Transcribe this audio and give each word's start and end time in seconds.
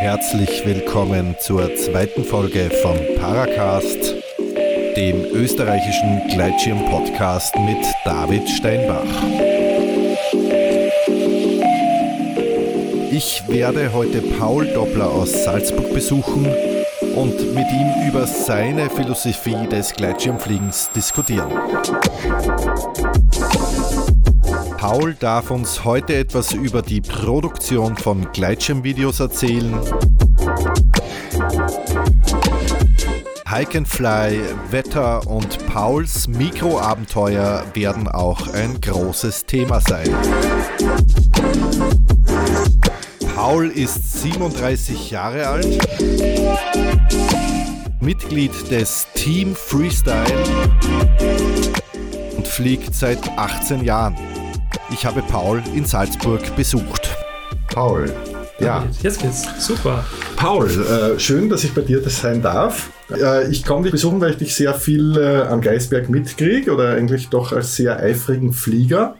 Herzlich 0.00 0.64
willkommen 0.64 1.36
zur 1.40 1.76
zweiten 1.76 2.24
Folge 2.24 2.70
von 2.82 2.96
Paracast, 3.18 4.14
dem 4.96 5.26
österreichischen 5.26 6.26
Gleitschirm-Podcast 6.26 7.54
mit 7.58 7.84
David 8.06 8.48
Steinbach. 8.48 9.04
Ich 13.10 13.42
werde 13.46 13.92
heute 13.92 14.22
Paul 14.22 14.68
Doppler 14.68 15.10
aus 15.10 15.44
Salzburg 15.44 15.92
besuchen 15.92 16.46
und 17.14 17.54
mit 17.54 17.70
ihm 17.70 18.08
über 18.08 18.26
seine 18.26 18.88
Philosophie 18.88 19.68
des 19.70 19.92
Gleitschirmfliegens 19.92 20.88
diskutieren. 20.96 21.52
Paul 24.80 25.12
darf 25.12 25.50
uns 25.50 25.84
heute 25.84 26.14
etwas 26.14 26.54
über 26.54 26.80
die 26.80 27.02
Produktion 27.02 27.98
von 27.98 28.32
Gleitschirmvideos 28.32 29.20
erzählen. 29.20 29.78
Hike 33.46 33.76
and 33.76 33.86
Fly, 33.86 34.40
Wetter 34.70 35.26
und 35.26 35.66
Pauls 35.66 36.28
Mikroabenteuer 36.28 37.62
werden 37.74 38.08
auch 38.08 38.54
ein 38.54 38.80
großes 38.80 39.44
Thema 39.44 39.82
sein. 39.82 40.08
Paul 43.36 43.66
ist 43.66 44.22
37 44.22 45.10
Jahre 45.10 45.46
alt, 45.46 45.78
Mitglied 48.00 48.70
des 48.70 49.06
Team 49.12 49.54
Freestyle 49.54 50.24
und 52.34 52.48
fliegt 52.48 52.94
seit 52.94 53.28
18 53.36 53.84
Jahren. 53.84 54.29
Ich 54.92 55.06
habe 55.06 55.22
Paul 55.22 55.62
in 55.74 55.84
Salzburg 55.84 56.56
besucht. 56.56 57.14
Paul, 57.72 58.12
ja. 58.58 58.84
Jetzt 59.02 59.22
geht's. 59.22 59.44
Super. 59.64 60.04
Paul, 60.34 60.68
äh, 60.68 61.18
schön, 61.20 61.48
dass 61.48 61.62
ich 61.62 61.72
bei 61.72 61.82
dir 61.82 62.02
das 62.02 62.20
sein 62.20 62.42
darf. 62.42 62.90
Äh, 63.10 63.50
ich 63.50 63.64
komme 63.64 63.84
dich 63.84 63.92
besuchen, 63.92 64.20
weil 64.20 64.32
ich 64.32 64.38
dich 64.38 64.54
sehr 64.54 64.74
viel 64.74 65.16
äh, 65.16 65.42
am 65.42 65.60
Geisberg 65.60 66.08
mitkriege 66.08 66.74
oder 66.74 66.94
eigentlich 66.94 67.28
doch 67.28 67.52
als 67.52 67.76
sehr 67.76 67.98
eifrigen 68.00 68.52
Flieger. 68.52 69.16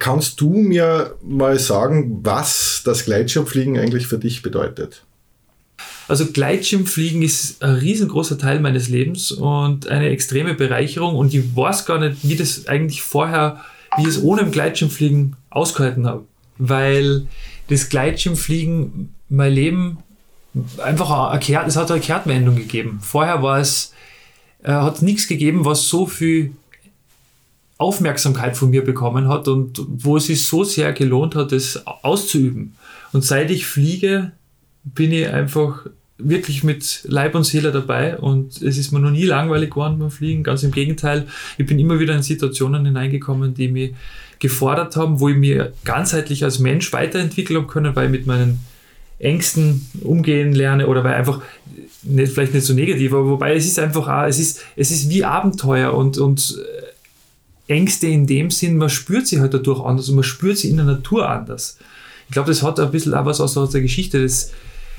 Kannst 0.00 0.40
du 0.40 0.50
mir 0.50 1.14
mal 1.22 1.60
sagen, 1.60 2.18
was 2.24 2.82
das 2.84 3.04
Gleitschirmfliegen 3.04 3.78
eigentlich 3.78 4.08
für 4.08 4.18
dich 4.18 4.42
bedeutet? 4.42 5.04
Also 6.08 6.26
Gleitschirmfliegen 6.26 7.22
ist 7.22 7.62
ein 7.62 7.76
riesengroßer 7.76 8.36
Teil 8.36 8.58
meines 8.58 8.88
Lebens 8.88 9.30
und 9.30 9.86
eine 9.86 10.08
extreme 10.10 10.54
Bereicherung 10.54 11.14
und 11.14 11.32
ich 11.32 11.56
weiß 11.56 11.86
gar 11.86 11.98
nicht, 11.98 12.18
wie 12.24 12.36
das 12.36 12.66
eigentlich 12.66 13.02
vorher 13.02 13.64
wie 13.96 14.02
ich 14.02 14.08
es 14.08 14.22
ohne 14.22 14.42
im 14.42 14.50
Gleitschirmfliegen 14.50 15.36
ausgehalten 15.50 16.06
habe. 16.06 16.24
Weil 16.58 17.26
das 17.68 17.88
Gleitschirmfliegen 17.88 19.14
mein 19.28 19.52
Leben 19.52 19.98
einfach 20.82 21.32
erkehrt, 21.32 21.66
es 21.66 21.76
hat 21.76 21.90
eine 21.90 22.00
Kehrtwendung 22.00 22.56
gegeben. 22.56 23.00
Vorher 23.02 23.42
war 23.42 23.58
es, 23.58 23.92
äh, 24.62 24.72
hat 24.72 25.02
nichts 25.02 25.26
gegeben, 25.26 25.64
was 25.64 25.88
so 25.88 26.06
viel 26.06 26.52
Aufmerksamkeit 27.76 28.56
von 28.56 28.70
mir 28.70 28.84
bekommen 28.84 29.28
hat 29.28 29.48
und 29.48 29.80
wo 29.88 30.16
es 30.16 30.26
sich 30.26 30.46
so 30.46 30.62
sehr 30.62 30.92
gelohnt 30.92 31.34
hat, 31.34 31.52
es 31.52 31.84
auszuüben. 31.86 32.76
Und 33.12 33.24
seit 33.24 33.50
ich 33.50 33.66
fliege, 33.66 34.32
bin 34.84 35.12
ich 35.12 35.28
einfach 35.28 35.86
wirklich 36.18 36.62
mit 36.62 37.00
Leib 37.04 37.34
und 37.34 37.44
Seele 37.44 37.72
dabei 37.72 38.16
und 38.16 38.62
es 38.62 38.78
ist 38.78 38.92
mir 38.92 39.00
noch 39.00 39.10
nie 39.10 39.24
langweilig 39.24 39.70
geworden 39.70 39.98
beim 39.98 40.10
Fliegen. 40.10 40.42
Ganz 40.42 40.62
im 40.62 40.70
Gegenteil, 40.70 41.26
ich 41.58 41.66
bin 41.66 41.78
immer 41.78 41.98
wieder 41.98 42.14
in 42.14 42.22
Situationen 42.22 42.84
hineingekommen, 42.84 43.54
die 43.54 43.68
mich 43.68 43.94
gefordert 44.38 44.96
haben, 44.96 45.20
wo 45.20 45.28
ich 45.28 45.36
mir 45.36 45.72
ganzheitlich 45.84 46.44
als 46.44 46.58
Mensch 46.58 46.92
weiterentwickeln 46.92 47.58
habe 47.58 47.66
können, 47.66 47.96
weil 47.96 48.06
ich 48.06 48.12
mit 48.12 48.26
meinen 48.26 48.60
Ängsten 49.18 49.86
umgehen 50.02 50.52
lerne 50.52 50.86
oder 50.86 51.02
weil 51.02 51.14
einfach 51.14 51.40
nicht, 52.02 52.32
vielleicht 52.32 52.54
nicht 52.54 52.66
so 52.66 52.74
negativ, 52.74 53.12
aber 53.12 53.26
wobei 53.26 53.54
es 53.54 53.64
ist 53.64 53.78
einfach 53.78 54.06
auch, 54.06 54.26
es 54.28 54.38
ist, 54.38 54.60
es 54.76 54.90
ist 54.90 55.08
wie 55.08 55.24
Abenteuer 55.24 55.94
und, 55.94 56.18
und 56.18 56.58
äh, 57.68 57.72
Ängste 57.72 58.06
in 58.06 58.26
dem 58.26 58.50
Sinn, 58.50 58.76
man 58.76 58.90
spürt 58.90 59.26
sie 59.26 59.40
halt 59.40 59.54
dadurch 59.54 59.82
anders 59.84 60.08
und 60.08 60.16
man 60.16 60.24
spürt 60.24 60.58
sie 60.58 60.68
in 60.68 60.76
der 60.76 60.84
Natur 60.84 61.28
anders. 61.28 61.78
Ich 62.28 62.32
glaube, 62.32 62.48
das 62.48 62.62
hat 62.62 62.78
ein 62.78 62.90
bisschen 62.90 63.14
auch 63.14 63.24
was 63.24 63.40
aus 63.40 63.70
der 63.70 63.80
Geschichte 63.80 64.20
des, 64.20 64.52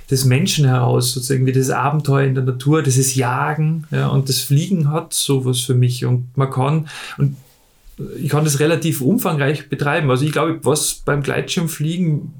des 0.10 0.26
Menschen 0.26 0.66
heraus, 0.66 1.14
sozusagen 1.14 1.46
wie 1.46 1.52
das 1.52 1.70
Abenteuer 1.70 2.28
in 2.28 2.36
der 2.36 2.44
Natur, 2.44 2.84
dieses 2.84 3.16
Jagen 3.16 3.86
ja, 3.92 4.08
und 4.08 4.30
das 4.30 4.40
Fliegen 4.40 4.92
hat 4.92 5.14
sowas 5.14 5.62
für 5.62 5.76
mich 5.76 6.06
und 6.06 6.38
man 6.38 6.52
kann 6.52 6.88
und 7.18 7.38
ich 8.18 8.30
kann 8.30 8.44
das 8.44 8.60
relativ 8.60 9.02
umfangreich 9.02 9.70
betreiben. 9.70 10.10
Also 10.10 10.26
ich 10.26 10.34
glaube, 10.34 10.60
was 10.64 10.96
beim 11.06 11.24
Gleitschirmfliegen 11.24 12.34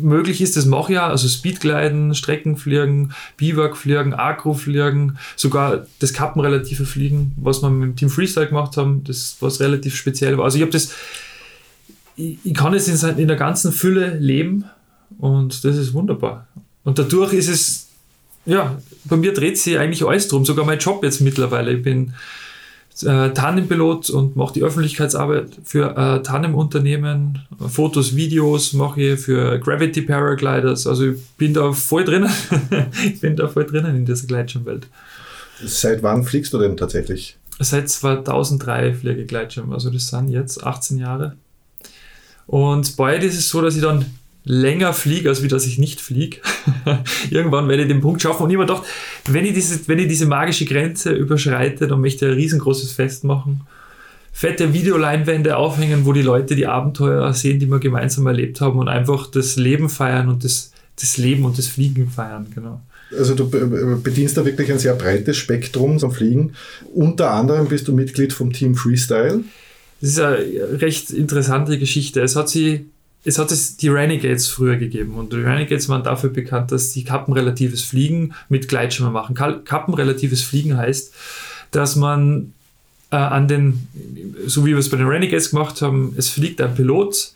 möglich 0.00 0.40
ist, 0.40 0.56
das 0.56 0.64
mache 0.64 0.92
ich 0.92 0.96
ja, 0.96 1.08
also 1.08 1.28
Speedgleiten, 1.28 2.14
Streckenfliegen, 2.14 3.12
Biwakfliegen, 3.36 4.14
Akrofliegen, 4.14 5.18
sogar 5.36 5.86
das 5.98 6.14
kappenrelative 6.14 6.86
Fliegen, 6.86 7.32
was 7.36 7.62
wir 7.62 7.68
mit 7.68 7.90
dem 7.90 7.96
Team 7.96 8.10
Freestyle 8.10 8.48
gemacht 8.48 8.76
haben, 8.78 9.04
das 9.04 9.36
was 9.40 9.60
relativ 9.60 9.94
speziell 9.96 10.38
war. 10.38 10.44
Also 10.44 10.56
ich 10.56 10.62
habe 10.62 10.72
das, 10.72 10.94
ich, 12.16 12.38
ich, 12.42 12.54
kann 12.54 12.72
es 12.72 12.88
in, 12.88 13.18
in 13.18 13.28
der 13.28 13.36
ganzen 13.36 13.72
Fülle 13.72 14.16
leben 14.18 14.64
und 15.18 15.62
das 15.64 15.76
ist 15.76 15.92
wunderbar. 15.92 16.46
Und 16.84 16.98
dadurch 16.98 17.32
ist 17.32 17.48
es, 17.48 17.88
ja, 18.46 18.80
bei 19.04 19.16
mir 19.16 19.32
dreht 19.32 19.58
sich 19.58 19.78
eigentlich 19.78 20.04
alles 20.04 20.28
drum, 20.28 20.44
sogar 20.44 20.64
mein 20.64 20.78
Job 20.78 21.02
jetzt 21.04 21.20
mittlerweile. 21.20 21.72
Ich 21.72 21.82
bin 21.82 22.14
äh, 23.02 23.30
Tandempilot 23.30 24.10
und 24.10 24.36
mache 24.36 24.54
die 24.54 24.62
Öffentlichkeitsarbeit 24.62 25.58
für 25.64 25.96
äh, 25.96 26.22
Tandem-Unternehmen, 26.22 27.40
Fotos, 27.68 28.16
Videos 28.16 28.72
mache 28.72 29.00
ich 29.02 29.20
für 29.20 29.58
Gravity 29.58 30.02
Paragliders. 30.02 30.86
Also 30.86 31.10
ich 31.10 31.20
bin 31.36 31.54
da 31.54 31.72
voll 31.72 32.04
drinnen. 32.04 32.30
ich 33.04 33.20
bin 33.20 33.36
da 33.36 33.48
voll 33.48 33.66
drinnen 33.66 33.96
in 33.96 34.06
dieser 34.06 34.26
Gleitschirmwelt. 34.26 34.86
Seit 35.64 36.02
wann 36.02 36.24
fliegst 36.24 36.52
du 36.52 36.58
denn 36.58 36.76
tatsächlich? 36.76 37.36
Seit 37.58 37.90
2003 37.90 38.94
fliege 38.94 39.22
ich 39.22 39.28
Gleitschirm. 39.28 39.72
Also 39.72 39.90
das 39.90 40.08
sind 40.08 40.28
jetzt 40.28 40.64
18 40.64 40.98
Jahre. 40.98 41.36
Und 42.46 42.96
bald 42.96 43.22
ist 43.22 43.38
es 43.38 43.48
so, 43.50 43.60
dass 43.60 43.76
ich 43.76 43.82
dann 43.82 44.06
länger 44.44 44.92
fliege, 44.92 45.28
als 45.28 45.42
wie 45.42 45.48
dass 45.48 45.66
ich 45.66 45.78
nicht 45.78 46.00
fliege. 46.00 46.38
Irgendwann 47.30 47.68
werde 47.68 47.82
ich 47.82 47.88
den 47.88 48.00
Punkt 48.00 48.22
schaffen 48.22 48.44
und 48.44 48.50
immer 48.50 48.66
doch, 48.66 48.84
wenn 49.26 49.44
ich, 49.44 49.54
diese, 49.54 49.86
wenn 49.88 49.98
ich 49.98 50.08
diese 50.08 50.26
magische 50.26 50.64
Grenze 50.64 51.12
überschreite, 51.12 51.86
dann 51.86 52.00
möchte 52.00 52.26
ich 52.26 52.32
ein 52.32 52.36
riesengroßes 52.36 52.92
Fest 52.92 53.24
machen. 53.24 53.62
Fette 54.32 54.72
Videoleinwände 54.72 55.56
aufhängen, 55.56 56.06
wo 56.06 56.12
die 56.12 56.22
Leute 56.22 56.54
die 56.54 56.66
Abenteuer 56.66 57.32
sehen, 57.34 57.58
die 57.58 57.66
wir 57.66 57.80
gemeinsam 57.80 58.26
erlebt 58.26 58.60
haben 58.60 58.78
und 58.78 58.88
einfach 58.88 59.26
das 59.26 59.56
Leben 59.56 59.88
feiern 59.88 60.28
und 60.28 60.44
das, 60.44 60.72
das 60.98 61.16
Leben 61.16 61.44
und 61.44 61.58
das 61.58 61.66
Fliegen 61.66 62.08
feiern, 62.08 62.46
genau. 62.54 62.80
Also 63.18 63.34
du 63.34 63.50
bedienst 64.00 64.36
da 64.36 64.44
wirklich 64.44 64.70
ein 64.70 64.78
sehr 64.78 64.94
breites 64.94 65.36
Spektrum 65.36 65.98
zum 65.98 66.12
Fliegen. 66.12 66.52
Unter 66.94 67.32
anderem 67.32 67.66
bist 67.66 67.88
du 67.88 67.92
Mitglied 67.92 68.32
vom 68.32 68.52
Team 68.52 68.76
Freestyle. 68.76 69.42
Das 70.00 70.10
ist 70.10 70.20
eine 70.20 70.80
recht 70.80 71.10
interessante 71.10 71.76
Geschichte. 71.76 72.20
Es 72.20 72.36
hat 72.36 72.48
sie 72.48 72.86
es 73.24 73.38
hat 73.38 73.52
es 73.52 73.76
die 73.76 73.88
Renegades 73.88 74.48
früher 74.48 74.76
gegeben 74.76 75.14
und 75.14 75.32
die 75.32 75.36
Renegades 75.36 75.88
waren 75.88 76.02
dafür 76.02 76.30
bekannt, 76.30 76.72
dass 76.72 76.92
sie 76.92 77.04
kappenrelatives 77.04 77.82
Fliegen 77.82 78.32
mit 78.48 78.68
Gleitschirmen 78.68 79.12
machen. 79.12 79.34
Kappenrelatives 79.34 80.42
Fliegen 80.42 80.76
heißt, 80.76 81.12
dass 81.70 81.96
man 81.96 82.54
äh, 83.10 83.16
an 83.16 83.46
den, 83.46 83.88
so 84.46 84.64
wie 84.64 84.70
wir 84.70 84.78
es 84.78 84.88
bei 84.88 84.96
den 84.96 85.06
Renegades 85.06 85.50
gemacht 85.50 85.82
haben, 85.82 86.14
es 86.16 86.30
fliegt 86.30 86.60
ein 86.60 86.74
Pilot, 86.74 87.32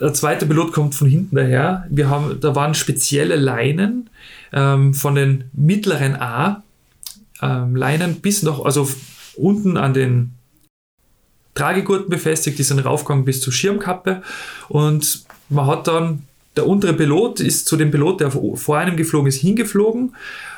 der 0.00 0.14
zweite 0.14 0.46
Pilot 0.46 0.72
kommt 0.72 0.94
von 0.94 1.08
hinten 1.08 1.36
daher. 1.36 1.86
Wir 1.90 2.08
haben, 2.08 2.40
da 2.40 2.54
waren 2.54 2.74
spezielle 2.74 3.36
Leinen 3.36 4.08
ähm, 4.52 4.94
von 4.94 5.14
den 5.14 5.44
mittleren 5.52 6.16
A 6.16 6.62
ähm, 7.42 7.76
Leinen 7.76 8.20
bis 8.20 8.42
noch, 8.42 8.64
also 8.64 8.88
unten 9.36 9.76
an 9.76 9.92
den 9.92 10.32
Tragegurten 11.54 12.10
befestigt, 12.10 12.58
die 12.58 12.62
sind 12.62 12.80
raufgegangen 12.80 13.24
bis 13.24 13.40
zur 13.40 13.52
Schirmkappe 13.52 14.22
und 14.68 15.24
man 15.48 15.66
hat 15.66 15.86
dann, 15.86 16.22
der 16.56 16.66
untere 16.66 16.94
Pilot 16.94 17.40
ist 17.40 17.66
zu 17.66 17.76
dem 17.76 17.90
Pilot, 17.90 18.20
der 18.20 18.30
vor 18.30 18.78
einem 18.78 18.96
geflogen 18.96 19.28
ist, 19.28 19.40
hingeflogen 19.40 20.14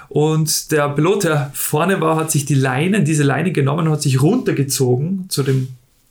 und 0.08 0.70
der 0.72 0.88
Pilot, 0.90 1.24
der 1.24 1.50
vorne 1.54 2.00
war, 2.00 2.16
hat 2.16 2.30
sich 2.30 2.44
die 2.44 2.54
Leinen, 2.54 3.04
diese 3.04 3.24
Leine 3.24 3.52
genommen, 3.52 3.90
hat 3.90 4.02
sich 4.02 4.22
runtergezogen 4.22 5.26
zu 5.28 5.42
dem 5.42 5.68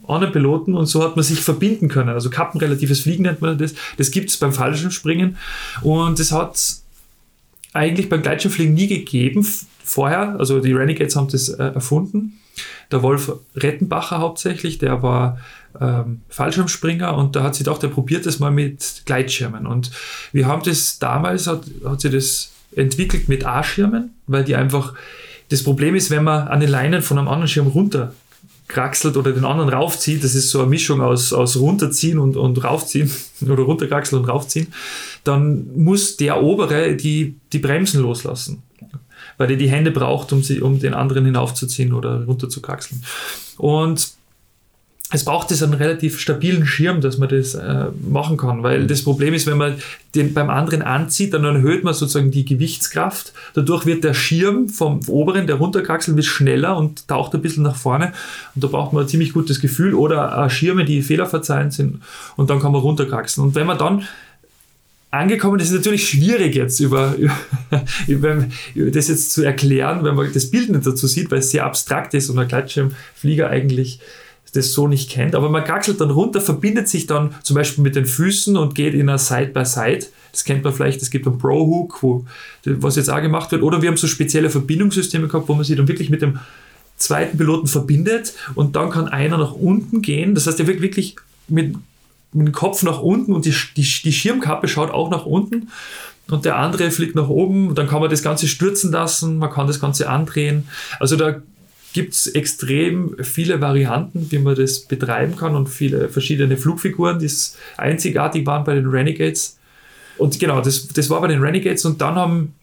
anderen 0.07 0.33
Piloten 0.33 0.75
und 0.75 0.85
so 0.85 1.03
hat 1.03 1.15
man 1.15 1.23
sich 1.23 1.39
verbinden 1.39 1.87
können. 1.87 2.09
Also 2.09 2.29
kappenrelatives 2.29 3.01
Fliegen 3.01 3.23
nennt 3.23 3.41
man 3.41 3.57
das. 3.57 3.73
Das 3.97 4.11
gibt 4.11 4.29
es 4.29 4.37
beim 4.37 4.53
Fallschirmspringen 4.53 5.37
und 5.81 6.19
das 6.19 6.31
hat 6.31 6.59
eigentlich 7.73 8.09
beim 8.09 8.21
Gleitschirmfliegen 8.21 8.73
nie 8.73 8.87
gegeben 8.87 9.47
vorher. 9.83 10.35
Also 10.37 10.59
die 10.59 10.73
Renegades 10.73 11.15
haben 11.15 11.29
das 11.29 11.49
äh, 11.49 11.63
erfunden 11.63 12.39
der 12.91 13.03
Wolf 13.03 13.31
Rettenbacher 13.55 14.19
hauptsächlich, 14.19 14.77
der 14.77 15.01
war 15.03 15.37
ähm, 15.79 16.21
Fallschirmspringer 16.29 17.15
und 17.15 17.35
da 17.35 17.43
hat 17.43 17.55
sie 17.55 17.63
gedacht, 17.63 17.83
er 17.83 17.89
probiert 17.89 18.25
das 18.25 18.39
mal 18.39 18.51
mit 18.51 19.03
Gleitschirmen. 19.05 19.67
Und 19.67 19.91
wir 20.31 20.47
haben 20.47 20.63
das 20.63 20.99
damals, 20.99 21.47
hat, 21.47 21.63
hat 21.83 22.01
sie 22.01 22.09
das 22.09 22.51
entwickelt 22.75 23.29
mit 23.29 23.45
A-Schirmen, 23.45 24.13
weil 24.27 24.43
die 24.43 24.55
einfach, 24.55 24.93
das 25.49 25.63
Problem 25.63 25.95
ist, 25.95 26.09
wenn 26.09 26.23
man 26.23 26.47
an 26.47 26.59
den 26.59 26.69
Leinen 26.69 27.01
von 27.01 27.17
einem 27.17 27.27
anderen 27.27 27.47
Schirm 27.47 27.67
runter 27.67 28.13
kraxelt 28.67 29.15
oder 29.15 29.31
den 29.31 29.45
anderen 29.45 29.69
raufzieht, 29.69 30.23
das 30.23 30.33
ist 30.33 30.49
so 30.49 30.59
eine 30.59 30.69
Mischung 30.69 31.01
aus, 31.01 31.33
aus 31.33 31.57
runterziehen 31.57 32.17
und, 32.17 32.35
und 32.35 32.63
raufziehen 32.63 33.11
oder 33.41 33.63
runterkraxeln 33.63 34.23
und 34.23 34.29
raufziehen, 34.29 34.73
dann 35.23 35.67
muss 35.75 36.17
der 36.17 36.41
obere 36.41 36.95
die, 36.95 37.35
die 37.53 37.59
Bremsen 37.59 38.01
loslassen, 38.01 38.63
weil 39.37 39.51
er 39.51 39.57
die 39.57 39.69
Hände 39.69 39.91
braucht, 39.91 40.31
um, 40.33 40.43
sie, 40.43 40.61
um 40.61 40.79
den 40.79 40.93
anderen 40.93 41.25
hinaufzuziehen 41.25 41.93
oder 41.93 42.25
runterzukraxeln. 42.25 43.03
Und 43.57 44.15
es 45.11 45.23
braucht 45.23 45.51
es 45.51 45.61
einen 45.61 45.75
relativ 45.75 46.19
stabilen 46.19 46.65
Schirm, 46.65 46.99
dass 46.99 47.19
man 47.19 47.29
das 47.29 47.53
äh, 47.53 47.85
machen 48.09 48.37
kann, 48.37 48.63
weil 48.63 48.87
das 48.87 49.03
Problem 49.03 49.35
ist, 49.35 49.45
wenn 49.45 49.57
man 49.57 49.75
den 50.15 50.33
beim 50.33 50.49
anderen 50.49 50.81
anzieht, 50.81 51.33
dann 51.33 51.45
erhöht 51.45 51.83
man 51.83 51.93
sozusagen 51.93 52.31
die 52.31 52.43
Gewichtskraft. 52.43 53.31
Dadurch 53.53 53.85
wird 53.85 54.03
der 54.03 54.15
Schirm 54.15 54.67
vom 54.67 55.01
oberen, 55.07 55.45
der 55.45 55.57
runterkraxelt, 55.57 56.17
wird 56.17 56.25
schneller 56.25 56.75
und 56.75 57.07
taucht 57.07 57.35
ein 57.35 57.41
bisschen 57.41 57.63
nach 57.63 57.75
vorne. 57.75 58.13
Und 58.55 58.63
da 58.63 58.67
braucht 58.67 58.93
man 58.93 59.03
ein 59.03 59.07
ziemlich 59.07 59.33
gutes 59.33 59.61
Gefühl 59.61 59.93
oder 59.93 60.43
äh, 60.43 60.49
Schirme, 60.49 60.85
die 60.85 61.03
fehlerverzeihend 61.03 61.71
sind 61.71 62.01
und 62.35 62.49
dann 62.49 62.59
kann 62.59 62.71
man 62.71 62.81
runterkraxeln. 62.81 63.47
Und 63.47 63.55
wenn 63.55 63.67
man 63.67 63.77
dann 63.77 64.07
angekommen. 65.15 65.57
Das 65.57 65.69
ist 65.69 65.75
natürlich 65.75 66.07
schwierig 66.07 66.55
jetzt 66.55 66.79
über, 66.79 67.15
über, 68.07 68.45
das 68.75 69.07
jetzt 69.07 69.31
zu 69.31 69.43
erklären, 69.43 70.03
wenn 70.03 70.15
man 70.15 70.31
das 70.33 70.49
Bild 70.49 70.69
nicht 70.69 70.85
dazu 70.85 71.07
sieht, 71.07 71.31
weil 71.31 71.39
es 71.39 71.51
sehr 71.51 71.65
abstrakt 71.65 72.13
ist 72.13 72.29
und 72.29 72.39
ein 72.39 72.47
Gleitschirmflieger 72.47 73.49
eigentlich 73.49 73.99
das 74.55 74.73
so 74.73 74.87
nicht 74.87 75.09
kennt. 75.09 75.35
Aber 75.35 75.49
man 75.49 75.63
gackelt 75.63 75.99
dann 76.01 76.11
runter, 76.11 76.41
verbindet 76.41 76.87
sich 76.87 77.07
dann 77.07 77.35
zum 77.43 77.55
Beispiel 77.55 77.83
mit 77.83 77.95
den 77.95 78.05
Füßen 78.05 78.57
und 78.57 78.73
geht 78.73 78.93
in 78.93 79.01
einer 79.01 79.17
Side-by-Side. 79.17 80.05
Das 80.31 80.43
kennt 80.43 80.63
man 80.63 80.73
vielleicht, 80.73 81.01
es 81.01 81.11
gibt 81.11 81.27
einen 81.27 81.37
Pro-Hook, 81.37 82.01
wo, 82.01 82.25
was 82.63 82.95
jetzt 82.95 83.09
auch 83.09 83.21
gemacht 83.21 83.51
wird. 83.51 83.63
Oder 83.63 83.81
wir 83.81 83.89
haben 83.89 83.97
so 83.97 84.07
spezielle 84.07 84.49
Verbindungssysteme 84.49 85.27
gehabt, 85.27 85.47
wo 85.47 85.53
man 85.53 85.63
sich 85.63 85.77
dann 85.77 85.87
wirklich 85.87 86.09
mit 86.09 86.21
dem 86.21 86.39
zweiten 86.97 87.37
Piloten 87.37 87.67
verbindet 87.67 88.33
und 88.55 88.75
dann 88.75 88.89
kann 88.89 89.07
einer 89.07 89.37
nach 89.37 89.51
unten 89.51 90.01
gehen. 90.01 90.33
Das 90.33 90.47
heißt, 90.47 90.59
er 90.59 90.67
wird 90.67 90.81
wirklich 90.81 91.17
mit, 91.47 91.75
mit 92.35 92.47
dem 92.47 92.53
Kopf 92.53 92.83
nach 92.83 92.99
unten 92.99 93.33
und 93.33 93.45
die, 93.45 93.55
die, 93.75 93.87
die 94.03 94.13
Schirmkappe 94.13 94.67
schaut 94.67 94.91
auch 94.91 95.09
nach 95.09 95.25
unten 95.25 95.69
und 96.29 96.45
der 96.45 96.57
andere 96.57 96.91
fliegt 96.91 97.15
nach 97.15 97.29
oben. 97.29 97.75
Dann 97.75 97.87
kann 97.87 98.01
man 98.01 98.09
das 98.09 98.23
Ganze 98.23 98.47
stürzen 98.47 98.91
lassen, 98.91 99.37
man 99.37 99.51
kann 99.51 99.67
das 99.67 99.79
Ganze 99.79 100.09
andrehen. 100.09 100.67
Also 100.99 101.15
da 101.15 101.41
gibt 101.93 102.13
es 102.13 102.27
extrem 102.27 103.15
viele 103.23 103.61
Varianten, 103.61 104.29
wie 104.29 104.39
man 104.39 104.55
das 104.55 104.81
betreiben 104.81 105.37
kann 105.37 105.55
und 105.55 105.69
viele 105.69 106.09
verschiedene 106.09 106.57
Flugfiguren, 106.57 107.19
die 107.19 107.31
einzigartig 107.77 108.45
waren 108.45 108.65
bei 108.65 108.75
den 108.75 108.87
Renegades. 108.87 109.57
Und 110.17 110.37
genau, 110.39 110.61
das, 110.61 110.87
das 110.89 111.09
war 111.09 111.21
bei 111.21 111.27
den 111.27 111.41
Renegades 111.41 111.85
und 111.85 112.01
dann 112.01 112.15
haben, 112.15 112.53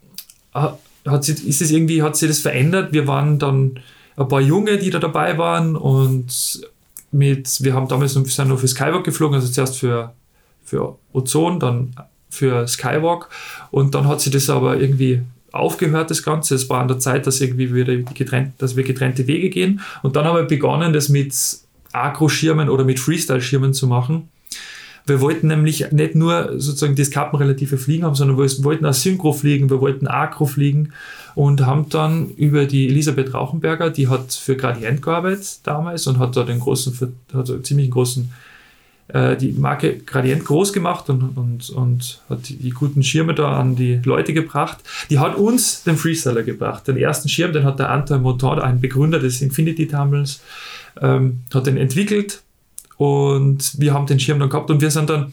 hat 0.52 1.24
sie, 1.24 1.32
ist 1.32 1.62
es 1.62 1.70
irgendwie, 1.70 2.02
hat 2.02 2.16
sich 2.16 2.28
das 2.28 2.40
verändert. 2.40 2.92
Wir 2.92 3.06
waren 3.06 3.38
dann 3.38 3.80
ein 4.16 4.28
paar 4.28 4.40
Junge, 4.40 4.76
die 4.76 4.90
da 4.90 4.98
dabei 4.98 5.38
waren 5.38 5.76
und 5.76 6.60
mit, 7.12 7.62
wir 7.62 7.74
haben 7.74 7.88
damals 7.88 8.14
noch, 8.14 8.26
sind 8.26 8.48
noch 8.48 8.58
für 8.58 8.68
Skywalk 8.68 9.04
geflogen, 9.04 9.34
also 9.34 9.48
zuerst 9.48 9.78
für, 9.78 10.12
für 10.64 10.98
Ozon, 11.12 11.60
dann 11.60 11.94
für 12.30 12.66
Skywalk 12.66 13.28
und 13.70 13.94
dann 13.94 14.08
hat 14.08 14.20
sie 14.20 14.30
das 14.30 14.48
aber 14.48 14.80
irgendwie 14.80 15.22
aufgehört, 15.52 16.10
das 16.10 16.22
Ganze. 16.22 16.54
Es 16.54 16.68
war 16.70 16.80
an 16.80 16.88
der 16.88 16.98
Zeit, 16.98 17.26
dass 17.26 17.40
irgendwie 17.40 17.74
wieder 17.74 17.94
getrennt, 17.96 18.54
dass 18.58 18.74
wir 18.74 18.84
getrennte 18.84 19.26
Wege 19.26 19.50
gehen. 19.50 19.80
Und 20.02 20.16
dann 20.16 20.24
haben 20.24 20.36
wir 20.36 20.44
begonnen, 20.44 20.94
das 20.94 21.10
mit 21.10 21.34
Agro-Schirmen 21.92 22.70
oder 22.70 22.84
mit 22.84 22.98
Freestyle-Schirmen 22.98 23.74
zu 23.74 23.86
machen. 23.86 24.28
Wir 25.04 25.20
wollten 25.20 25.48
nämlich 25.48 25.90
nicht 25.90 26.14
nur 26.14 26.54
sozusagen 26.58 26.94
das 26.94 27.10
kappenrelative 27.10 27.76
Fliegen 27.76 28.04
haben, 28.04 28.14
sondern 28.14 28.38
wir 28.38 28.48
wollten 28.64 28.86
auch 28.86 28.94
Synchro 28.94 29.32
fliegen, 29.32 29.68
wir 29.68 29.80
wollten 29.80 30.06
Agro 30.06 30.46
fliegen 30.46 30.92
und 31.34 31.64
haben 31.64 31.88
dann 31.88 32.30
über 32.30 32.66
die 32.66 32.88
Elisabeth 32.88 33.34
Rauchenberger, 33.34 33.90
die 33.90 34.08
hat 34.08 34.32
für 34.32 34.56
Gradient 34.56 35.02
gearbeitet 35.02 35.60
damals 35.64 36.06
und 36.06 36.18
hat 36.18 36.36
da 36.36 36.44
den 36.44 36.60
großen, 36.60 37.16
hat 37.32 37.50
einen 37.50 37.64
ziemlich 37.64 37.90
großen 37.90 38.32
äh, 39.08 39.36
die 39.36 39.52
Marke 39.52 39.98
Gradient 39.98 40.44
groß 40.44 40.72
gemacht 40.72 41.10
und, 41.10 41.36
und, 41.36 41.70
und 41.70 42.22
hat 42.28 42.48
die, 42.48 42.56
die, 42.56 42.70
guten 42.70 43.02
Schirme 43.02 43.34
da 43.34 43.58
an 43.58 43.76
die 43.76 44.00
Leute 44.04 44.32
gebracht. 44.32 44.78
Die 45.10 45.18
hat 45.18 45.36
uns 45.36 45.82
den 45.82 45.96
Freestyler 45.96 46.42
gebracht. 46.42 46.88
Den 46.88 46.96
ersten 46.96 47.28
Schirm, 47.28 47.52
den 47.52 47.64
hat 47.64 47.78
der 47.78 47.90
Anton 47.90 48.22
Motor, 48.22 48.62
ein 48.62 48.80
Begründer 48.80 49.18
des 49.18 49.42
Infinity 49.42 49.86
Tumbles, 49.86 50.40
ähm, 51.00 51.40
hat 51.52 51.66
den 51.66 51.76
entwickelt 51.76 52.42
und 52.96 53.80
wir 53.80 53.92
haben 53.92 54.06
den 54.06 54.20
Schirm 54.20 54.38
dann 54.38 54.48
gehabt 54.48 54.70
und 54.70 54.80
wir 54.80 54.90
sind 54.90 55.10
dann 55.10 55.32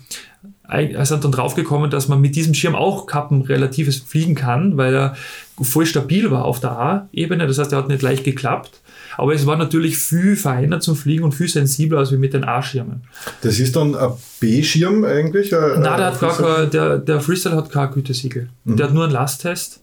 sind 1.03 1.23
dann 1.23 1.31
draufgekommen, 1.31 1.89
dass 1.89 2.07
man 2.07 2.21
mit 2.21 2.35
diesem 2.35 2.53
Schirm 2.53 2.75
auch 2.75 3.07
kappenrelatives 3.07 3.97
fliegen 3.97 4.35
kann, 4.35 4.77
weil 4.77 4.93
er 4.93 5.15
voll 5.61 5.85
stabil 5.85 6.29
war 6.31 6.45
auf 6.45 6.59
der 6.59 6.71
A-Ebene. 6.71 7.47
Das 7.47 7.57
heißt, 7.57 7.71
er 7.71 7.79
hat 7.79 7.87
nicht 7.87 8.01
leicht 8.01 8.23
geklappt. 8.23 8.81
Aber 9.17 9.33
es 9.33 9.45
war 9.45 9.57
natürlich 9.57 9.97
viel 9.97 10.35
feiner 10.35 10.79
zum 10.79 10.95
Fliegen 10.95 11.25
und 11.25 11.33
viel 11.33 11.49
sensibler 11.49 11.99
als 11.99 12.11
mit 12.11 12.33
den 12.33 12.45
A-Schirmen. 12.45 13.01
Das 13.41 13.59
ist 13.59 13.75
dann 13.75 13.95
ein 13.95 14.11
B-Schirm 14.39 15.03
eigentlich? 15.03 15.51
Nein, 15.51 15.81
der, 15.81 16.05
hat 16.05 16.19
gar 16.21 16.37
kein, 16.37 16.69
der, 16.71 16.99
der 16.99 17.19
Freestyle 17.19 17.55
hat 17.55 17.69
kein 17.69 17.91
Gütesiegel. 17.91 18.49
Mhm. 18.63 18.77
Der 18.77 18.87
hat 18.87 18.93
nur 18.93 19.03
einen 19.03 19.13
Lasttest. 19.13 19.81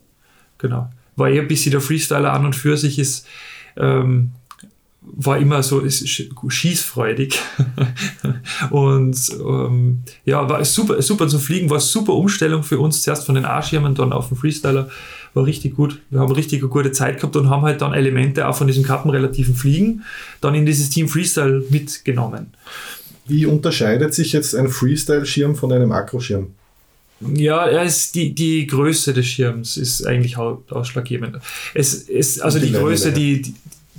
Genau. 0.59 0.89
War 1.17 1.29
eher 1.29 1.43
ein 1.43 1.49
bisschen 1.49 1.73
der 1.73 1.83
Freestyler 1.83 2.33
an 2.33 2.47
und 2.47 2.57
für 2.57 2.77
sich 2.77 2.99
ist. 2.99 3.27
Ähm, 3.77 4.31
war 5.15 5.39
immer 5.39 5.63
so 5.63 5.83
schießfreudig 5.89 7.39
und 8.71 9.17
ähm, 9.41 10.03
ja, 10.25 10.49
war 10.49 10.65
super, 10.65 11.01
super 11.01 11.29
zu 11.29 11.39
fliegen, 11.39 11.71
war 11.71 11.81
super 11.81 12.15
Umstellung 12.15 12.63
für 12.63 12.79
uns, 12.79 13.03
zuerst 13.03 13.25
von 13.25 13.35
den 13.35 13.45
A-Schirmen, 13.45 13.95
dann 13.95 14.13
auf 14.13 14.29
den 14.29 14.37
Freestyler 14.37 14.89
war 15.35 15.45
richtig 15.45 15.77
gut. 15.77 16.01
Wir 16.11 16.21
haben 16.21 16.33
richtig 16.33 16.61
eine 16.61 16.71
gute 16.71 16.93
Zeit 16.93 17.17
gehabt 17.17 17.37
und 17.37 17.51
haben 17.51 17.63
halt 17.63 17.83
dann 17.83 17.93
Elemente 17.93 18.49
auch 18.49 18.57
von 18.57 18.67
diesem 18.67 18.83
kappenrelativen 18.83 19.55
Fliegen 19.55 20.03
dann 20.41 20.55
in 20.55 20.67
dieses 20.67 20.91
Team 20.91 21.09
Freestyle 21.09 21.65
mitgenommen. 21.69 22.55
Wie 23.27 23.45
unterscheidet 23.45 24.15
sich 24.15 24.33
jetzt 24.33 24.55
ein 24.55 24.69
Freestyle-Schirm 24.69 25.57
von 25.57 25.73
einem 25.73 25.93
Akroschirm? 25.93 26.49
Ja, 27.21 27.65
ist 27.65 28.15
die, 28.15 28.35
die 28.35 28.67
Größe 28.67 29.15
des 29.15 29.27
Schirms 29.27 29.77
ist 29.77 30.07
eigentlich 30.07 30.37
ausschlaggebend. 30.37 31.39
Es, 31.73 32.09
es, 32.09 32.41
also 32.41 32.59
die, 32.59 32.67
die 32.67 32.73
Größe, 32.73 33.13
die, 33.13 33.43
die, 33.43 33.55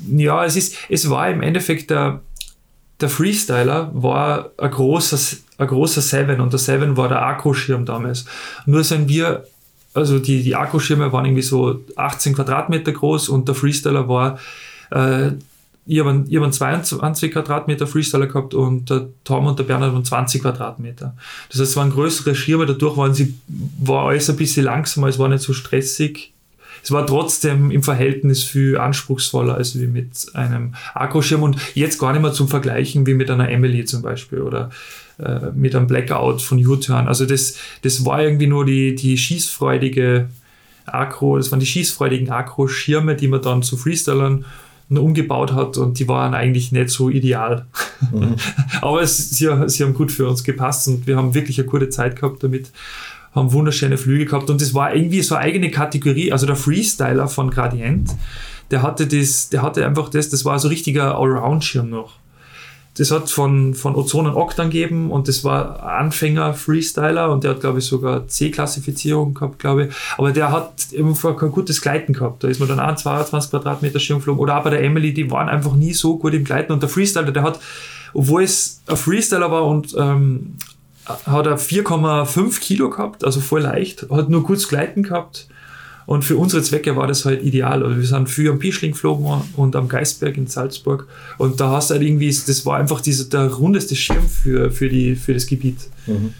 ja, 0.09 0.45
es 0.45 0.55
ist, 0.55 0.75
es 0.89 1.09
war 1.09 1.29
im 1.29 1.41
Endeffekt 1.41 1.89
der, 1.89 2.21
der 2.99 3.09
Freestyler 3.09 3.91
war 3.93 4.51
ein 4.57 4.71
großer, 4.71 5.37
ein 5.57 5.67
großer 5.67 6.01
Seven 6.01 6.41
und 6.41 6.53
der 6.53 6.59
Seven 6.59 6.97
war 6.97 7.09
der 7.09 7.21
Akkuschirm 7.21 7.85
damals. 7.85 8.25
Nur 8.65 8.83
sind 8.83 9.09
wir 9.09 9.43
also 9.97 10.19
die, 10.19 10.43
die 10.43 10.55
Akkuschirme 10.55 11.11
waren 11.11 11.25
irgendwie 11.25 11.41
so 11.41 11.81
18 11.95 12.35
Quadratmeter 12.35 12.91
groß 12.91 13.29
und 13.29 13.47
der 13.47 13.55
Freestyler 13.55 14.07
war, 14.07 14.39
äh, 14.91 15.31
ich 15.87 15.99
habe 15.99 16.11
einen, 16.11 16.27
hab 16.29 16.53
22 16.53 17.31
Quadratmeter 17.31 17.87
Freestyler 17.87 18.27
gehabt 18.27 18.53
und 18.53 18.89
der 18.89 19.07
Tom 19.23 19.47
und 19.47 19.57
der 19.57 19.63
Bernhard 19.63 19.93
haben 19.93 20.05
20 20.05 20.43
Quadratmeter. 20.43 21.15
Das 21.49 21.59
heißt, 21.59 21.71
es 21.71 21.77
waren 21.77 21.89
größere 21.89 22.35
Schirme, 22.35 22.67
dadurch 22.67 22.95
waren 22.95 23.13
sie, 23.15 23.33
war 23.79 24.09
alles 24.09 24.29
ein 24.29 24.35
bisschen 24.35 24.65
langsamer, 24.65 25.07
es 25.07 25.17
war 25.17 25.29
nicht 25.29 25.41
so 25.41 25.53
stressig. 25.53 26.33
Es 26.87 26.91
war 26.91 27.05
trotzdem 27.05 27.69
im 27.69 27.83
Verhältnis 27.83 28.45
viel 28.45 28.77
anspruchsvoller 28.77 29.55
als 29.55 29.77
wie 29.77 29.87
mit 29.87 30.27
einem 30.35 30.73
Akkuschirm 30.93 31.43
und 31.43 31.57
jetzt 31.73 31.99
gar 31.99 32.13
nicht 32.13 32.21
mehr 32.21 32.31
zum 32.31 32.47
Vergleichen 32.47 33.05
wie 33.05 33.13
mit 33.13 33.29
einer 33.29 33.49
Emily 33.49 33.83
zum 33.83 34.01
Beispiel 34.01 34.39
oder 34.39 34.69
äh, 35.19 35.51
mit 35.53 35.75
einem 35.75 35.87
Blackout 35.87 36.41
von 36.41 36.65
U-Turn. 36.65 37.09
Also 37.09 37.25
das, 37.25 37.57
das 37.81 38.05
war 38.05 38.23
irgendwie 38.23 38.47
nur 38.47 38.63
die, 38.63 38.95
die 38.95 39.17
schießfreudige 39.17 40.29
Akro, 40.85 41.35
das 41.35 41.51
waren 41.51 41.59
die 41.59 41.65
schießfreudigen 41.65 42.29
Akro-Schirme, 42.29 43.17
die 43.17 43.27
man 43.27 43.41
dann 43.41 43.63
zu 43.63 43.75
Freestylern 43.75 44.45
umgebaut 44.89 45.51
hat 45.51 45.75
und 45.75 45.99
die 45.99 46.07
waren 46.07 46.33
eigentlich 46.33 46.71
nicht 46.71 46.89
so 46.89 47.09
ideal. 47.09 47.65
Mhm. 48.13 48.37
Aber 48.81 49.01
es, 49.01 49.31
sie, 49.31 49.49
sie 49.67 49.83
haben 49.83 49.93
gut 49.93 50.13
für 50.13 50.29
uns 50.29 50.45
gepasst 50.45 50.87
und 50.87 51.05
wir 51.05 51.17
haben 51.17 51.33
wirklich 51.33 51.59
eine 51.59 51.67
gute 51.67 51.89
Zeit 51.89 52.15
gehabt 52.15 52.43
damit, 52.43 52.71
haben 53.37 53.53
wunderschöne 53.53 53.97
Flüge 53.97 54.25
gehabt 54.25 54.49
und 54.49 54.61
es 54.61 54.73
war 54.73 54.93
irgendwie 54.93 55.21
so 55.21 55.35
eine 55.35 55.45
eigene 55.45 55.71
Kategorie, 55.71 56.31
also 56.31 56.45
der 56.45 56.55
Freestyler 56.55 57.27
von 57.27 57.49
Gradient, 57.49 58.11
der 58.71 58.81
hatte 58.81 59.07
das, 59.07 59.49
der 59.49 59.61
hatte 59.61 59.85
einfach 59.85 60.09
das, 60.09 60.29
das 60.29 60.43
war 60.43 60.59
so 60.59 60.67
richtiger 60.67 61.17
Allround-Schirm 61.17 61.89
noch. 61.89 62.13
Das 62.97 63.11
hat 63.11 63.29
von, 63.29 63.75
von 63.75 63.95
Ozon 63.95 64.25
und 64.25 64.35
Octan 64.35 64.71
gegeben 64.71 65.11
und 65.11 65.27
das 65.27 65.43
war 65.43 65.83
Anfänger-Freestyler 65.83 67.31
und 67.31 67.43
der 67.43 67.51
hat, 67.51 67.59
glaube 67.59 67.77
ich, 67.77 67.85
sogar 67.85 68.27
C-Klassifizierung 68.27 69.35
gehabt, 69.35 69.59
glaube 69.59 69.85
ich. 69.85 69.95
Aber 70.17 70.31
der 70.31 70.51
hat 70.51 70.87
einfach 70.97 71.37
kein 71.37 71.51
gutes 71.51 71.79
Gleiten 71.79 72.13
gehabt. 72.13 72.43
Da 72.43 72.47
ist 72.47 72.59
man 72.59 72.67
dann 72.67 72.79
auch 72.79 72.95
22 72.95 73.51
Quadratmeter 73.51 73.99
Schirm 73.99 74.17
geflogen. 74.17 74.41
Oder 74.41 74.57
auch 74.57 74.63
bei 74.63 74.71
der 74.71 74.83
Emily, 74.83 75.13
die 75.13 75.29
waren 75.29 75.47
einfach 75.47 75.75
nie 75.75 75.93
so 75.93 76.17
gut 76.17 76.33
im 76.33 76.43
Gleiten. 76.43 76.71
Und 76.73 76.81
der 76.81 76.89
Freestyler, 76.89 77.31
der 77.31 77.43
hat, 77.43 77.59
obwohl 78.15 78.41
es 78.41 78.81
ein 78.87 78.97
Freestyler 78.97 79.51
war 79.51 79.67
und 79.67 79.95
ähm, 79.95 80.55
hat 81.07 81.45
er 81.45 81.57
4,5 81.57 82.59
Kilo 82.59 82.89
gehabt, 82.89 83.23
also 83.23 83.39
voll 83.39 83.61
leicht, 83.61 84.07
hat 84.09 84.29
nur 84.29 84.43
kurz 84.43 84.67
Gleiten 84.67 85.03
gehabt 85.03 85.47
und 86.07 86.23
für 86.23 86.37
unsere 86.37 86.63
Zwecke 86.63 86.95
war 86.95 87.05
das 87.05 87.25
halt 87.25 87.43
ideal. 87.43 87.83
Also 87.83 87.97
wir 87.97 88.07
sind 88.07 88.29
viel 88.29 88.49
am 88.49 88.59
Pischling 88.59 88.93
geflogen 88.93 89.41
und 89.57 89.75
am 89.75 89.89
Geisberg 89.89 90.37
in 90.37 90.47
Salzburg. 90.47 91.05
Und 91.37 91.59
da 91.59 91.71
hast 91.71 91.89
du 91.89 91.95
halt 91.95 92.03
irgendwie, 92.03 92.29
das 92.29 92.65
war 92.65 92.77
einfach 92.77 93.01
dieser, 93.01 93.25
der 93.25 93.51
rundeste 93.51 93.93
Schirm 93.93 94.25
für, 94.25 94.71
für, 94.71 94.87
die, 94.87 95.17
für 95.17 95.33
das 95.33 95.45
Gebiet. 95.45 95.79
Mhm. 96.05 96.33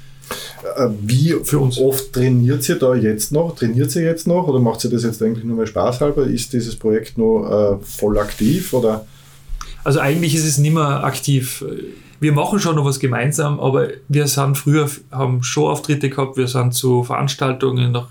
Äh, 0.78 0.88
wie 1.02 1.36
für 1.44 1.60
uns. 1.60 1.78
oft 1.80 2.14
trainiert 2.14 2.68
ihr 2.70 2.76
da 2.76 2.96
jetzt 2.96 3.34
noch? 3.34 3.56
Trainiert 3.56 3.94
ihr 3.98 4.04
jetzt 4.04 4.26
noch 4.26 4.48
oder 4.48 4.60
macht 4.60 4.86
ihr 4.86 4.90
das 4.90 5.04
jetzt 5.04 5.22
eigentlich 5.22 5.44
nur 5.44 5.58
mal 5.58 5.68
spaßhalber? 5.68 6.28
Ist 6.28 6.54
dieses 6.54 6.78
Projekt 6.78 7.18
noch 7.18 7.78
äh, 7.82 7.84
voll 7.84 8.18
aktiv 8.20 8.72
oder? 8.72 9.06
Also 9.84 10.00
eigentlich 10.00 10.34
ist 10.34 10.46
es 10.46 10.58
nicht 10.58 10.74
mehr 10.74 11.04
aktiv. 11.04 11.64
Wir 12.20 12.34
machen 12.34 12.60
schon 12.60 12.76
noch 12.76 12.86
was 12.86 13.00
gemeinsam, 13.00 13.60
aber 13.60 13.90
wir 14.08 14.28
sind 14.28 14.58
früher, 14.58 14.90
haben 15.12 15.44
Showauftritte 15.44 16.10
gehabt, 16.10 16.38
wir 16.38 16.48
sind 16.48 16.74
zu 16.74 17.04
Veranstaltungen 17.04 17.92
nach 17.92 18.08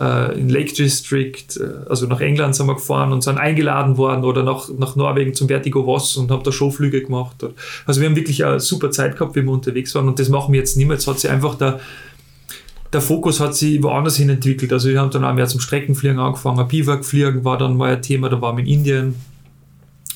äh, 0.00 0.38
in 0.38 0.48
Lake 0.48 0.72
District, 0.72 1.44
äh, 1.56 1.88
also 1.88 2.06
nach 2.06 2.20
England 2.20 2.54
sind 2.54 2.66
wir 2.66 2.74
gefahren 2.74 3.12
und 3.12 3.22
sind 3.22 3.38
eingeladen 3.38 3.96
worden 3.98 4.24
oder 4.24 4.42
nach, 4.42 4.68
nach 4.78 4.96
Norwegen 4.96 5.34
zum 5.34 5.48
Vertigo 5.48 5.84
Voss 5.84 6.16
und 6.16 6.30
haben 6.30 6.42
da 6.42 6.52
Showflüge 6.52 7.02
gemacht. 7.02 7.36
Also 7.86 8.00
wir 8.00 8.08
haben 8.08 8.16
wirklich 8.16 8.44
eine 8.44 8.60
super 8.60 8.90
Zeit 8.90 9.18
gehabt, 9.18 9.36
wie 9.36 9.42
wir 9.42 9.52
unterwegs 9.52 9.94
waren 9.94 10.08
und 10.08 10.18
das 10.18 10.28
machen 10.28 10.52
wir 10.52 10.60
jetzt 10.60 10.76
nicht 10.76 10.86
mehr. 10.86 10.96
Jetzt 10.96 11.06
hat 11.06 11.18
sich 11.18 11.30
einfach 11.30 11.56
der, 11.56 11.80
der 12.92 13.00
Fokus 13.00 13.40
hat 13.40 13.54
sich 13.54 13.82
woanders 13.82 14.16
hin 14.16 14.30
entwickelt. 14.30 14.72
Also 14.72 14.88
wir 14.88 15.00
haben 15.00 15.10
dann 15.10 15.24
auch 15.24 15.34
mehr 15.34 15.46
zum 15.46 15.60
Streckenfliegen 15.60 16.18
angefangen, 16.18 16.66
Biwakfliegen 16.66 17.44
war 17.44 17.58
dann 17.58 17.76
mal 17.76 17.94
ein 17.94 18.02
Thema, 18.02 18.28
da 18.28 18.40
waren 18.40 18.56
wir 18.56 18.64
in 18.64 18.70
Indien 18.70 19.14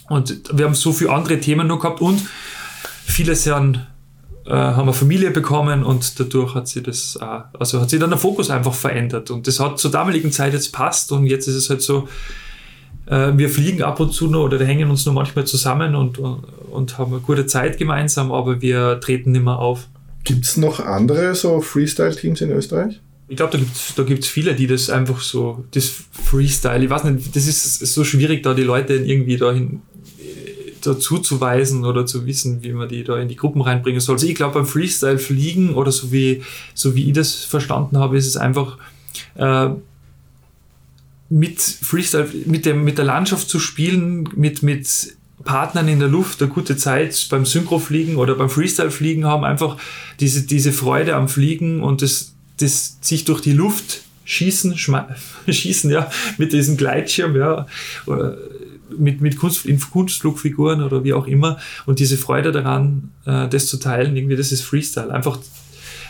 und 0.09 0.41
wir 0.53 0.65
haben 0.65 0.75
so 0.75 0.93
viele 0.93 1.11
andere 1.11 1.39
Themen 1.41 1.67
noch 1.67 1.81
gehabt 1.81 2.01
und 2.01 2.23
viele 3.07 3.35
sind 3.35 3.87
äh, 4.47 4.53
haben 4.53 4.83
eine 4.83 4.93
Familie 4.93 5.31
bekommen 5.31 5.83
und 5.83 6.21
dadurch 6.21 6.55
hat 6.55 6.69
sich 6.69 6.83
das, 6.83 7.19
äh, 7.21 7.25
also 7.59 7.81
hat 7.81 7.91
sich 7.91 7.99
dann 7.99 8.11
der 8.11 8.19
Fokus 8.19 8.51
einfach 8.51 8.75
verändert 8.75 9.31
und 9.31 9.47
das 9.47 9.59
hat 9.59 9.79
zur 9.79 9.91
damaligen 9.91 10.31
Zeit 10.31 10.53
jetzt 10.53 10.73
passt 10.73 11.11
und 11.13 11.27
jetzt 11.27 11.49
ist 11.49 11.57
es 11.57 11.71
halt 11.71 11.83
so, 11.83 12.09
äh, 13.07 13.33
wir 13.35 13.49
fliegen 13.49 13.83
ab 13.83 13.99
und 13.99 14.13
zu 14.13 14.29
noch 14.29 14.45
oder 14.45 14.65
hängen 14.65 14.91
uns 14.91 15.05
nur 15.05 15.15
manchmal 15.15 15.47
zusammen 15.47 15.95
und, 15.95 16.19
und, 16.19 16.45
und 16.71 16.99
haben 16.99 17.13
eine 17.13 17.23
gute 17.23 17.47
Zeit 17.47 17.79
gemeinsam, 17.79 18.31
aber 18.31 18.61
wir 18.63 19.01
treten 19.01 19.33
nicht 19.33 19.45
mehr 19.45 19.59
auf. 19.59 19.89
Gibt 20.25 20.45
es 20.45 20.57
noch 20.57 20.81
andere 20.81 21.35
so 21.35 21.61
Freestyle-Teams 21.61 22.41
in 22.41 22.51
Österreich? 22.51 23.01
Ich 23.29 23.37
glaube, 23.37 23.53
da 23.53 23.59
gibt 23.59 23.75
es 23.75 23.95
da 23.97 24.03
gibt's 24.05 24.29
viele, 24.29 24.55
die 24.55 24.69
das 24.69 24.91
einfach 24.91 25.21
so, 25.21 25.65
das 25.73 25.93
Freestyle, 26.13 26.85
ich 26.85 26.91
weiß 26.91 27.05
nicht, 27.05 27.35
das 27.35 27.49
ist 27.49 27.79
so 27.81 28.05
schwierig, 28.05 28.45
da 28.45 28.55
die 28.55 28.63
Leute 28.63 28.95
irgendwie 28.95 29.37
dahin 29.37 29.83
dazu 30.87 31.19
zu 31.19 31.41
weisen 31.41 31.85
oder 31.85 32.07
zu 32.07 32.27
wissen, 32.27 32.63
wie 32.63 32.73
man 32.73 32.89
die 32.89 33.05
da 33.05 33.19
in 33.19 33.29
die 33.29 33.37
Gruppen 33.37 33.61
reinbringen 33.61 34.01
soll. 34.01 34.17
Also 34.17 34.27
ich 34.27 34.35
glaube, 34.35 34.55
beim 34.55 34.67
Freestyle 34.67 35.19
fliegen 35.19 35.75
oder 35.75 35.93
so 35.93 36.13
wie, 36.13 36.43
so 36.75 36.95
wie 36.95 37.09
ich 37.09 37.13
das 37.13 37.35
verstanden 37.35 37.99
habe, 37.99 38.17
ist 38.17 38.27
es 38.27 38.37
einfach 38.37 38.79
äh, 39.35 39.69
mit 41.29 41.61
Freestyle, 41.61 42.29
mit, 42.47 42.67
dem, 42.67 42.85
mit 42.85 42.99
der 42.99 43.05
Landschaft 43.05 43.49
zu 43.49 43.59
spielen, 43.59 44.29
mit, 44.37 44.63
mit 44.63 45.17
Partnern 45.45 45.89
in 45.89 45.99
der 45.99 46.09
Luft 46.09 46.43
eine 46.43 46.51
gute 46.51 46.77
Zeit 46.77 47.27
beim 47.31 47.47
Synchrofliegen 47.47 48.17
oder 48.17 48.35
beim 48.35 48.51
Freestyle-Fliegen 48.51 49.25
haben, 49.25 49.45
einfach 49.45 49.77
diese, 50.21 50.47
diese 50.47 50.73
Freude 50.73 51.15
am 51.15 51.29
Fliegen 51.29 51.83
und 51.83 52.03
das, 52.03 52.35
das 52.59 52.99
sich 53.01 53.25
durch 53.25 53.41
die 53.41 53.53
Luft 53.53 54.03
schießen, 54.25 54.77
schießen, 55.49 55.91
ja, 55.91 56.11
mit 56.37 56.53
diesem 56.53 56.77
Gleitschirm, 56.77 57.37
ja, 57.37 57.67
mit, 58.97 59.21
mit 59.21 59.37
Kunst, 59.37 59.67
Kunstflugfiguren 59.91 60.83
oder 60.83 61.05
wie 61.05 61.13
auch 61.13 61.27
immer 61.27 61.59
und 61.87 61.99
diese 61.99 62.17
Freude 62.17 62.53
daran, 62.53 63.11
äh, 63.25 63.49
das 63.49 63.67
zu 63.67 63.79
teilen, 63.79 64.17
irgendwie, 64.17 64.37
das 64.37 64.53
ist 64.53 64.63
Freestyle. 64.63 65.13
Einfach 65.13 65.39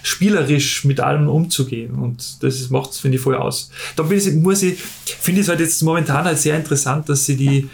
spielerisch 0.03 0.85
mit 0.85 1.01
allem 1.01 1.29
umzugehen 1.29 1.97
und 1.97 2.43
das 2.43 2.71
macht 2.71 2.93
es, 2.93 3.01
finde 3.01 3.17
ich, 3.17 3.23
voll 3.23 3.35
aus. 3.35 3.71
Da 3.97 4.05
muss 4.05 4.63
ich, 4.63 4.79
finde 4.79 5.41
ich 5.41 5.47
es 5.47 5.49
halt 5.49 5.61
jetzt 5.61 5.83
momentan 5.83 6.25
halt 6.25 6.39
sehr 6.39 6.57
interessant, 6.57 7.09
dass 7.09 7.27
sie 7.27 7.37
die, 7.37 7.69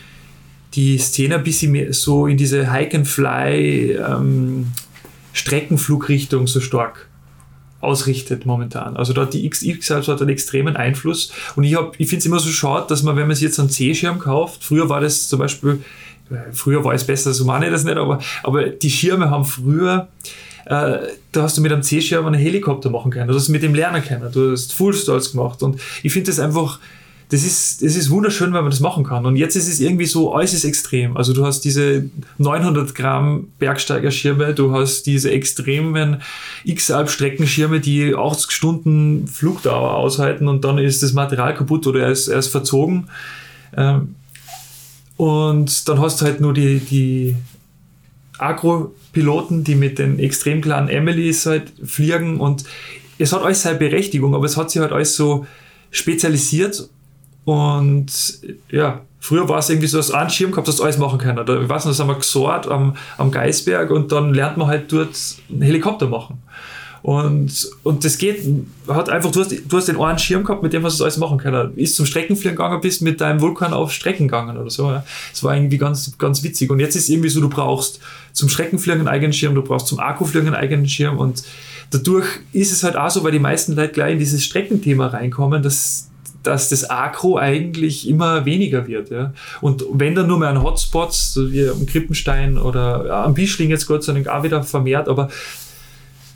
die 0.75 0.97
Szene 0.97 1.37
ein 1.37 1.45
bisschen 1.45 1.73
mehr 1.73 1.93
so 1.93 2.27
in 2.27 2.39
diese 2.39 2.73
Hike-and-Fly 2.73 3.99
ähm, 3.99 4.69
Streckenflugrichtung 5.35 6.47
so 6.47 6.61
stark 6.61 7.09
ausrichtet 7.83 8.47
momentan. 8.47 8.97
Also 8.97 9.13
da 9.13 9.23
hat 9.23 9.35
die 9.35 9.49
XX 9.49 9.91
hat 9.91 10.21
einen 10.21 10.31
extremen 10.31 10.77
Einfluss. 10.77 11.33
Und 11.57 11.65
ich, 11.65 11.77
ich 11.99 12.09
finde 12.09 12.21
es 12.21 12.27
immer 12.27 12.39
so 12.39 12.49
schade, 12.49 12.87
dass 12.89 13.03
man, 13.03 13.17
wenn 13.17 13.27
man 13.27 13.35
sich 13.35 13.45
jetzt 13.45 13.59
einen 13.59 13.71
C-Schirm 13.71 14.19
kauft, 14.19 14.65
früher 14.65 14.89
war 14.89 15.01
das 15.01 15.29
zum 15.29 15.41
Beispiel, 15.41 15.81
äh, 16.31 16.53
früher 16.53 16.85
war 16.85 16.95
es 16.95 17.05
besser, 17.05 17.35
so 17.35 17.45
meine 17.45 17.67
ich 17.67 17.73
das 17.73 17.85
nicht, 17.85 17.97
aber, 17.97 18.21
aber 18.45 18.67
die 18.69 18.91
Schirme 18.91 19.31
haben 19.31 19.45
früher, 19.45 20.09
äh, 20.67 20.99
da 21.33 21.43
hast 21.43 21.59
du 21.59 21.61
mit 21.61 21.73
einem 21.73 21.83
C-Schirm 21.83 22.25
einen 22.25 22.41
Helikopter 22.41 22.89
machen 22.89 23.11
können, 23.11 23.27
du 23.27 23.35
hast 23.35 23.49
mit 23.49 23.65
dem 23.65 23.75
lernen 23.75 24.03
können, 24.03 24.31
du 24.31 24.53
hast 24.53 24.73
Full 24.73 24.95
Stalls 24.95 25.33
gemacht. 25.33 25.63
Und 25.63 25.81
ich 26.05 26.13
finde 26.13 26.31
das 26.31 26.39
einfach, 26.39 26.79
das 27.33 27.45
ist, 27.45 27.83
das 27.83 27.97
ist 27.97 28.11
wunderschön, 28.11 28.53
wenn 28.53 28.61
man 28.61 28.71
das 28.71 28.81
machen 28.81 29.05
kann. 29.05 29.25
Und 29.25 29.37
jetzt 29.37 29.57
ist 29.57 29.67
es 29.67 29.81
irgendwie 29.81 30.05
so 30.05 30.35
äußerst 30.35 30.67
extrem. 30.67 31.17
Also 31.17 31.33
du 31.33 31.47
hast 31.47 31.63
diese 31.63 32.11
900 32.37 32.95
Gramm 32.95 33.49
Bergsteigerschirme, 33.59 34.53
du 34.53 34.75
hast 34.75 35.05
diese 35.07 35.31
extremen 35.31 36.21
X-Alp-Streckenschirme, 36.65 37.81
die 37.81 38.15
80 38.15 38.51
Stunden 38.51 39.27
Flugdauer 39.29 39.95
aushalten 39.95 40.47
und 40.47 40.63
dann 40.65 40.77
ist 40.77 41.03
das 41.03 41.15
Material 41.15 41.55
kaputt 41.55 41.87
oder 41.87 42.01
er 42.01 42.11
ist, 42.11 42.29
er 42.29 42.39
ist 42.39 42.49
verzogen. 42.49 43.09
Ähm, 43.75 44.15
und 45.17 45.89
dann 45.89 46.01
hast 46.01 46.21
du 46.21 46.27
halt 46.27 46.43
nur 46.43 46.53
die, 46.53 46.81
die 46.81 47.35
Agro-Piloten, 48.37 49.65
die 49.65 49.75
mit 49.75 49.99
den 49.99 50.19
extrem 50.19 50.61
kleinen 50.61 50.91
Emilys 50.91 51.47
halt 51.47 51.73
fliegen 51.83 52.41
und 52.41 52.65
es 53.17 53.33
hat 53.33 53.43
alles 53.43 53.63
seine 53.63 53.79
Berechtigung, 53.79 54.35
aber 54.35 54.45
es 54.45 54.59
hat 54.59 54.71
sich 54.71 54.83
halt 54.83 54.93
alles 54.93 55.17
so 55.17 55.47
spezialisiert 55.91 56.91
und 57.45 58.07
ja, 58.71 59.01
früher 59.19 59.49
war 59.49 59.59
es 59.59 59.69
irgendwie 59.69 59.89
so, 59.89 59.97
dass 59.97 60.09
du 60.09 60.15
einen 60.15 60.31
Schirm 60.31 60.51
gehabt, 60.51 60.69
dass 60.69 60.77
du 60.77 60.85
alles 60.85 60.99
machen 60.99 61.19
kann. 61.19 61.39
Oder 61.39 61.61
ich 61.61 61.69
weiß 61.69 61.85
nicht, 61.85 61.93
das 61.93 62.01
haben 62.01 62.09
wir 62.09 62.17
gesorgt 62.17 62.69
am, 62.69 62.97
am 63.19 63.31
Geisberg 63.31 63.91
und 63.91 64.13
dann 64.13 64.35
lernt 64.35 64.57
man 64.57 64.69
halt 64.69 64.93
dort 64.93 65.17
einen 65.51 65.63
Helikopter 65.63 66.09
machen. 66.09 66.43
Und, 67.03 67.69
und 67.83 68.05
das 68.05 68.17
geht, 68.17 68.45
hat 68.87 69.09
einfach, 69.09 69.33
du 69.33 69.41
hast, 69.41 69.51
du 69.51 69.77
hast 69.77 69.89
den 69.89 70.01
einen 70.01 70.21
Schirm 70.21 70.45
gehabt, 70.45 70.63
mit 70.63 70.73
dem 70.73 70.85
was 70.85 70.99
du 70.99 71.03
alles 71.03 71.17
machen 71.17 71.37
können. 71.37 71.77
Ist 71.77 71.97
zum 71.97 72.07
Streckenfliegen 72.07 72.57
gegangen, 72.57 72.81
bist 72.81 73.03
mit 73.03 73.21
deinem 73.21 73.41
Vulkan 73.41 73.73
auf 73.73 73.93
Strecken 73.93 74.29
gegangen 74.29 74.57
oder 74.57 74.71
so. 74.71 74.89
Ja. 74.89 75.05
Das 75.33 75.43
war 75.43 75.57
irgendwie 75.57 75.79
ganz, 75.79 76.17
ganz 76.17 76.45
witzig. 76.45 76.71
Und 76.71 76.79
jetzt 76.79 76.95
ist 76.95 77.09
irgendwie 77.09 77.29
so, 77.29 77.41
du 77.41 77.49
brauchst 77.49 77.99
zum 78.33 78.49
Streckenfliegen 78.49 79.01
einen 79.01 79.09
eigenen 79.09 79.33
Schirm, 79.33 79.57
du 79.57 79.63
brauchst 79.63 79.89
zum 79.89 79.99
Akkufliegen 79.99 80.47
einen 80.47 80.57
eigenen 80.57 80.89
Schirm 80.89 81.19
und 81.19 81.43
dadurch 81.91 82.27
ist 82.53 82.71
es 82.71 82.85
halt 82.85 82.97
auch 82.97 83.11
so, 83.11 83.25
weil 83.25 83.33
die 83.33 83.41
meisten 83.41 83.75
Leute 83.75 83.93
gleich 83.93 84.13
in 84.13 84.19
dieses 84.21 84.45
Streckenthema 84.45 85.09
reinkommen, 85.09 85.61
dass 85.63 86.09
dass 86.43 86.69
das 86.69 86.89
Akro 86.89 87.37
eigentlich 87.37 88.09
immer 88.09 88.45
weniger 88.45 88.87
wird. 88.87 89.11
Ja. 89.11 89.33
Und 89.61 89.85
wenn 89.93 90.15
dann 90.15 90.27
nur 90.27 90.39
mehr 90.39 90.49
an 90.49 90.63
Hotspots, 90.63 91.35
so 91.35 91.53
wie 91.53 91.69
am 91.69 91.87
Krippenstein 91.87 92.59
oder 92.59 93.07
ja, 93.07 93.25
am 93.25 93.35
Bischling 93.35 93.71
jetzt 93.71 93.87
Gott 93.87 94.05
sei 94.05 94.13
Dank 94.13 94.29
auch 94.29 94.43
wieder 94.43 94.63
vermehrt, 94.63 95.09
aber 95.09 95.29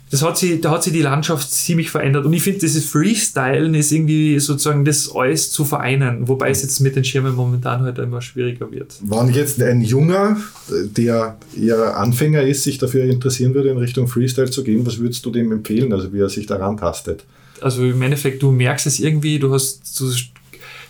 das 0.09 0.21
hat 0.21 0.37
sie, 0.37 0.61
da 0.61 0.71
hat 0.71 0.83
sich 0.83 0.93
die 0.93 1.01
Landschaft 1.01 1.51
ziemlich 1.51 1.91
verändert. 1.91 2.25
Und 2.25 2.31
ich 2.31 2.41
finde, 2.41 2.59
dieses 2.59 2.85
Freestylen 2.85 3.73
ist 3.73 3.91
irgendwie 3.91 4.39
sozusagen 4.39 4.85
das 4.85 5.13
alles 5.13 5.51
zu 5.51 5.65
vereinen, 5.65 6.29
wobei 6.29 6.49
es 6.49 6.61
jetzt 6.61 6.79
mit 6.79 6.95
den 6.95 7.03
Schirmen 7.03 7.35
momentan 7.35 7.81
halt 7.81 7.97
immer 7.97 8.21
schwieriger 8.21 8.71
wird. 8.71 8.95
Wenn 9.01 9.33
jetzt 9.33 9.61
ein 9.61 9.81
Junger, 9.81 10.37
der 10.69 11.37
eher 11.59 11.97
Anfänger 11.97 12.43
ist, 12.43 12.63
sich 12.63 12.77
dafür 12.77 13.03
interessieren 13.03 13.53
würde, 13.53 13.69
in 13.69 13.77
Richtung 13.77 14.07
Freestyle 14.07 14.49
zu 14.49 14.63
gehen, 14.63 14.85
was 14.85 14.99
würdest 14.99 15.25
du 15.25 15.29
dem 15.29 15.51
empfehlen, 15.51 15.91
also 15.91 16.13
wie 16.13 16.21
er 16.21 16.29
sich 16.29 16.45
daran 16.45 16.77
tastet? 16.77 17.25
Also 17.61 17.83
im 17.83 18.01
Endeffekt, 18.01 18.41
du 18.41 18.51
merkst 18.51 18.87
es 18.87 18.99
irgendwie, 18.99 19.39
du 19.39 19.53
hast, 19.53 19.99
du, 19.99 20.11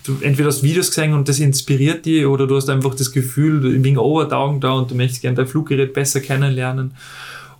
du 0.04 0.24
entweder 0.24 0.48
hast 0.48 0.62
Videos 0.62 0.88
gesehen 0.88 1.12
und 1.12 1.28
das 1.28 1.40
inspiriert 1.40 2.06
dich 2.06 2.26
oder 2.26 2.46
du 2.46 2.56
hast 2.56 2.68
einfach 2.68 2.94
das 2.94 3.12
Gefühl, 3.12 3.82
wegen 3.82 3.98
Overtaugen 3.98 4.60
da 4.60 4.72
und 4.72 4.90
du 4.90 4.94
möchtest 4.94 5.22
gerne 5.22 5.36
dein 5.36 5.46
Fluggerät 5.46 5.92
besser 5.92 6.20
kennenlernen. 6.20 6.92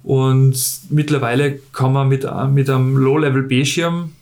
Und 0.03 0.57
mittlerweile 0.91 1.59
kann 1.73 1.93
man 1.93 2.09
mit, 2.09 2.27
mit 2.53 2.71
einem 2.71 2.97
Low-Level-B-Schirm 2.97 4.13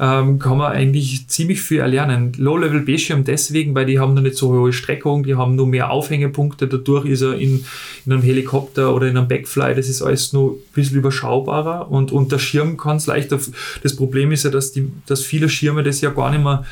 ähm, 0.00 0.38
kann 0.38 0.56
man 0.56 0.72
eigentlich 0.72 1.28
ziemlich 1.28 1.60
viel 1.60 1.80
erlernen. 1.80 2.32
Low-Level 2.38 2.80
B-Schirm 2.80 3.24
deswegen, 3.24 3.74
weil 3.74 3.84
die 3.84 3.98
haben 3.98 4.14
noch 4.14 4.22
nicht 4.22 4.36
so 4.36 4.50
hohe 4.50 4.72
Streckung, 4.72 5.24
die 5.24 5.34
haben 5.34 5.56
nur 5.56 5.66
mehr 5.66 5.90
Aufhängepunkte, 5.90 6.66
dadurch 6.66 7.04
ist 7.04 7.20
er 7.20 7.34
in, 7.34 7.66
in 8.06 8.12
einem 8.12 8.22
Helikopter 8.22 8.94
oder 8.94 9.08
in 9.08 9.18
einem 9.18 9.28
Backfly, 9.28 9.74
das 9.74 9.90
ist 9.90 10.00
alles 10.00 10.32
nur 10.32 10.52
ein 10.52 10.56
bisschen 10.74 10.96
überschaubarer 10.96 11.90
und, 11.90 12.32
der 12.32 12.38
Schirm 12.38 12.78
kann 12.78 12.96
es 12.96 13.06
leichter. 13.06 13.38
Das 13.82 13.94
Problem 13.94 14.32
ist 14.32 14.44
ja, 14.44 14.50
dass, 14.50 14.72
die, 14.72 14.90
dass 15.06 15.22
viele 15.22 15.50
Schirme 15.50 15.82
das 15.82 16.00
ja 16.00 16.10
gar 16.10 16.30
nicht 16.30 16.42
mehr 16.42 16.64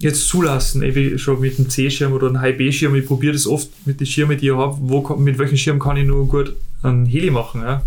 jetzt 0.00 0.26
zulassen, 0.26 0.82
eben 0.82 1.18
schon 1.18 1.40
mit 1.40 1.58
einem 1.58 1.68
C-Schirm 1.68 2.12
oder 2.12 2.26
einem 2.26 2.40
High-B-Schirm. 2.40 2.96
Ich 2.96 3.06
probiere 3.06 3.34
das 3.34 3.46
oft 3.46 3.68
mit 3.84 4.00
den 4.00 4.06
Schirmen, 4.08 4.36
die 4.36 4.48
ich 4.48 4.56
habe, 4.56 4.76
wo, 4.80 5.06
mit 5.16 5.38
welchem 5.38 5.56
Schirm 5.56 5.78
kann 5.78 5.96
ich 5.96 6.06
nur 6.06 6.26
gut 6.26 6.54
einen 6.82 7.06
Heli 7.06 7.30
machen. 7.30 7.60
Ja. 7.60 7.82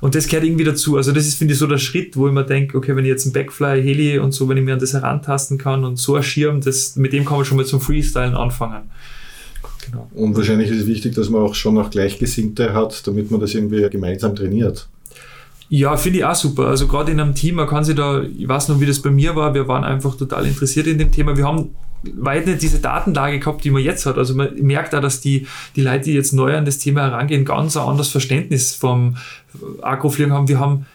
Und 0.00 0.14
das 0.14 0.26
gehört 0.26 0.44
irgendwie 0.44 0.64
dazu. 0.64 0.96
Also 0.96 1.12
das 1.12 1.26
ist, 1.26 1.34
finde 1.36 1.54
ich, 1.54 1.58
so 1.58 1.66
der 1.66 1.78
Schritt, 1.78 2.16
wo 2.16 2.28
ich 2.28 2.32
mir 2.32 2.44
denke, 2.44 2.76
okay, 2.76 2.94
wenn 2.94 3.04
ich 3.04 3.10
jetzt 3.10 3.24
einen 3.24 3.32
Backfly, 3.32 3.82
Heli 3.82 4.18
und 4.18 4.32
so, 4.32 4.48
wenn 4.48 4.56
ich 4.56 4.64
mir 4.64 4.74
an 4.74 4.78
das 4.78 4.92
herantasten 4.92 5.58
kann 5.58 5.84
und 5.84 5.96
so 5.96 6.14
ein 6.14 6.22
Schirm, 6.22 6.60
das, 6.60 6.96
mit 6.96 7.12
dem 7.12 7.24
kann 7.24 7.36
man 7.38 7.44
schon 7.44 7.56
mal 7.56 7.66
zum 7.66 7.80
Freestylen 7.80 8.34
anfangen. 8.34 8.90
Genau. 9.86 10.08
Und 10.14 10.36
wahrscheinlich 10.36 10.70
ist 10.70 10.82
es 10.82 10.86
wichtig, 10.86 11.14
dass 11.14 11.30
man 11.30 11.42
auch 11.42 11.54
schon 11.54 11.74
noch 11.74 11.90
Gleichgesinnte 11.90 12.74
hat, 12.74 13.06
damit 13.06 13.30
man 13.30 13.40
das 13.40 13.54
irgendwie 13.54 13.88
gemeinsam 13.88 14.36
trainiert. 14.36 14.88
Ja, 15.70 15.96
finde 15.96 16.20
ich 16.20 16.24
auch 16.24 16.34
super. 16.34 16.66
Also 16.66 16.86
gerade 16.86 17.12
in 17.12 17.20
einem 17.20 17.34
Team, 17.34 17.56
man 17.56 17.66
kann 17.66 17.84
sich 17.84 17.94
da, 17.94 18.22
ich 18.22 18.48
weiß 18.48 18.68
noch, 18.68 18.80
wie 18.80 18.86
das 18.86 19.00
bei 19.00 19.10
mir 19.10 19.36
war, 19.36 19.52
wir 19.54 19.68
waren 19.68 19.84
einfach 19.84 20.16
total 20.16 20.46
interessiert 20.46 20.86
in 20.86 20.98
dem 20.98 21.12
Thema. 21.12 21.36
Wir 21.36 21.44
haben 21.44 21.70
weit 22.02 22.46
nicht 22.46 22.62
diese 22.62 22.78
Datenlage 22.78 23.38
gehabt, 23.38 23.64
die 23.64 23.70
man 23.70 23.82
jetzt 23.82 24.06
hat. 24.06 24.18
Also 24.18 24.34
man 24.34 24.54
merkt 24.60 24.92
da, 24.92 25.00
dass 25.00 25.20
die, 25.20 25.46
die 25.76 25.82
Leute, 25.82 26.04
die 26.04 26.14
jetzt 26.14 26.32
neu 26.32 26.56
an 26.56 26.64
das 26.64 26.78
Thema 26.78 27.02
herangehen, 27.02 27.44
ganz 27.44 27.76
ein 27.76 27.86
anderes 27.86 28.08
Verständnis 28.08 28.74
vom 28.74 29.16
Agrofliegen 29.82 30.32
haben. 30.32 30.48
Wir 30.48 30.60
haben 30.60 30.86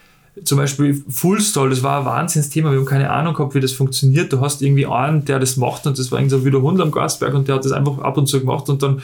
zum 0.42 0.58
Beispiel 0.58 1.02
Fullstall, 1.08 1.70
das 1.70 1.82
war 1.82 2.00
ein 2.00 2.06
Wahnsinnsthema. 2.06 2.70
Wir 2.70 2.78
haben 2.78 2.86
keine 2.86 3.10
Ahnung 3.10 3.34
gehabt, 3.34 3.54
wie 3.54 3.60
das 3.60 3.72
funktioniert. 3.72 4.32
Du 4.32 4.40
hast 4.40 4.62
irgendwie 4.62 4.86
einen, 4.86 5.24
der 5.24 5.38
das 5.38 5.56
macht 5.56 5.86
und 5.86 5.98
das 5.98 6.10
war 6.10 6.18
irgendwie 6.18 6.36
so 6.36 6.44
wie 6.44 6.50
der 6.50 6.62
Hund 6.62 6.80
am 6.80 6.90
Gasberg 6.90 7.34
und 7.34 7.46
der 7.46 7.56
hat 7.56 7.64
das 7.64 7.72
einfach 7.72 7.98
ab 7.98 8.16
und 8.16 8.26
zu 8.26 8.40
gemacht 8.40 8.68
und 8.68 8.82
dann 8.82 9.02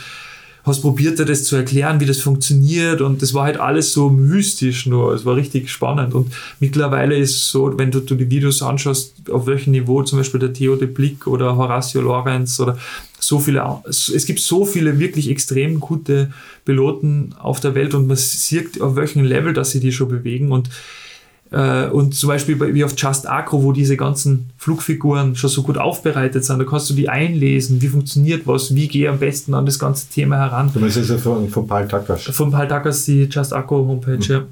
hast 0.70 0.80
probiert, 0.80 1.18
dir 1.18 1.24
das 1.24 1.44
zu 1.44 1.56
erklären, 1.56 2.00
wie 2.00 2.06
das 2.06 2.20
funktioniert 2.20 3.00
und 3.00 3.20
das 3.20 3.34
war 3.34 3.44
halt 3.44 3.60
alles 3.60 3.92
so 3.92 4.08
mystisch 4.08 4.86
nur. 4.86 5.12
Es 5.12 5.24
war 5.24 5.36
richtig 5.36 5.70
spannend 5.70 6.14
und 6.14 6.32
mittlerweile 6.60 7.16
ist 7.16 7.36
es 7.36 7.50
so, 7.50 7.76
wenn 7.78 7.90
du, 7.90 8.00
du 8.00 8.14
die 8.14 8.30
Videos 8.30 8.62
anschaust, 8.62 9.14
auf 9.30 9.46
welchem 9.46 9.72
Niveau 9.72 10.02
zum 10.02 10.18
Beispiel 10.18 10.40
der 10.40 10.52
Theo 10.52 10.76
de 10.76 10.88
Blick 10.88 11.26
oder 11.26 11.56
Horacio 11.56 12.00
Lorenz 12.00 12.58
oder 12.60 12.78
so 13.18 13.38
viele, 13.38 13.82
es 13.86 14.24
gibt 14.24 14.40
so 14.40 14.64
viele 14.64 14.98
wirklich 14.98 15.28
extrem 15.28 15.78
gute 15.78 16.32
Piloten 16.64 17.34
auf 17.38 17.60
der 17.60 17.74
Welt 17.74 17.94
und 17.94 18.06
man 18.06 18.16
sieht, 18.16 18.80
auf 18.80 18.96
welchem 18.96 19.24
Level, 19.24 19.52
dass 19.52 19.72
sie 19.72 19.80
die 19.80 19.92
schon 19.92 20.08
bewegen 20.08 20.52
und 20.52 20.70
und 21.52 22.14
zum 22.14 22.28
Beispiel 22.28 22.74
wie 22.74 22.84
auf 22.84 22.94
Just 22.96 23.28
Acro, 23.28 23.64
wo 23.64 23.72
diese 23.72 23.96
ganzen 23.96 24.50
Flugfiguren 24.56 25.34
schon 25.34 25.50
so 25.50 25.62
gut 25.62 25.78
aufbereitet 25.78 26.44
sind, 26.44 26.60
da 26.60 26.64
kannst 26.64 26.88
du 26.90 26.94
die 26.94 27.08
einlesen, 27.08 27.82
wie 27.82 27.88
funktioniert 27.88 28.46
was, 28.46 28.74
wie 28.74 28.86
gehe 28.86 29.10
am 29.10 29.18
besten 29.18 29.54
an 29.54 29.66
das 29.66 29.78
ganze 29.78 30.08
Thema 30.08 30.36
heran. 30.36 30.70
Du 30.72 30.78
meinst 30.78 30.96
also 30.98 31.18
von, 31.18 31.48
von 31.48 31.66
Paul 31.66 31.88
Takas? 31.88 32.22
Von 32.22 32.52
Paul 32.52 32.68
Takas, 32.68 33.04
die 33.04 33.24
Just 33.24 33.52
Acro 33.52 33.84
Homepage, 33.84 34.16
mhm. 34.16 34.22
ja. 34.28 34.44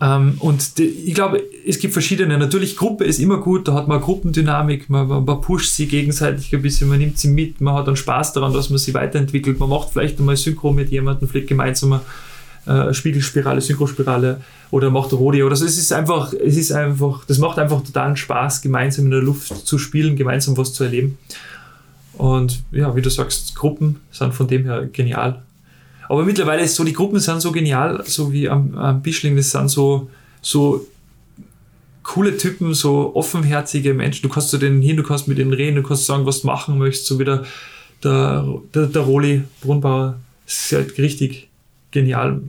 Ähm, 0.00 0.36
und 0.40 0.78
die, 0.78 0.84
ich 0.84 1.14
glaube, 1.14 1.42
es 1.66 1.78
gibt 1.78 1.92
verschiedene. 1.92 2.38
Natürlich, 2.38 2.76
Gruppe 2.76 3.04
ist 3.04 3.18
immer 3.18 3.38
gut, 3.38 3.68
da 3.68 3.74
hat 3.74 3.86
man 3.86 4.00
Gruppendynamik, 4.00 4.88
man, 4.88 5.06
man, 5.06 5.40
pusht 5.42 5.74
sie 5.74 5.86
gegenseitig 5.86 6.52
ein 6.54 6.62
bisschen, 6.62 6.88
man 6.88 6.98
nimmt 6.98 7.18
sie 7.18 7.28
mit, 7.28 7.60
man 7.60 7.74
hat 7.74 7.86
dann 7.86 7.96
Spaß 7.96 8.32
daran, 8.32 8.52
dass 8.52 8.70
man 8.70 8.78
sie 8.78 8.94
weiterentwickelt, 8.94 9.60
man 9.60 9.68
macht 9.68 9.90
vielleicht 9.90 10.18
einmal 10.18 10.36
Synchro 10.36 10.72
mit 10.72 10.90
jemandem, 10.90 11.28
vielleicht 11.28 11.48
gemeinsam 11.48 12.00
äh, 12.66 12.94
Spiegelspirale, 12.94 13.60
Synchrospirale 13.60 14.40
oder 14.70 14.90
macht 14.90 15.12
Rodeo. 15.12 15.48
Also 15.48 15.64
es 15.64 15.78
ist 15.78 15.92
einfach, 15.92 16.32
es 16.32 16.56
ist 16.56 16.72
einfach, 16.72 17.24
das 17.24 17.38
macht 17.38 17.58
einfach 17.58 17.82
totalen 17.82 18.16
Spaß, 18.16 18.62
gemeinsam 18.62 19.06
in 19.06 19.10
der 19.10 19.22
Luft 19.22 19.66
zu 19.66 19.78
spielen, 19.78 20.16
gemeinsam 20.16 20.56
was 20.56 20.72
zu 20.72 20.84
erleben. 20.84 21.18
Und 22.14 22.62
ja, 22.70 22.94
wie 22.94 23.02
du 23.02 23.10
sagst, 23.10 23.54
Gruppen 23.54 24.00
sind 24.10 24.34
von 24.34 24.46
dem 24.46 24.64
her 24.64 24.88
genial. 24.92 25.42
Aber 26.08 26.24
mittlerweile 26.24 26.62
ist 26.62 26.74
so, 26.74 26.84
die 26.84 26.92
Gruppen 26.92 27.20
sind 27.20 27.40
so 27.40 27.52
genial, 27.52 28.02
so 28.04 28.32
wie 28.32 28.48
am, 28.48 28.76
am 28.76 29.00
Bischling, 29.00 29.36
das 29.36 29.50
sind 29.50 29.68
so, 29.68 30.10
so 30.42 30.86
coole 32.02 32.36
Typen, 32.36 32.74
so 32.74 33.14
offenherzige 33.14 33.94
Menschen. 33.94 34.22
Du 34.22 34.28
kannst 34.28 34.50
zu 34.50 34.58
denen 34.58 34.82
hin, 34.82 34.96
du 34.96 35.02
kannst 35.02 35.28
mit 35.28 35.38
denen 35.38 35.52
reden, 35.52 35.76
du 35.76 35.82
kannst 35.82 36.06
sagen, 36.06 36.26
was 36.26 36.40
du 36.40 36.48
machen 36.48 36.78
möchtest, 36.78 37.06
so 37.06 37.18
wie 37.18 37.24
der, 37.24 37.44
der, 38.02 38.44
der, 38.74 38.86
der 38.86 39.02
Roli 39.02 39.44
Brunnbauer. 39.60 40.18
Das 40.44 40.64
ist 40.64 40.72
halt 40.72 40.98
richtig 40.98 41.48
genial. 41.92 42.42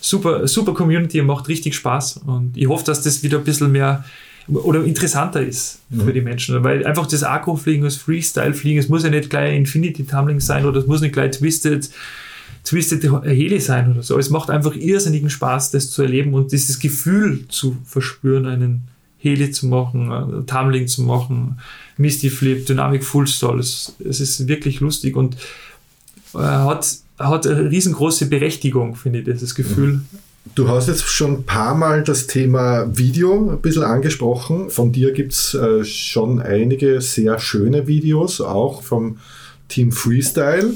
Super, 0.00 0.46
super 0.48 0.74
Community, 0.74 1.20
macht 1.22 1.48
richtig 1.48 1.74
Spaß 1.74 2.20
und 2.26 2.56
ich 2.56 2.68
hoffe, 2.68 2.84
dass 2.84 3.02
das 3.02 3.22
wieder 3.22 3.38
ein 3.38 3.44
bisschen 3.44 3.70
mehr 3.70 4.04
oder 4.48 4.84
interessanter 4.84 5.42
ist 5.42 5.80
mhm. 5.90 6.00
für 6.02 6.12
die 6.12 6.20
Menschen, 6.20 6.62
weil 6.64 6.86
einfach 6.86 7.06
das 7.06 7.22
Akku-Fliegen, 7.22 7.84
das 7.84 7.96
Freestyle-Fliegen, 7.96 8.80
es 8.80 8.88
muss 8.88 9.04
ja 9.04 9.10
nicht 9.10 9.30
gleich 9.30 9.56
Infinity 9.56 10.04
Tumbling 10.04 10.40
sein 10.40 10.64
oder 10.66 10.80
es 10.80 10.86
muss 10.86 11.00
nicht 11.00 11.12
gleich 11.12 11.32
Twisted, 11.32 11.90
Twisted 12.64 13.02
Heli 13.24 13.60
sein 13.60 13.92
oder 13.92 14.02
so. 14.02 14.18
Es 14.18 14.30
macht 14.30 14.50
einfach 14.50 14.74
irrsinnigen 14.74 15.30
Spaß, 15.30 15.70
das 15.70 15.90
zu 15.90 16.02
erleben 16.02 16.34
und 16.34 16.52
dieses 16.52 16.78
Gefühl 16.78 17.46
zu 17.48 17.76
verspüren, 17.84 18.46
einen 18.46 18.88
Heli 19.18 19.50
zu 19.50 19.66
machen, 19.66 20.10
äh, 20.10 20.46
Tumbling 20.46 20.88
zu 20.88 21.02
machen, 21.02 21.58
Misty 21.96 22.30
Flip, 22.30 22.64
Dynamic 22.64 23.04
Full 23.04 23.26
Stall. 23.26 23.60
Es, 23.60 23.94
es 24.04 24.20
ist 24.20 24.48
wirklich 24.48 24.80
lustig 24.80 25.16
und 25.16 25.36
äh, 26.34 26.38
hat 26.38 26.86
hat 27.28 27.46
eine 27.46 27.70
riesengroße 27.70 28.26
Berechtigung, 28.26 28.96
finde 28.96 29.20
ich, 29.20 29.24
dieses 29.26 29.54
Gefühl. 29.54 30.00
Du 30.54 30.68
hast 30.68 30.88
jetzt 30.88 31.06
schon 31.06 31.32
ein 31.32 31.42
paar 31.44 31.74
Mal 31.74 32.02
das 32.02 32.26
Thema 32.26 32.86
Video 32.96 33.50
ein 33.50 33.60
bisschen 33.60 33.82
angesprochen. 33.82 34.70
Von 34.70 34.90
dir 34.90 35.12
gibt 35.12 35.32
es 35.32 35.54
äh, 35.54 35.84
schon 35.84 36.40
einige 36.40 37.00
sehr 37.00 37.38
schöne 37.38 37.86
Videos, 37.86 38.40
auch 38.40 38.82
vom 38.82 39.18
Team 39.68 39.92
Freestyle. 39.92 40.72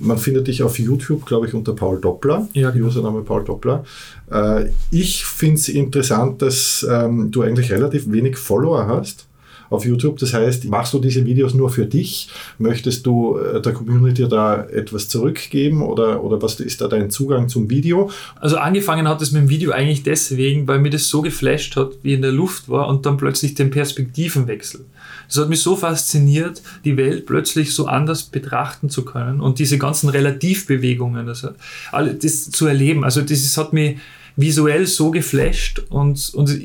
Man 0.00 0.18
findet 0.18 0.48
dich 0.48 0.62
auf 0.62 0.78
YouTube, 0.78 1.24
glaube 1.24 1.46
ich, 1.46 1.54
unter 1.54 1.72
Paul 1.72 2.00
Doppler. 2.00 2.46
Ja, 2.52 2.70
genau. 2.70 2.88
Username 2.88 3.22
Paul 3.22 3.44
Doppler. 3.44 3.84
Äh, 4.30 4.66
ich 4.90 5.24
finde 5.24 5.56
es 5.56 5.68
interessant, 5.68 6.42
dass 6.42 6.86
ähm, 6.88 7.30
du 7.30 7.42
eigentlich 7.42 7.72
relativ 7.72 8.10
wenig 8.12 8.36
Follower 8.36 8.86
hast 8.86 9.26
auf 9.70 9.84
YouTube. 9.84 10.18
Das 10.18 10.32
heißt, 10.32 10.66
machst 10.66 10.92
du 10.94 10.98
diese 10.98 11.24
Videos 11.24 11.54
nur 11.54 11.70
für 11.70 11.86
dich? 11.86 12.28
Möchtest 12.58 13.06
du 13.06 13.38
äh, 13.38 13.60
der 13.60 13.72
Community 13.72 14.28
da 14.28 14.64
etwas 14.64 15.08
zurückgeben 15.08 15.82
oder, 15.82 16.22
oder 16.22 16.40
was 16.42 16.60
ist 16.60 16.80
da 16.80 16.88
dein 16.88 17.10
Zugang 17.10 17.48
zum 17.48 17.70
Video? 17.70 18.10
Also 18.40 18.56
angefangen 18.56 19.08
hat 19.08 19.22
es 19.22 19.32
mit 19.32 19.42
dem 19.42 19.48
Video 19.48 19.72
eigentlich 19.72 20.02
deswegen, 20.02 20.66
weil 20.68 20.78
mir 20.78 20.90
das 20.90 21.08
so 21.08 21.22
geflasht 21.22 21.76
hat, 21.76 21.92
wie 22.02 22.14
in 22.14 22.22
der 22.22 22.32
Luft 22.32 22.68
war 22.68 22.88
und 22.88 23.06
dann 23.06 23.16
plötzlich 23.16 23.54
den 23.54 23.70
Perspektivenwechsel. 23.70 24.84
Das 25.28 25.38
hat 25.38 25.48
mich 25.48 25.60
so 25.60 25.76
fasziniert, 25.76 26.62
die 26.84 26.96
Welt 26.96 27.26
plötzlich 27.26 27.74
so 27.74 27.86
anders 27.86 28.24
betrachten 28.24 28.90
zu 28.90 29.04
können 29.04 29.40
und 29.40 29.58
diese 29.58 29.78
ganzen 29.78 30.08
Relativbewegungen, 30.08 31.26
das, 31.26 31.46
das 31.92 32.50
zu 32.50 32.66
erleben. 32.66 33.04
Also 33.04 33.22
das 33.22 33.56
hat 33.56 33.72
mich 33.72 33.96
visuell 34.36 34.86
so 34.86 35.10
geflasht 35.10 35.82
und, 35.88 36.32
und 36.34 36.60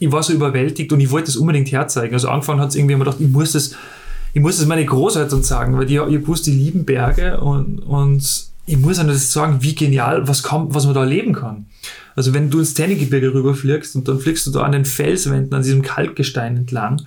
ich 0.00 0.10
war 0.10 0.22
so 0.22 0.32
überwältigt 0.32 0.92
und 0.92 0.98
ich 0.98 1.10
wollte 1.10 1.26
das 1.26 1.36
unbedingt 1.36 1.70
herzeigen. 1.70 2.14
Also 2.14 2.28
angefangen 2.28 2.60
hat 2.60 2.70
es 2.70 2.74
irgendwie 2.74 2.94
immer 2.94 3.04
gedacht, 3.04 3.20
ich 3.20 3.28
muss 3.28 3.52
das, 3.52 3.76
ich 4.32 4.40
muss 4.40 4.56
das 4.56 4.66
meine 4.66 4.84
Großeltern 4.84 5.42
sagen, 5.42 5.76
weil 5.76 5.86
die, 5.86 5.94
ihr 5.94 6.26
wusst, 6.26 6.46
die 6.46 6.52
lieben 6.52 6.84
Berge 6.84 7.38
und, 7.40 7.80
und 7.80 8.46
ich 8.66 8.78
muss 8.78 8.98
ihnen 8.98 9.08
das 9.08 9.30
sagen, 9.30 9.58
wie 9.60 9.74
genial, 9.74 10.26
was, 10.26 10.42
kann, 10.42 10.74
was 10.74 10.86
man 10.86 10.94
da 10.94 11.00
erleben 11.00 11.34
kann. 11.34 11.66
Also 12.16 12.32
wenn 12.32 12.50
du 12.50 12.60
ins 12.60 12.74
Tennegebirge 12.74 13.34
rüberfliegst 13.34 13.94
und 13.94 14.08
dann 14.08 14.18
fliegst 14.18 14.46
du 14.46 14.50
da 14.50 14.62
an 14.62 14.72
den 14.72 14.86
Felswänden, 14.86 15.52
an 15.54 15.62
diesem 15.62 15.82
Kalkgestein 15.82 16.56
entlang 16.56 17.02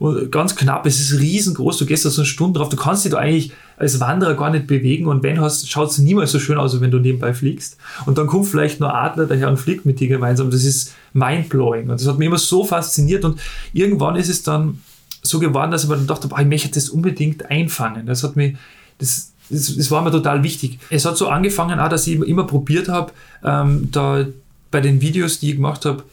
und 0.00 0.32
ganz 0.32 0.56
knapp, 0.56 0.86
es 0.86 0.98
ist 0.98 1.20
riesengroß, 1.20 1.76
du 1.76 1.84
gehst 1.84 2.06
da 2.06 2.10
so 2.10 2.22
eine 2.22 2.26
Stunde 2.26 2.58
drauf, 2.58 2.70
du 2.70 2.76
kannst 2.76 3.04
dich 3.04 3.12
da 3.12 3.18
eigentlich 3.18 3.52
als 3.76 4.00
Wanderer 4.00 4.34
gar 4.34 4.48
nicht 4.48 4.66
bewegen 4.66 5.06
und 5.06 5.22
wenn 5.22 5.38
hast, 5.38 5.70
schaut 5.70 5.90
es 5.90 5.98
niemals 5.98 6.32
so 6.32 6.38
schön 6.38 6.56
aus, 6.56 6.80
wenn 6.80 6.90
du 6.90 6.98
nebenbei 6.98 7.34
fliegst. 7.34 7.76
Und 8.06 8.16
dann 8.16 8.26
kommt 8.26 8.46
vielleicht 8.46 8.80
nur 8.80 8.94
Adler 8.94 9.26
daher 9.26 9.50
und 9.50 9.58
fliegt 9.58 9.84
mit 9.84 10.00
dir 10.00 10.08
gemeinsam. 10.08 10.50
Das 10.50 10.64
ist 10.64 10.94
mindblowing 11.12 11.90
und 11.90 12.00
das 12.00 12.08
hat 12.08 12.18
mich 12.18 12.26
immer 12.26 12.38
so 12.38 12.64
fasziniert 12.64 13.26
und 13.26 13.38
irgendwann 13.74 14.16
ist 14.16 14.30
es 14.30 14.42
dann 14.42 14.78
so 15.22 15.38
geworden, 15.38 15.70
dass 15.70 15.84
ich 15.84 15.90
mir 15.90 15.96
dann 15.96 16.06
dachte, 16.06 16.30
ich 16.34 16.46
möchte 16.46 16.70
das 16.70 16.88
unbedingt 16.88 17.50
einfangen. 17.50 18.06
Das 18.06 18.24
hat 18.24 18.36
mich, 18.36 18.56
das, 18.96 19.32
das, 19.50 19.76
das, 19.76 19.90
war 19.90 20.00
mir 20.00 20.10
total 20.10 20.42
wichtig. 20.42 20.78
Es 20.88 21.04
hat 21.04 21.18
so 21.18 21.28
angefangen, 21.28 21.78
auch, 21.78 21.90
dass 21.90 22.06
ich 22.06 22.18
immer 22.20 22.46
probiert 22.46 22.88
habe, 22.88 23.12
ähm, 23.44 23.90
da 23.92 24.24
bei 24.70 24.80
den 24.80 25.02
Videos, 25.02 25.40
die 25.40 25.50
ich 25.50 25.56
gemacht 25.56 25.84
habe, 25.84 26.04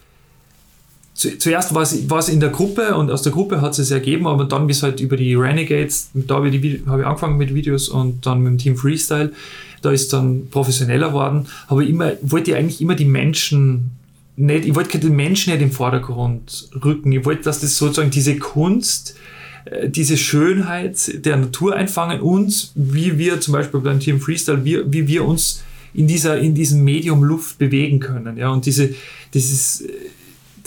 zuerst 1.18 1.74
war 1.74 1.82
es, 1.82 2.30
in 2.30 2.40
der 2.40 2.50
Gruppe 2.50 2.96
und 2.96 3.10
aus 3.10 3.24
der 3.24 3.32
Gruppe 3.32 3.60
hat 3.62 3.72
es 3.74 3.80
es 3.80 3.92
ergeben, 3.92 4.28
aber 4.28 4.46
dann 4.46 4.68
bis 4.68 4.84
halt 4.84 5.00
über 5.00 5.18
die 5.18 5.34
Renegades, 5.34 6.12
da 6.14 6.36
habe 6.36 6.50
ich, 6.50 6.82
hab 6.86 7.00
ich 7.00 7.06
angefangen 7.06 7.38
mit 7.38 7.56
Videos 7.56 7.90
und 7.90 8.26
dann 8.26 8.42
mit 8.42 8.52
dem 8.52 8.58
Team 8.60 8.78
Freestyle, 8.78 9.34
da 9.82 9.92
ist 9.92 10.14
dann 10.14 10.48
professioneller 10.52 11.14
worden, 11.14 11.48
aber 11.68 11.84
immer, 11.84 12.14
wollte 12.22 12.52
ich 12.52 12.58
eigentlich 12.58 12.82
immer 12.82 12.96
die 12.96 13.06
Menschen 13.06 13.92
nicht, 14.36 14.66
ich 14.66 14.76
wollte 14.76 15.00
den 15.00 15.16
Menschen 15.16 15.54
nicht 15.54 15.64
im 15.64 15.72
Vordergrund 15.72 16.70
rücken, 16.86 17.12
ich 17.12 17.26
wollte, 17.26 17.44
dass 17.44 17.62
das 17.62 17.76
sozusagen 17.78 18.12
diese 18.12 18.38
Kunst, 18.38 19.16
äh, 19.66 19.90
diese 19.90 20.18
Schönheit 20.18 21.26
der 21.26 21.38
Natur 21.38 21.76
einfangen 21.76 22.22
und 22.22 22.72
wie 22.76 23.18
wir 23.18 23.42
zum 23.42 23.54
Beispiel 23.54 23.80
beim 23.80 24.00
Team 24.00 24.20
Freestyle, 24.20 24.64
wie, 24.64 24.80
wie 24.86 25.08
wir 25.08 25.26
uns 25.26 25.64
in 25.96 26.06
dieser, 26.06 26.38
in 26.38 26.54
diesem 26.54 26.84
Medium 26.84 27.24
Luft 27.24 27.58
bewegen 27.58 28.00
können, 28.00 28.38
ja, 28.38 28.50
und 28.50 28.68
diese, 28.68 28.94
dieses, 29.34 29.84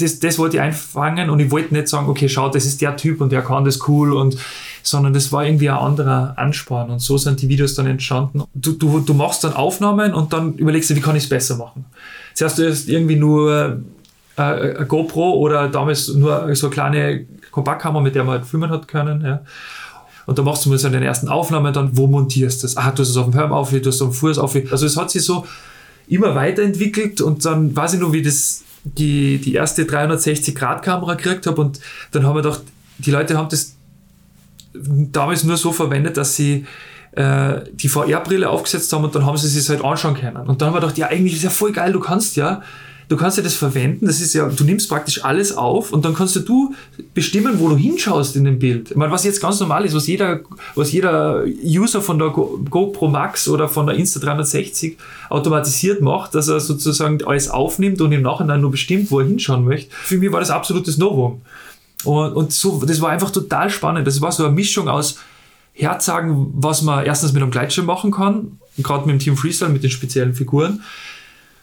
das, 0.00 0.18
das 0.18 0.38
wollte 0.38 0.56
ich 0.56 0.62
einfangen 0.62 1.30
und 1.30 1.40
ich 1.40 1.50
wollte 1.50 1.74
nicht 1.74 1.88
sagen, 1.88 2.08
okay, 2.08 2.28
schau, 2.28 2.48
das 2.48 2.66
ist 2.66 2.80
der 2.80 2.96
Typ 2.96 3.20
und 3.20 3.32
der 3.32 3.42
kann 3.42 3.64
das 3.64 3.88
cool 3.88 4.12
und 4.12 4.36
sondern 4.82 5.12
das 5.12 5.30
war 5.30 5.44
irgendwie 5.44 5.68
ein 5.68 5.76
anderer 5.76 6.34
Ansporn 6.36 6.90
und 6.90 7.00
so 7.00 7.18
sind 7.18 7.42
die 7.42 7.48
Videos 7.48 7.74
dann 7.74 7.86
entstanden. 7.86 8.44
Du, 8.54 8.72
du, 8.72 9.00
du 9.00 9.14
machst 9.14 9.44
dann 9.44 9.52
Aufnahmen 9.52 10.14
und 10.14 10.32
dann 10.32 10.54
überlegst 10.54 10.90
du, 10.90 10.96
wie 10.96 11.00
kann 11.00 11.16
ich 11.16 11.24
es 11.24 11.28
besser 11.28 11.56
machen. 11.56 11.84
Zuerst 12.34 12.58
du 12.58 12.68
hast 12.68 12.88
irgendwie 12.88 13.16
nur 13.16 13.82
äh, 14.36 14.42
eine 14.42 14.86
GoPro 14.86 15.34
oder 15.34 15.68
damals 15.68 16.08
nur 16.08 16.54
so 16.54 16.66
eine 16.66 16.74
kleine 16.74 17.26
Kompaktkamera, 17.50 18.02
mit 18.02 18.14
der 18.14 18.24
man 18.24 18.38
halt 18.38 18.46
filmen 18.46 18.70
hat 18.70 18.88
können. 18.88 19.22
Ja. 19.24 19.42
Und 20.26 20.38
da 20.38 20.42
machst 20.42 20.64
du 20.64 20.70
mal 20.70 20.78
so 20.78 20.88
den 20.88 21.02
ersten 21.02 21.28
Aufnahmen, 21.28 21.72
dann 21.72 21.96
wo 21.96 22.06
montierst 22.06 22.62
du 22.62 22.66
das? 22.66 22.76
Ah, 22.76 22.90
du 22.90 23.02
hast 23.02 23.10
es 23.10 23.16
auf 23.16 23.26
dem 23.26 23.34
Helm 23.34 23.52
auf, 23.52 23.70
du 23.70 23.78
hast 23.78 23.86
es 23.86 24.02
auf 24.02 24.10
dem 24.10 24.14
Fuß 24.14 24.38
auf. 24.38 24.56
Also 24.70 24.86
es 24.86 24.96
hat 24.96 25.10
sich 25.10 25.24
so 25.24 25.46
immer 26.08 26.34
weiterentwickelt 26.34 27.20
und 27.20 27.44
dann 27.44 27.74
weiß 27.74 27.94
ich 27.94 28.00
nur, 28.00 28.12
wie 28.12 28.22
das 28.22 28.62
die, 28.84 29.38
die 29.38 29.54
erste 29.54 29.84
360-Grad-Kamera 29.84 31.14
gekriegt 31.14 31.46
habe 31.46 31.60
und 31.60 31.80
dann 32.12 32.24
haben 32.24 32.34
wir 32.36 32.42
gedacht, 32.42 32.62
die 32.98 33.10
Leute 33.10 33.36
haben 33.36 33.48
das 33.48 33.76
damals 34.72 35.44
nur 35.44 35.56
so 35.56 35.72
verwendet, 35.72 36.16
dass 36.16 36.36
sie 36.36 36.66
äh, 37.12 37.60
die 37.72 37.88
VR-Brille 37.88 38.48
aufgesetzt 38.48 38.92
haben 38.92 39.04
und 39.04 39.14
dann 39.14 39.26
haben 39.26 39.36
sie 39.36 39.58
es 39.58 39.68
halt 39.68 39.84
anschauen 39.84 40.14
können. 40.14 40.48
Und 40.48 40.60
dann 40.60 40.68
haben 40.68 40.74
wir 40.74 40.80
gedacht, 40.80 40.98
ja, 40.98 41.08
eigentlich 41.08 41.34
ist 41.34 41.42
ja 41.42 41.50
voll 41.50 41.72
geil, 41.72 41.92
du 41.92 42.00
kannst 42.00 42.36
ja 42.36 42.62
du 43.10 43.16
kannst 43.16 43.36
ja 43.36 43.42
das 43.42 43.54
verwenden, 43.54 44.06
das 44.06 44.20
ist 44.20 44.34
ja, 44.34 44.48
du 44.48 44.62
nimmst 44.62 44.88
praktisch 44.88 45.24
alles 45.24 45.56
auf 45.56 45.92
und 45.92 46.04
dann 46.04 46.14
kannst 46.14 46.36
du, 46.36 46.40
du 46.40 46.74
bestimmen, 47.12 47.58
wo 47.58 47.68
du 47.68 47.76
hinschaust 47.76 48.36
in 48.36 48.44
dem 48.44 48.60
Bild. 48.60 48.92
Ich 48.92 48.96
meine, 48.96 49.10
was 49.10 49.24
jetzt 49.24 49.42
ganz 49.42 49.58
normal 49.58 49.84
ist, 49.84 49.96
was 49.96 50.06
jeder, 50.06 50.40
was 50.76 50.92
jeder 50.92 51.44
User 51.64 52.00
von 52.02 52.20
der 52.20 52.28
GoPro 52.28 53.08
Max 53.08 53.48
oder 53.48 53.68
von 53.68 53.88
der 53.88 53.96
Insta360 53.96 54.94
automatisiert 55.28 56.00
macht, 56.00 56.36
dass 56.36 56.46
er 56.46 56.60
sozusagen 56.60 57.22
alles 57.24 57.50
aufnimmt 57.50 58.00
und 58.00 58.12
im 58.12 58.22
Nachhinein 58.22 58.60
nur 58.60 58.70
bestimmt, 58.70 59.10
wo 59.10 59.18
er 59.18 59.26
hinschauen 59.26 59.64
möchte. 59.64 59.90
Für 59.90 60.16
mich 60.16 60.30
war 60.30 60.38
das 60.38 60.50
absolutes 60.50 60.96
Novum. 60.96 61.42
Und, 62.04 62.32
und 62.34 62.52
so, 62.52 62.80
das 62.86 63.00
war 63.00 63.10
einfach 63.10 63.30
total 63.30 63.70
spannend. 63.70 64.06
Das 64.06 64.20
war 64.20 64.30
so 64.30 64.44
eine 64.44 64.54
Mischung 64.54 64.88
aus 64.88 65.18
Herzagen, 65.72 66.52
was 66.54 66.82
man 66.82 67.04
erstens 67.04 67.32
mit 67.32 67.42
einem 67.42 67.50
Gleitschirm 67.50 67.86
machen 67.86 68.12
kann 68.12 68.58
gerade 68.82 69.06
mit 69.06 69.14
dem 69.14 69.18
Team 69.18 69.36
Freestyle, 69.36 69.70
mit 69.70 69.82
den 69.82 69.90
speziellen 69.90 70.34
Figuren. 70.34 70.82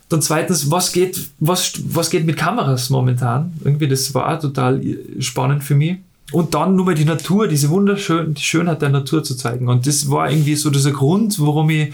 Dann 0.09 0.21
zweitens, 0.21 0.71
was 0.71 0.93
geht, 0.93 1.29
was, 1.39 1.73
was 1.89 2.09
geht 2.09 2.25
mit 2.25 2.37
Kameras 2.37 2.89
momentan? 2.89 3.53
Irgendwie, 3.63 3.87
das 3.87 4.13
war 4.13 4.39
total 4.39 4.81
spannend 5.19 5.63
für 5.63 5.75
mich. 5.75 5.97
Und 6.31 6.53
dann 6.53 6.75
nur 6.75 6.85
mal 6.85 6.95
die 6.95 7.05
Natur, 7.05 7.47
diese 7.47 7.69
wunderschöne 7.69 8.29
die 8.29 8.41
Schönheit 8.41 8.81
der 8.81 8.89
Natur 8.89 9.23
zu 9.23 9.35
zeigen. 9.35 9.69
Und 9.69 9.87
das 9.87 10.09
war 10.09 10.29
irgendwie 10.29 10.55
so 10.55 10.69
dieser 10.69 10.91
Grund, 10.91 11.39
warum 11.39 11.69
ich, 11.69 11.93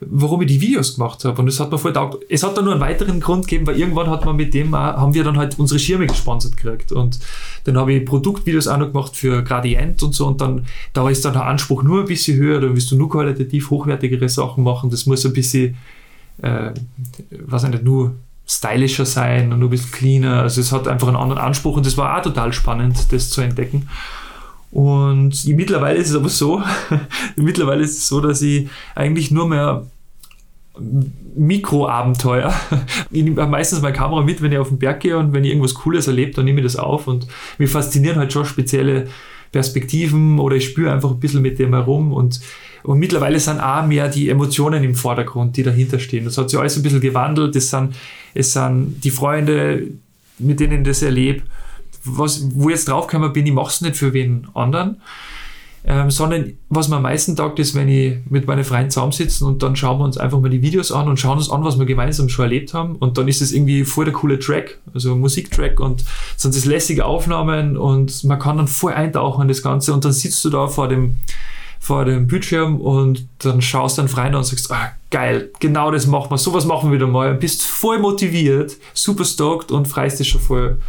warum 0.00 0.42
ich 0.42 0.48
die 0.48 0.60
Videos 0.60 0.96
gemacht 0.96 1.24
habe. 1.24 1.40
Und 1.40 1.46
das 1.46 1.60
hat 1.60 1.70
mir 1.70 1.78
voll 1.78 1.92
taugt. 1.92 2.24
Es 2.28 2.42
hat 2.42 2.56
dann 2.56 2.64
nur 2.64 2.74
einen 2.74 2.82
weiteren 2.82 3.20
Grund 3.20 3.46
gegeben, 3.46 3.68
weil 3.68 3.78
irgendwann 3.78 4.10
hat 4.10 4.24
man 4.24 4.34
mit 4.34 4.52
dem, 4.52 4.74
auch, 4.74 4.96
haben 4.96 5.14
wir 5.14 5.22
dann 5.22 5.36
halt 5.36 5.60
unsere 5.60 5.78
Schirme 5.78 6.08
gesponsert 6.08 6.56
gekriegt. 6.56 6.90
Und 6.90 7.20
dann 7.64 7.76
habe 7.78 7.92
ich 7.92 8.04
Produktvideos 8.04 8.66
auch 8.66 8.78
noch 8.78 8.88
gemacht 8.88 9.16
für 9.16 9.42
Gradient 9.44 10.02
und 10.02 10.12
so. 10.12 10.26
Und 10.26 10.40
dann, 10.40 10.66
da 10.92 11.08
ist 11.08 11.24
dann 11.24 11.34
der 11.34 11.46
Anspruch 11.46 11.84
nur 11.84 12.00
ein 12.00 12.06
bisschen 12.06 12.36
höher, 12.36 12.60
da 12.60 12.68
willst 12.68 12.90
du 12.90 12.96
nur 12.96 13.08
qualitativ 13.08 13.70
hochwertigere 13.70 14.28
Sachen 14.28 14.64
machen. 14.64 14.90
Das 14.90 15.06
muss 15.06 15.24
ein 15.24 15.32
bisschen, 15.32 15.76
äh, 16.42 16.70
was 17.46 17.62
nicht, 17.68 17.82
nur 17.82 18.14
stylischer 18.46 19.04
sein 19.04 19.52
und 19.52 19.58
nur 19.58 19.68
ein 19.68 19.70
bisschen 19.70 19.92
cleaner. 19.92 20.42
Also 20.42 20.60
es 20.60 20.72
hat 20.72 20.88
einfach 20.88 21.08
einen 21.08 21.16
anderen 21.16 21.40
Anspruch 21.40 21.76
und 21.76 21.86
das 21.86 21.96
war 21.96 22.16
auch 22.16 22.22
total 22.22 22.52
spannend, 22.52 23.12
das 23.12 23.30
zu 23.30 23.42
entdecken. 23.42 23.88
Und 24.70 25.46
mittlerweile 25.46 25.98
ist 25.98 26.10
es 26.10 26.16
aber 26.16 26.28
so, 26.28 26.62
mittlerweile 27.36 27.82
ist 27.82 27.98
es 27.98 28.08
so, 28.08 28.20
dass 28.20 28.42
ich 28.42 28.68
eigentlich 28.94 29.30
nur 29.30 29.48
mehr 29.48 29.86
Mikroabenteuer. 31.36 32.52
Ich 33.10 33.24
nehme 33.24 33.46
meistens 33.46 33.80
meine 33.80 33.96
Kamera 33.96 34.22
mit, 34.22 34.42
wenn 34.42 34.52
ich 34.52 34.58
auf 34.58 34.68
den 34.68 34.78
Berg 34.78 35.00
gehe 35.00 35.16
und 35.16 35.32
wenn 35.32 35.44
ich 35.44 35.50
irgendwas 35.50 35.74
Cooles 35.74 36.06
erlebe, 36.06 36.32
dann 36.32 36.44
nehme 36.44 36.60
ich 36.60 36.66
das 36.66 36.76
auf 36.76 37.06
und 37.06 37.26
mich 37.56 37.70
faszinieren 37.70 38.18
halt 38.18 38.32
schon 38.32 38.44
spezielle 38.44 39.08
Perspektiven 39.52 40.38
oder 40.38 40.56
ich 40.56 40.66
spüre 40.66 40.92
einfach 40.92 41.10
ein 41.10 41.20
bisschen 41.20 41.42
mit 41.42 41.58
dem 41.58 41.74
herum 41.74 42.12
und 42.12 42.40
und 42.82 43.00
mittlerweile 43.00 43.40
sind 43.40 43.60
auch 43.60 43.84
mehr 43.86 44.08
die 44.08 44.28
Emotionen 44.28 44.84
im 44.84 44.94
Vordergrund, 44.94 45.56
die 45.56 45.62
dahinter 45.62 45.98
stehen. 45.98 46.24
Das 46.24 46.38
hat 46.38 46.48
sich 46.48 46.58
alles 46.58 46.76
ein 46.76 46.82
bisschen 46.82 47.00
gewandelt. 47.00 47.56
Es 47.56 47.70
sind, 47.70 47.94
es 48.34 48.52
sind 48.52 49.00
die 49.02 49.10
Freunde, 49.10 49.88
mit 50.38 50.60
denen 50.60 50.80
ich 50.80 50.88
das 50.88 51.02
erlebe. 51.02 51.42
Was, 52.04 52.48
wo 52.54 52.70
jetzt 52.70 52.88
draufgekommen 52.88 53.32
bin, 53.32 53.46
ich 53.46 53.52
mache 53.52 53.70
es 53.70 53.80
nicht 53.80 53.96
für 53.96 54.12
wen 54.12 54.46
anderen, 54.54 55.00
ähm, 55.84 56.10
sondern 56.10 56.54
was 56.68 56.88
mir 56.88 56.96
am 56.96 57.02
meisten 57.02 57.36
taugt, 57.36 57.58
ist, 57.58 57.74
wenn 57.74 57.88
ich 57.88 58.18
mit 58.28 58.46
meinen 58.46 58.64
Freunden 58.64 58.90
zusammensitzen 58.90 59.46
und 59.46 59.62
dann 59.62 59.76
schauen 59.76 59.98
wir 59.98 60.04
uns 60.04 60.18
einfach 60.18 60.40
mal 60.40 60.50
die 60.50 60.60
Videos 60.60 60.90
an 60.92 61.08
und 61.08 61.18
schauen 61.18 61.38
uns 61.38 61.50
an, 61.50 61.64
was 61.64 61.78
wir 61.78 61.86
gemeinsam 61.86 62.28
schon 62.28 62.44
erlebt 62.44 62.74
haben. 62.74 62.96
Und 62.96 63.16
dann 63.16 63.28
ist 63.28 63.40
es 63.40 63.52
irgendwie 63.52 63.84
voll 63.84 64.04
der 64.04 64.14
coole 64.14 64.38
Track, 64.38 64.78
also 64.92 65.14
Musiktrack 65.14 65.80
und 65.80 66.04
sind 66.36 66.54
das 66.54 66.64
lässige 66.64 67.04
Aufnahmen 67.04 67.76
und 67.76 68.24
man 68.24 68.38
kann 68.38 68.56
dann 68.56 68.68
voll 68.68 68.92
eintauchen 68.92 69.42
in 69.42 69.48
das 69.48 69.62
Ganze 69.62 69.94
und 69.94 70.04
dann 70.04 70.12
sitzt 70.12 70.44
du 70.44 70.50
da 70.50 70.66
vor 70.66 70.88
dem, 70.88 71.16
vor 71.78 72.04
dem 72.04 72.26
Bildschirm 72.26 72.80
und 72.80 73.28
dann 73.38 73.62
schaust 73.62 73.98
du 73.98 74.02
einen 74.02 74.08
Freund 74.08 74.30
an 74.30 74.36
und 74.36 74.44
sagst, 74.44 74.72
ah, 74.72 74.92
geil, 75.10 75.50
genau 75.60 75.90
das 75.90 76.06
machen 76.06 76.30
wir, 76.30 76.38
sowas 76.38 76.66
machen 76.66 76.90
wir 76.90 76.96
wieder 76.96 77.06
mal. 77.06 77.30
Und 77.30 77.40
bist 77.40 77.64
voll 77.64 77.98
motiviert, 78.00 78.76
super 78.94 79.24
stoked 79.24 79.70
und 79.70 79.86
freust 79.86 80.18
dich 80.18 80.28
schon 80.28 80.40
voll, 80.40 80.80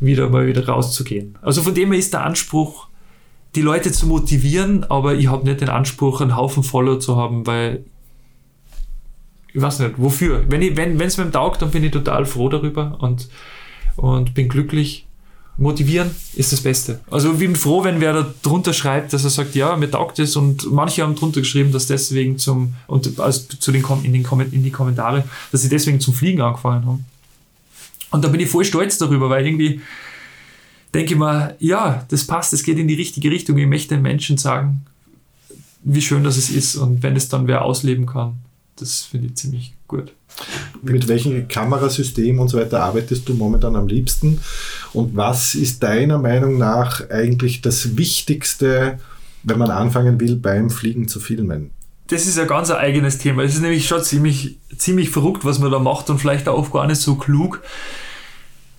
wieder 0.00 0.28
mal 0.28 0.46
wieder 0.46 0.66
rauszugehen. 0.68 1.36
Also 1.40 1.62
von 1.62 1.74
dem 1.74 1.90
her 1.92 1.98
ist 1.98 2.12
der 2.12 2.24
Anspruch, 2.24 2.87
die 3.54 3.62
Leute 3.62 3.92
zu 3.92 4.06
motivieren, 4.06 4.84
aber 4.84 5.14
ich 5.14 5.28
habe 5.28 5.44
nicht 5.44 5.60
den 5.60 5.68
Anspruch, 5.68 6.20
einen 6.20 6.36
Haufen 6.36 6.62
Follower 6.62 7.00
zu 7.00 7.16
haben, 7.16 7.46
weil 7.46 7.84
ich 9.52 9.60
weiß 9.60 9.80
nicht, 9.80 9.94
wofür. 9.96 10.44
Wenn 10.48 10.62
es 10.62 10.76
wenn, 11.18 11.26
mir 11.26 11.32
taugt, 11.32 11.62
dann 11.62 11.70
bin 11.70 11.82
ich 11.82 11.90
total 11.90 12.26
froh 12.26 12.48
darüber 12.48 12.98
und, 13.00 13.28
und 13.96 14.34
bin 14.34 14.48
glücklich 14.48 15.08
motivieren 15.58 16.10
ist 16.34 16.52
das 16.52 16.60
Beste. 16.60 17.00
Also 17.10 17.32
ich 17.32 17.38
bin 17.38 17.56
froh, 17.56 17.82
wenn 17.82 18.00
wer 18.00 18.12
da 18.12 18.34
drunter 18.42 18.72
schreibt, 18.72 19.12
dass 19.12 19.24
er 19.24 19.30
sagt, 19.30 19.56
ja, 19.56 19.76
mir 19.76 19.90
taugt 19.90 20.20
es 20.20 20.36
und 20.36 20.70
manche 20.70 21.02
haben 21.02 21.16
drunter 21.16 21.40
geschrieben, 21.40 21.72
dass 21.72 21.88
deswegen 21.88 22.38
zum, 22.38 22.74
und 22.86 23.18
also 23.18 23.42
zu 23.58 23.72
den, 23.72 23.84
in, 24.04 24.12
den, 24.12 24.24
in 24.52 24.62
die 24.62 24.70
Kommentare, 24.70 25.24
dass 25.50 25.62
sie 25.62 25.68
deswegen 25.68 25.98
zum 25.98 26.14
Fliegen 26.14 26.40
angefangen 26.40 26.86
haben. 26.86 27.04
Und 28.10 28.24
da 28.24 28.28
bin 28.28 28.40
ich 28.40 28.48
voll 28.48 28.64
stolz 28.64 28.98
darüber, 28.98 29.28
weil 29.28 29.44
irgendwie 29.44 29.80
denke 30.98 31.14
ich 31.14 31.18
mir, 31.18 31.54
ja, 31.60 32.04
das 32.08 32.26
passt, 32.26 32.52
es 32.52 32.64
geht 32.64 32.76
in 32.76 32.88
die 32.88 32.94
richtige 32.94 33.30
Richtung. 33.30 33.56
Ich 33.56 33.68
möchte 33.68 33.94
den 33.94 34.02
Menschen 34.02 34.36
sagen, 34.36 34.84
wie 35.84 36.02
schön 36.02 36.24
das 36.24 36.36
ist 36.50 36.74
und 36.74 37.04
wenn 37.04 37.14
es 37.14 37.28
dann 37.28 37.46
wer 37.46 37.64
ausleben 37.64 38.04
kann, 38.04 38.34
das 38.76 39.02
finde 39.02 39.28
ich 39.28 39.36
ziemlich 39.36 39.74
gut. 39.86 40.12
Mit 40.82 41.06
welchem 41.06 41.46
Kamerasystem 41.46 42.40
und 42.40 42.48
so 42.48 42.58
weiter 42.58 42.82
arbeitest 42.82 43.28
du 43.28 43.34
momentan 43.34 43.76
am 43.76 43.86
liebsten? 43.86 44.40
Und 44.92 45.16
was 45.16 45.54
ist 45.54 45.82
deiner 45.84 46.18
Meinung 46.18 46.58
nach 46.58 47.08
eigentlich 47.10 47.60
das 47.60 47.96
Wichtigste, 47.96 48.98
wenn 49.44 49.58
man 49.58 49.70
anfangen 49.70 50.20
will, 50.20 50.34
beim 50.34 50.68
Fliegen 50.68 51.06
zu 51.06 51.20
filmen? 51.20 51.70
Das 52.08 52.26
ist 52.26 52.38
ein 52.38 52.48
ganz 52.48 52.70
eigenes 52.70 53.18
Thema. 53.18 53.42
Es 53.42 53.54
ist 53.54 53.60
nämlich 53.60 53.86
schon 53.86 54.02
ziemlich, 54.02 54.58
ziemlich 54.76 55.10
verrückt, 55.10 55.44
was 55.44 55.60
man 55.60 55.70
da 55.70 55.78
macht 55.78 56.10
und 56.10 56.18
vielleicht 56.18 56.48
auch 56.48 56.72
gar 56.72 56.86
nicht 56.86 57.00
so 57.00 57.14
klug. 57.14 57.62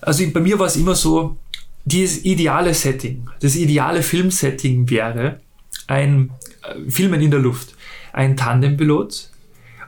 Also 0.01 0.23
bei 0.33 0.39
mir 0.39 0.59
war 0.59 0.67
es 0.67 0.75
immer 0.75 0.95
so, 0.95 1.37
das 1.85 2.17
ideale 2.19 2.73
Setting, 2.73 3.27
das 3.41 3.55
ideale 3.55 4.03
Filmsetting 4.03 4.89
wäre 4.89 5.39
ein 5.87 6.31
äh, 6.63 6.89
Filmen 6.89 7.21
in 7.21 7.31
der 7.31 7.39
Luft. 7.39 7.75
Ein 8.11 8.35
Tandempilot, 8.35 9.29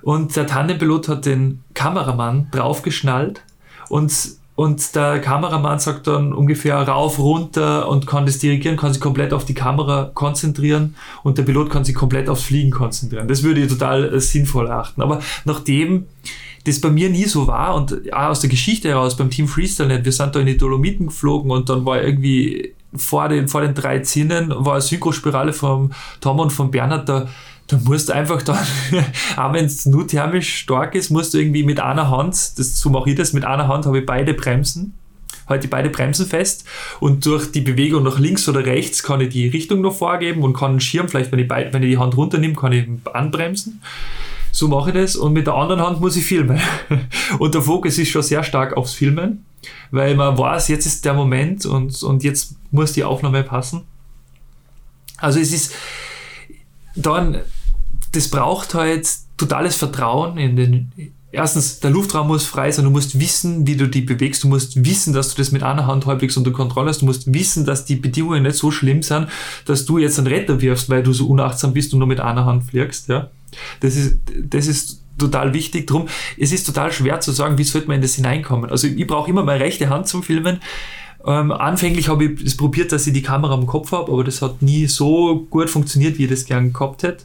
und 0.02 0.36
der 0.36 0.48
Tandempilot 0.48 1.08
hat 1.08 1.26
den 1.26 1.64
Kameramann 1.74 2.48
draufgeschnallt 2.52 3.44
und, 3.90 4.12
und 4.56 4.96
der 4.96 5.20
Kameramann 5.20 5.80
sagt 5.80 6.08
dann 6.08 6.34
ungefähr 6.34 6.78
rauf, 6.78 7.20
runter 7.20 7.88
und 7.88 8.08
kann 8.08 8.26
das 8.26 8.40
dirigieren, 8.40 8.78
kann 8.78 8.94
sich 8.94 9.02
komplett 9.02 9.34
auf 9.34 9.46
die 9.46 9.54
Kamera 9.54 10.10
konzentrieren 10.14 10.96
und 11.24 11.38
der 11.38 11.44
Pilot 11.44 11.70
kann 11.70 11.86
sich 11.86 11.96
komplett 11.96 12.30
aufs 12.30 12.44
Fliegen 12.44 12.72
konzentrieren. 12.72 13.28
Das 13.28 13.44
würde 13.44 13.62
ich 13.62 13.70
total 13.70 14.14
äh, 14.14 14.20
sinnvoll 14.20 14.68
erachten. 14.68 15.02
Aber 15.02 15.22
nachdem 15.46 16.08
das 16.66 16.80
bei 16.80 16.90
mir 16.90 17.10
nie 17.10 17.26
so 17.26 17.48
war 17.48 17.76
und 17.76 18.14
auch 18.14 18.30
aus 18.30 18.42
der 18.42 18.50
Geschichte 18.50 18.90
heraus 18.90 19.18
beim 19.18 19.30
Team 19.30 19.48
Freestyle, 19.48 20.04
wir 20.04 20.12
sind 20.12 20.36
da 20.36 20.40
in 20.40 20.46
die 20.46 20.58
Dolomiten 20.58 21.08
geflogen 21.08 21.52
und 21.52 21.70
dann 21.70 21.86
war 21.86 22.02
irgendwie 22.02 22.74
vor 22.96 23.30
den, 23.30 23.48
vor 23.48 23.62
den 23.62 23.74
drei 23.74 24.00
Zinnen 24.00 24.50
war 24.50 24.74
eine 24.74 24.82
Synchrospirale 24.82 25.54
vom 25.54 25.92
Tom 26.20 26.40
und 26.40 26.52
von 26.52 26.72
Bernhard 26.72 27.08
da 27.08 27.28
du 27.72 27.78
musst 27.78 28.12
einfach 28.12 28.42
dann, 28.42 28.58
auch 29.38 29.54
wenn 29.54 29.66
es 29.66 29.86
nur 29.86 30.08
thermisch 30.08 30.60
stark 30.60 30.94
ist, 30.96 31.10
musst 31.10 31.34
du 31.34 31.38
irgendwie 31.38 31.64
mit 31.64 31.80
einer 31.80 32.10
Hand, 32.10 32.60
das, 32.60 32.80
so 32.80 32.90
mache 32.90 33.12
ich 33.12 33.16
das, 33.16 33.34
mit 33.34 33.46
einer 33.46 33.68
Hand 33.68 33.86
habe 33.86 34.00
ich 34.00 34.06
beide 34.06 34.34
Bremsen, 34.34 34.94
halte 35.48 35.68
beide 35.68 35.90
Bremsen 35.90 36.26
fest 36.26 36.66
und 37.00 37.26
durch 37.26 37.52
die 37.52 37.62
Bewegung 37.62 38.04
nach 38.04 38.20
links 38.20 38.48
oder 38.50 38.66
rechts 38.66 39.04
kann 39.04 39.22
ich 39.22 39.30
die 39.30 39.48
Richtung 39.48 39.82
noch 39.82 39.96
vorgeben 39.96 40.44
und 40.44 40.54
kann 40.54 40.72
einen 40.72 40.82
Schirm, 40.82 41.08
vielleicht 41.08 41.32
wenn 41.32 41.40
ich, 41.40 41.50
wenn 41.50 41.84
ich 41.84 41.92
die 41.92 41.98
Hand 41.98 42.18
runternehme, 42.18 42.56
kann 42.56 42.74
ich 42.74 42.88
anbremsen. 43.14 43.82
So 44.52 44.68
mache 44.68 44.90
ich 44.90 44.96
das 44.96 45.16
und 45.16 45.34
mit 45.34 45.48
der 45.48 45.56
anderen 45.56 45.82
Hand 45.82 46.02
muss 46.02 46.18
ich 46.18 46.26
filmen. 46.26 46.60
Und 47.40 47.54
der 47.54 47.62
Fokus 47.62 47.98
ist 47.98 48.10
schon 48.10 48.22
sehr 48.22 48.44
stark 48.44 48.76
aufs 48.76 48.94
Filmen, 48.94 49.46
weil 49.92 50.16
man 50.16 50.38
weiß, 50.38 50.68
jetzt 50.68 50.86
ist 50.86 51.06
der 51.06 51.14
Moment 51.14 51.66
und, 51.66 52.04
und 52.04 52.24
jetzt 52.24 52.56
muss 52.72 52.92
die 52.92 53.06
Aufnahme 53.06 53.44
passen. 53.44 53.84
Also 55.18 55.40
es 55.40 55.54
ist 55.54 55.74
dann 56.96 57.38
das 58.12 58.28
braucht 58.28 58.74
halt 58.74 59.08
totales 59.38 59.76
Vertrauen 59.76 60.38
in 60.38 60.56
den. 60.56 60.92
Erstens, 61.34 61.80
der 61.80 61.92
Luftraum 61.92 62.28
muss 62.28 62.44
frei 62.44 62.72
sein, 62.72 62.84
du 62.84 62.92
musst 62.92 63.18
wissen, 63.18 63.66
wie 63.66 63.78
du 63.78 63.88
die 63.88 64.02
bewegst, 64.02 64.44
du 64.44 64.50
musst 64.50 64.84
wissen, 64.84 65.14
dass 65.14 65.30
du 65.30 65.38
das 65.38 65.54
mit 65.54 65.64
einer 65.64 65.88
Hand 65.88 66.06
halbwegs 66.06 66.36
unter 66.36 66.52
Kontrolle 66.52 66.90
hast, 66.90 67.02
du 67.02 67.06
musst 67.06 67.34
wissen, 67.34 67.64
dass 67.64 67.86
die 67.86 67.96
Bedingungen 67.96 68.44
nicht 68.44 68.58
so 68.58 68.70
schlimm 68.70 69.02
sind, 69.02 69.28
dass 69.64 69.86
du 69.86 69.98
jetzt 69.98 70.18
einen 70.18 70.28
Retter 70.28 70.60
wirfst, 70.60 70.90
weil 70.90 71.04
du 71.04 71.14
so 71.14 71.28
unachtsam 71.28 71.72
bist 71.72 71.94
und 71.94 72.00
nur 72.00 72.08
mit 72.10 72.20
einer 72.20 72.44
Hand 72.44 72.66
fliegst. 72.66 73.08
Ja? 73.08 73.30
Das, 73.80 73.96
ist, 73.96 74.20
das 74.44 74.68
ist 74.68 75.04
total 75.18 75.54
wichtig. 75.54 75.88
Drum, 75.88 76.08
es 76.38 76.52
ist 76.52 76.66
total 76.66 76.92
schwer 76.92 77.20
zu 77.20 77.32
sagen, 77.32 77.58
wie 77.58 77.64
sollte 77.64 77.88
man 77.88 77.98
in 77.98 78.02
das 78.02 78.16
hineinkommen. 78.16 78.70
Also 78.70 78.88
ich 78.88 79.08
brauche 79.08 79.30
immer 79.30 79.44
meine 79.44 79.64
rechte 79.64 79.90
Hand 79.90 80.08
zum 80.08 80.24
Filmen. 80.24 80.60
Ähm, 81.26 81.52
anfänglich 81.52 82.10
habe 82.10 82.26
ich 82.26 82.42
es 82.42 82.58
probiert, 82.58 82.92
dass 82.92 83.06
ich 83.06 83.14
die 83.14 83.22
Kamera 83.22 83.54
am 83.54 83.68
Kopf 83.68 83.92
habe, 83.92 84.12
aber 84.12 84.24
das 84.24 84.42
hat 84.42 84.62
nie 84.62 84.88
so 84.88 85.46
gut 85.50 85.70
funktioniert, 85.70 86.18
wie 86.18 86.24
ich 86.24 86.30
das 86.30 86.46
gern 86.46 86.74
gehabt 86.74 87.04
hätte 87.04 87.24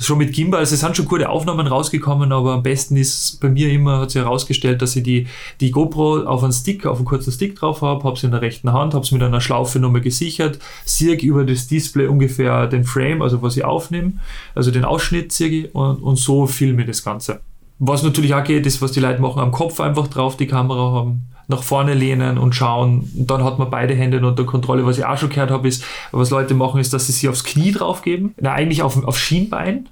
schon 0.00 0.18
mit 0.18 0.32
Gimbal, 0.32 0.60
also 0.60 0.74
es 0.74 0.80
sind 0.80 0.96
schon 0.96 1.06
gute 1.06 1.28
Aufnahmen 1.28 1.66
rausgekommen, 1.66 2.32
aber 2.32 2.54
am 2.54 2.62
besten 2.62 2.96
ist 2.96 3.38
bei 3.40 3.48
mir 3.48 3.70
immer, 3.70 4.00
hat 4.00 4.10
sich 4.10 4.22
herausgestellt, 4.22 4.82
dass 4.82 4.96
ich 4.96 5.02
die, 5.02 5.26
die 5.60 5.70
GoPro 5.70 6.22
auf 6.24 6.42
einen 6.42 6.52
Stick, 6.52 6.86
auf 6.86 6.98
einen 6.98 7.06
kurzen 7.06 7.32
Stick 7.32 7.56
drauf 7.56 7.82
habe, 7.82 8.04
habe 8.04 8.18
sie 8.18 8.26
in 8.26 8.32
der 8.32 8.42
rechten 8.42 8.72
Hand, 8.72 8.94
habe 8.94 9.04
es 9.04 9.12
mit 9.12 9.22
einer 9.22 9.40
Schlaufe 9.40 9.78
nochmal 9.78 10.00
gesichert, 10.00 10.58
sehe 10.84 11.14
über 11.16 11.44
das 11.44 11.66
Display 11.66 12.06
ungefähr 12.06 12.66
den 12.66 12.84
Frame, 12.84 13.22
also 13.22 13.42
was 13.42 13.56
ich 13.56 13.64
aufnehme, 13.64 14.14
also 14.54 14.70
den 14.70 14.84
Ausschnitt 14.84 15.32
sehe 15.32 15.48
ich 15.48 15.74
und, 15.74 16.02
und 16.02 16.16
so 16.16 16.46
filme 16.46 16.82
ich 16.82 16.88
das 16.88 17.04
Ganze. 17.04 17.40
Was 17.82 18.02
natürlich 18.02 18.34
auch 18.34 18.44
geht, 18.44 18.66
ist, 18.66 18.82
was 18.82 18.92
die 18.92 19.00
Leute 19.00 19.22
machen, 19.22 19.40
am 19.40 19.52
Kopf 19.52 19.80
einfach 19.80 20.06
drauf 20.08 20.36
die 20.36 20.46
Kamera 20.46 20.92
haben, 20.92 21.22
nach 21.48 21.62
vorne 21.62 21.94
lehnen 21.94 22.36
und 22.36 22.54
schauen. 22.54 23.10
Und 23.16 23.30
dann 23.30 23.42
hat 23.42 23.58
man 23.58 23.70
beide 23.70 23.94
Hände 23.94 24.24
unter 24.24 24.44
Kontrolle. 24.44 24.84
Was 24.84 24.98
ich 24.98 25.06
auch 25.06 25.16
schon 25.16 25.30
gehört 25.30 25.50
habe, 25.50 25.66
ist, 25.66 25.82
was 26.12 26.28
Leute 26.28 26.52
machen, 26.52 26.78
ist, 26.78 26.92
dass 26.92 27.06
sie 27.06 27.12
sich 27.12 27.28
aufs 27.28 27.42
Knie 27.42 27.72
drauf 27.72 28.02
geben. 28.02 28.34
Na, 28.38 28.52
eigentlich 28.52 28.82
auf, 28.82 29.02
auf 29.02 29.18
Schienbein. 29.18 29.88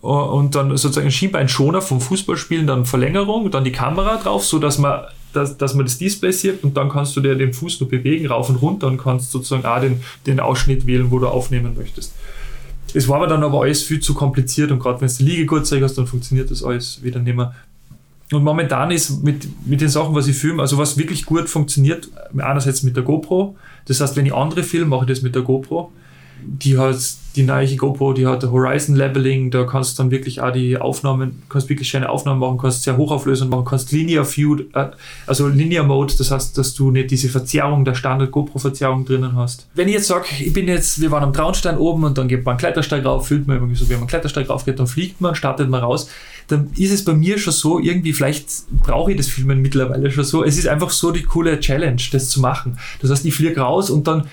Und 0.00 0.54
dann 0.54 0.76
sozusagen 0.76 1.10
Schienbeinschoner 1.10 1.82
vom 1.82 2.00
Fußballspielen, 2.00 2.66
dann 2.66 2.86
Verlängerung, 2.86 3.50
dann 3.50 3.64
die 3.64 3.72
Kamera 3.72 4.16
drauf, 4.16 4.44
so 4.44 4.58
dass 4.58 4.78
man 4.78 5.02
dass, 5.36 5.58
dass 5.58 5.74
man 5.74 5.84
das 5.84 5.98
Display 5.98 6.32
sieht 6.32 6.64
und 6.64 6.76
dann 6.78 6.88
kannst 6.88 7.14
du 7.14 7.20
dir 7.20 7.34
den 7.34 7.52
Fuß 7.52 7.80
nur 7.80 7.90
bewegen, 7.90 8.26
rauf 8.26 8.48
und 8.48 8.56
runter 8.56 8.86
und 8.86 8.96
kannst 8.96 9.30
sozusagen 9.30 9.66
auch 9.66 9.80
den, 9.80 10.02
den 10.26 10.40
Ausschnitt 10.40 10.86
wählen, 10.86 11.10
wo 11.10 11.18
du 11.18 11.28
aufnehmen 11.28 11.74
möchtest. 11.76 12.14
Es 12.94 13.08
war 13.08 13.16
aber 13.16 13.26
dann 13.26 13.42
aber 13.42 13.62
alles 13.62 13.82
viel 13.82 14.00
zu 14.00 14.14
kompliziert 14.14 14.70
und 14.70 14.78
gerade 14.78 15.00
wenn 15.00 15.08
du 15.08 15.14
die 15.14 15.24
Liege 15.24 15.46
gut 15.46 15.70
hast, 15.70 15.98
dann 15.98 16.06
funktioniert 16.06 16.50
das 16.50 16.62
alles 16.62 17.02
wieder 17.02 17.20
nicht 17.20 17.36
mehr. 17.36 17.54
Und 18.32 18.42
momentan 18.42 18.90
ist 18.90 19.22
mit, 19.22 19.46
mit 19.66 19.80
den 19.80 19.88
Sachen, 19.88 20.14
was 20.14 20.26
ich 20.26 20.36
filme, 20.36 20.60
also 20.60 20.78
was 20.78 20.96
wirklich 20.98 21.26
gut 21.26 21.48
funktioniert, 21.48 22.08
einerseits 22.36 22.82
mit 22.82 22.96
der 22.96 23.04
GoPro. 23.04 23.56
Das 23.84 24.00
heißt, 24.00 24.16
wenn 24.16 24.26
ich 24.26 24.34
andere 24.34 24.64
filme, 24.64 24.86
mache 24.86 25.04
ich 25.04 25.10
das 25.10 25.22
mit 25.22 25.34
der 25.34 25.42
GoPro 25.42 25.92
die 26.42 26.78
hat 26.78 26.96
die 27.36 27.42
neue 27.42 27.76
GoPro, 27.76 28.14
die 28.14 28.26
hat 28.26 28.42
Horizon 28.42 28.96
Leveling, 28.96 29.50
da 29.50 29.64
kannst 29.64 29.98
du 29.98 30.02
dann 30.02 30.10
wirklich 30.10 30.40
auch 30.40 30.52
die 30.52 30.78
Aufnahmen, 30.78 31.42
kannst 31.48 31.68
wirklich 31.68 31.88
schöne 31.88 32.08
Aufnahmen 32.08 32.40
machen, 32.40 32.58
kannst 32.58 32.82
sehr 32.82 32.96
hochauflösend 32.96 33.50
machen, 33.50 33.64
kannst 33.64 33.92
Linear 33.92 34.24
View, 34.24 34.60
äh, 34.72 34.86
also 35.26 35.46
Linear 35.48 35.84
Mode, 35.84 36.14
das 36.16 36.30
heißt, 36.30 36.56
dass 36.56 36.74
du 36.74 36.90
nicht 36.90 37.10
diese 37.10 37.28
Verzerrung, 37.28 37.84
der 37.84 37.94
Standard 37.94 38.30
GoPro 38.30 38.58
Verzerrung 38.58 39.04
drinnen 39.04 39.36
hast. 39.36 39.68
Wenn 39.74 39.88
ich 39.88 39.94
jetzt 39.94 40.06
sage, 40.06 40.24
ich 40.40 40.52
bin 40.52 40.66
jetzt, 40.66 41.00
wir 41.00 41.10
waren 41.10 41.22
am 41.22 41.32
Traunstein 41.32 41.76
oben 41.76 42.04
und 42.04 42.16
dann 42.16 42.28
geht 42.28 42.44
man 42.44 42.52
einen 42.52 42.58
Klettersteig 42.58 43.04
rauf, 43.04 43.26
fühlt 43.26 43.46
man 43.46 43.58
irgendwie 43.58 43.76
so, 43.76 43.88
wenn 43.88 43.96
man 43.96 44.02
einen 44.02 44.08
Klettersteig 44.08 44.48
rauf 44.48 44.64
geht, 44.64 44.78
dann 44.78 44.86
fliegt 44.86 45.20
man, 45.20 45.34
startet 45.34 45.68
man 45.68 45.82
raus, 45.82 46.08
dann 46.48 46.70
ist 46.76 46.92
es 46.92 47.04
bei 47.04 47.12
mir 47.12 47.38
schon 47.38 47.52
so, 47.52 47.78
irgendwie, 47.78 48.12
vielleicht 48.12 48.48
brauche 48.82 49.10
ich 49.10 49.16
das 49.16 49.28
Filmen 49.28 49.60
mittlerweile 49.60 50.10
schon 50.10 50.24
so, 50.24 50.44
es 50.44 50.56
ist 50.56 50.68
einfach 50.68 50.90
so 50.90 51.10
die 51.10 51.22
coole 51.22 51.60
Challenge, 51.60 52.00
das 52.12 52.30
zu 52.30 52.40
machen. 52.40 52.78
Das 53.02 53.10
heißt, 53.10 53.26
ich 53.26 53.34
fliege 53.34 53.60
raus 53.60 53.90
und 53.90 54.06
dann 54.06 54.28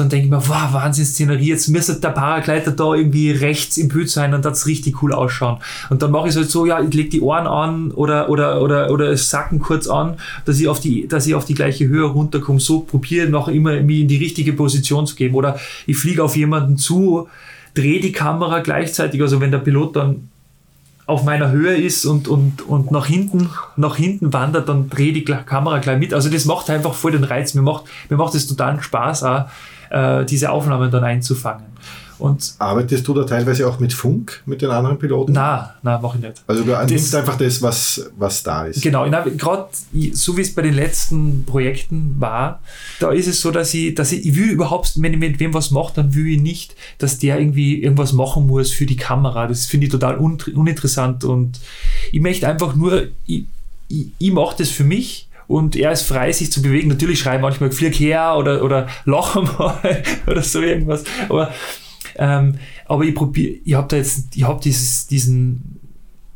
dann 0.00 0.08
denke 0.08 0.26
ich 0.26 0.30
mir, 0.30 0.46
wow, 0.46 0.72
Wahnsinn-Szenerie, 0.72 1.48
jetzt 1.48 1.68
müsste 1.68 1.94
der 1.94 2.10
Paragleiter 2.10 2.70
da 2.70 2.94
irgendwie 2.94 3.30
rechts 3.30 3.76
im 3.76 3.88
Bild 3.88 4.10
sein 4.10 4.34
und 4.34 4.44
das 4.44 4.66
richtig 4.66 5.02
cool 5.02 5.12
ausschauen. 5.12 5.58
Und 5.90 6.02
dann 6.02 6.10
mache 6.10 6.28
ich 6.28 6.30
es 6.30 6.36
halt 6.36 6.50
so, 6.50 6.66
ja, 6.66 6.80
ich 6.80 6.92
lege 6.94 7.10
die 7.10 7.20
Ohren 7.20 7.46
an 7.46 7.90
oder, 7.90 8.28
oder, 8.28 8.62
oder, 8.62 8.90
oder 8.90 9.16
Sacken 9.16 9.60
kurz 9.60 9.86
an, 9.86 10.16
dass 10.44 10.60
ich 10.60 10.68
auf 10.68 10.80
die, 10.80 11.08
dass 11.08 11.26
ich 11.26 11.34
auf 11.34 11.44
die 11.44 11.54
gleiche 11.54 11.88
Höhe 11.88 12.04
runterkomme. 12.04 12.60
So 12.60 12.80
probiere 12.80 13.28
noch 13.28 13.48
immer 13.48 13.80
mich 13.80 14.00
in 14.00 14.08
die 14.08 14.16
richtige 14.16 14.52
Position 14.52 15.06
zu 15.06 15.16
geben. 15.16 15.34
Oder 15.34 15.58
ich 15.86 15.96
fliege 15.96 16.22
auf 16.22 16.36
jemanden 16.36 16.76
zu, 16.76 17.28
drehe 17.74 18.00
die 18.00 18.12
Kamera 18.12 18.60
gleichzeitig, 18.60 19.20
also 19.22 19.40
wenn 19.40 19.50
der 19.50 19.58
Pilot 19.58 19.96
dann 19.96 20.28
auf 21.08 21.24
meiner 21.24 21.50
Höhe 21.50 21.74
ist 21.74 22.04
und, 22.04 22.28
und, 22.28 22.60
und 22.60 22.90
nach 22.90 23.06
hinten, 23.06 23.48
nach 23.76 23.96
hinten 23.96 24.34
wandert, 24.34 24.68
dann 24.68 24.90
drehe 24.90 25.14
die 25.14 25.24
Kamera 25.24 25.78
gleich 25.78 25.98
mit. 25.98 26.12
Also 26.12 26.28
das 26.28 26.44
macht 26.44 26.68
einfach 26.68 26.92
voll 26.92 27.12
den 27.12 27.24
Reiz. 27.24 27.54
Mir 27.54 27.62
macht, 27.62 27.84
mir 28.10 28.18
macht 28.18 28.34
es 28.34 28.46
totalen 28.46 28.82
Spaß 28.82 29.24
auch, 29.24 29.44
äh, 29.88 30.26
diese 30.26 30.50
Aufnahmen 30.50 30.90
dann 30.90 31.04
einzufangen. 31.04 31.64
Und 32.18 32.54
Arbeitest 32.58 33.06
du 33.06 33.14
da 33.14 33.24
teilweise 33.24 33.68
auch 33.68 33.78
mit 33.78 33.92
Funk, 33.92 34.42
mit 34.46 34.60
den 34.60 34.70
anderen 34.70 34.98
Piloten? 34.98 35.32
Nein, 35.32 35.66
nein, 35.82 36.02
mache 36.02 36.18
ich 36.18 36.24
nicht. 36.24 36.42
Also 36.46 36.64
du 36.64 36.86
nimmst 36.86 37.14
einfach 37.14 37.36
das, 37.36 37.62
was, 37.62 38.10
was 38.16 38.42
da 38.42 38.66
ist. 38.66 38.82
Genau, 38.82 39.08
gerade 39.36 39.68
so 40.12 40.36
wie 40.36 40.40
es 40.40 40.54
bei 40.54 40.62
den 40.62 40.74
letzten 40.74 41.44
Projekten 41.44 42.16
war, 42.18 42.60
da 42.98 43.12
ist 43.12 43.28
es 43.28 43.40
so, 43.40 43.50
dass 43.50 43.72
ich, 43.74 43.94
dass 43.94 44.12
ich, 44.12 44.26
ich 44.26 44.36
will 44.36 44.50
überhaupt, 44.50 44.94
wenn 44.96 45.12
ich 45.12 45.18
mit 45.18 45.38
wem 45.38 45.54
was 45.54 45.70
mache, 45.70 45.92
dann 45.94 46.14
will 46.14 46.26
ich 46.26 46.40
nicht, 46.40 46.74
dass 46.98 47.18
der 47.18 47.38
irgendwie 47.38 47.82
irgendwas 47.82 48.12
machen 48.12 48.46
muss 48.46 48.72
für 48.72 48.86
die 48.86 48.96
Kamera. 48.96 49.46
Das 49.46 49.66
finde 49.66 49.86
ich 49.86 49.92
total 49.92 50.18
un 50.18 50.38
uninteressant 50.54 51.24
und 51.24 51.60
ich 52.12 52.20
möchte 52.20 52.48
einfach 52.48 52.74
nur, 52.74 53.08
ich, 53.26 53.44
ich, 53.88 54.08
ich 54.18 54.32
mache 54.32 54.56
das 54.58 54.70
für 54.70 54.84
mich 54.84 55.28
und 55.48 55.76
er 55.76 55.92
ist 55.92 56.02
frei, 56.02 56.30
sich 56.30 56.52
zu 56.52 56.62
bewegen. 56.62 56.88
Natürlich 56.88 57.18
schreie 57.18 57.38
manchmal 57.38 57.72
flieg 57.72 57.98
her 57.98 58.36
oder, 58.36 58.62
oder 58.62 58.86
lach 59.04 59.34
mal 59.58 60.02
oder 60.26 60.42
so 60.42 60.60
irgendwas. 60.60 61.04
Aber, 61.28 61.52
ähm, 62.18 62.54
aber 62.86 63.04
ich 63.04 63.14
probiere, 63.14 63.56
ich 63.64 63.74
habe 63.74 63.88
da 63.88 63.96
jetzt, 63.96 64.36
ich 64.36 64.44
habe 64.44 64.60
diesen 64.60 65.78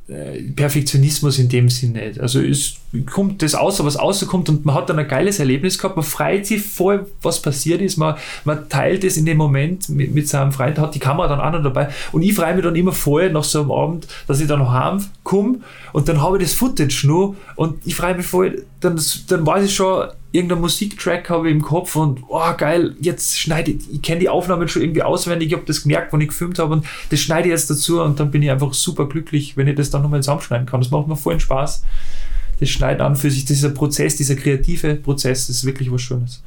äh, 0.08 0.42
Perfektionismus 0.42 1.38
in 1.38 1.48
dem 1.48 1.68
Sinn 1.68 1.92
nicht. 1.92 2.20
Also 2.20 2.40
es 2.40 2.74
kommt 3.10 3.40
das 3.40 3.54
außer 3.54 3.84
was 3.84 3.98
rauskommt 3.98 4.48
und 4.48 4.64
man 4.64 4.74
hat 4.74 4.90
dann 4.90 4.98
ein 4.98 5.08
geiles 5.08 5.38
Erlebnis 5.38 5.78
gehabt, 5.78 5.96
man 5.96 6.04
freut 6.04 6.44
sich 6.44 6.60
voll, 6.60 7.06
was 7.22 7.40
passiert 7.40 7.80
ist, 7.80 7.96
man, 7.96 8.16
man 8.44 8.68
teilt 8.68 9.04
es 9.04 9.16
in 9.16 9.26
dem 9.26 9.38
Moment 9.38 9.88
mit, 9.88 10.14
mit 10.14 10.28
seinem 10.28 10.52
Freund, 10.52 10.78
hat 10.78 10.94
die 10.94 10.98
Kamera 10.98 11.28
dann 11.28 11.40
auch 11.40 11.52
noch 11.52 11.62
dabei. 11.62 11.88
Und 12.10 12.22
ich 12.22 12.34
freue 12.34 12.54
mich 12.54 12.64
dann 12.64 12.76
immer 12.76 12.92
voll 12.92 13.30
nach 13.30 13.44
so 13.44 13.60
einem 13.60 13.70
Abend, 13.70 14.06
dass 14.26 14.40
ich 14.40 14.48
dann 14.48 14.58
noch 14.58 14.72
heimkomme 14.72 15.60
und 15.92 16.08
dann 16.08 16.20
habe 16.20 16.36
ich 16.36 16.42
das 16.42 16.54
Footage 16.54 17.06
nur 17.06 17.36
und 17.56 17.86
ich 17.86 17.94
freue 17.94 18.14
mich 18.14 18.26
voll, 18.26 18.64
dann, 18.82 19.00
dann 19.28 19.46
weiß 19.46 19.64
ich 19.64 19.74
schon, 19.74 20.08
irgendein 20.32 20.60
Musiktrack 20.60 21.30
habe 21.30 21.48
ich 21.48 21.54
im 21.54 21.62
Kopf 21.62 21.94
und 21.94 22.20
oh 22.28 22.52
geil, 22.56 22.96
jetzt 23.00 23.38
schneide 23.38 23.70
ich, 23.70 23.90
ich 23.90 24.02
kenne 24.02 24.20
die 24.20 24.28
Aufnahmen 24.28 24.68
schon 24.68 24.82
irgendwie 24.82 25.02
auswendig, 25.02 25.48
ich 25.48 25.54
habe 25.54 25.64
das 25.66 25.82
gemerkt, 25.82 26.12
wenn 26.12 26.20
ich 26.20 26.28
gefilmt 26.28 26.58
habe 26.58 26.74
und 26.74 26.86
das 27.10 27.20
schneide 27.20 27.48
ich 27.48 27.52
jetzt 27.52 27.70
dazu 27.70 28.02
und 28.02 28.18
dann 28.18 28.30
bin 28.30 28.42
ich 28.42 28.50
einfach 28.50 28.74
super 28.74 29.08
glücklich, 29.08 29.56
wenn 29.56 29.68
ich 29.68 29.76
das 29.76 29.90
dann 29.90 30.02
nochmal 30.02 30.20
zusammenschneiden 30.20 30.66
kann. 30.66 30.80
Das 30.80 30.90
macht 30.90 31.06
mir 31.06 31.16
voll 31.16 31.38
Spaß. 31.38 31.84
Das 32.58 32.68
Schneiden 32.68 33.00
an 33.00 33.16
für 33.16 33.30
sich, 33.30 33.44
dieser 33.44 33.70
Prozess, 33.70 34.16
dieser 34.16 34.34
kreative 34.34 34.96
Prozess, 34.96 35.48
ist 35.48 35.64
wirklich 35.64 35.92
was 35.92 36.02
Schönes. 36.02 36.42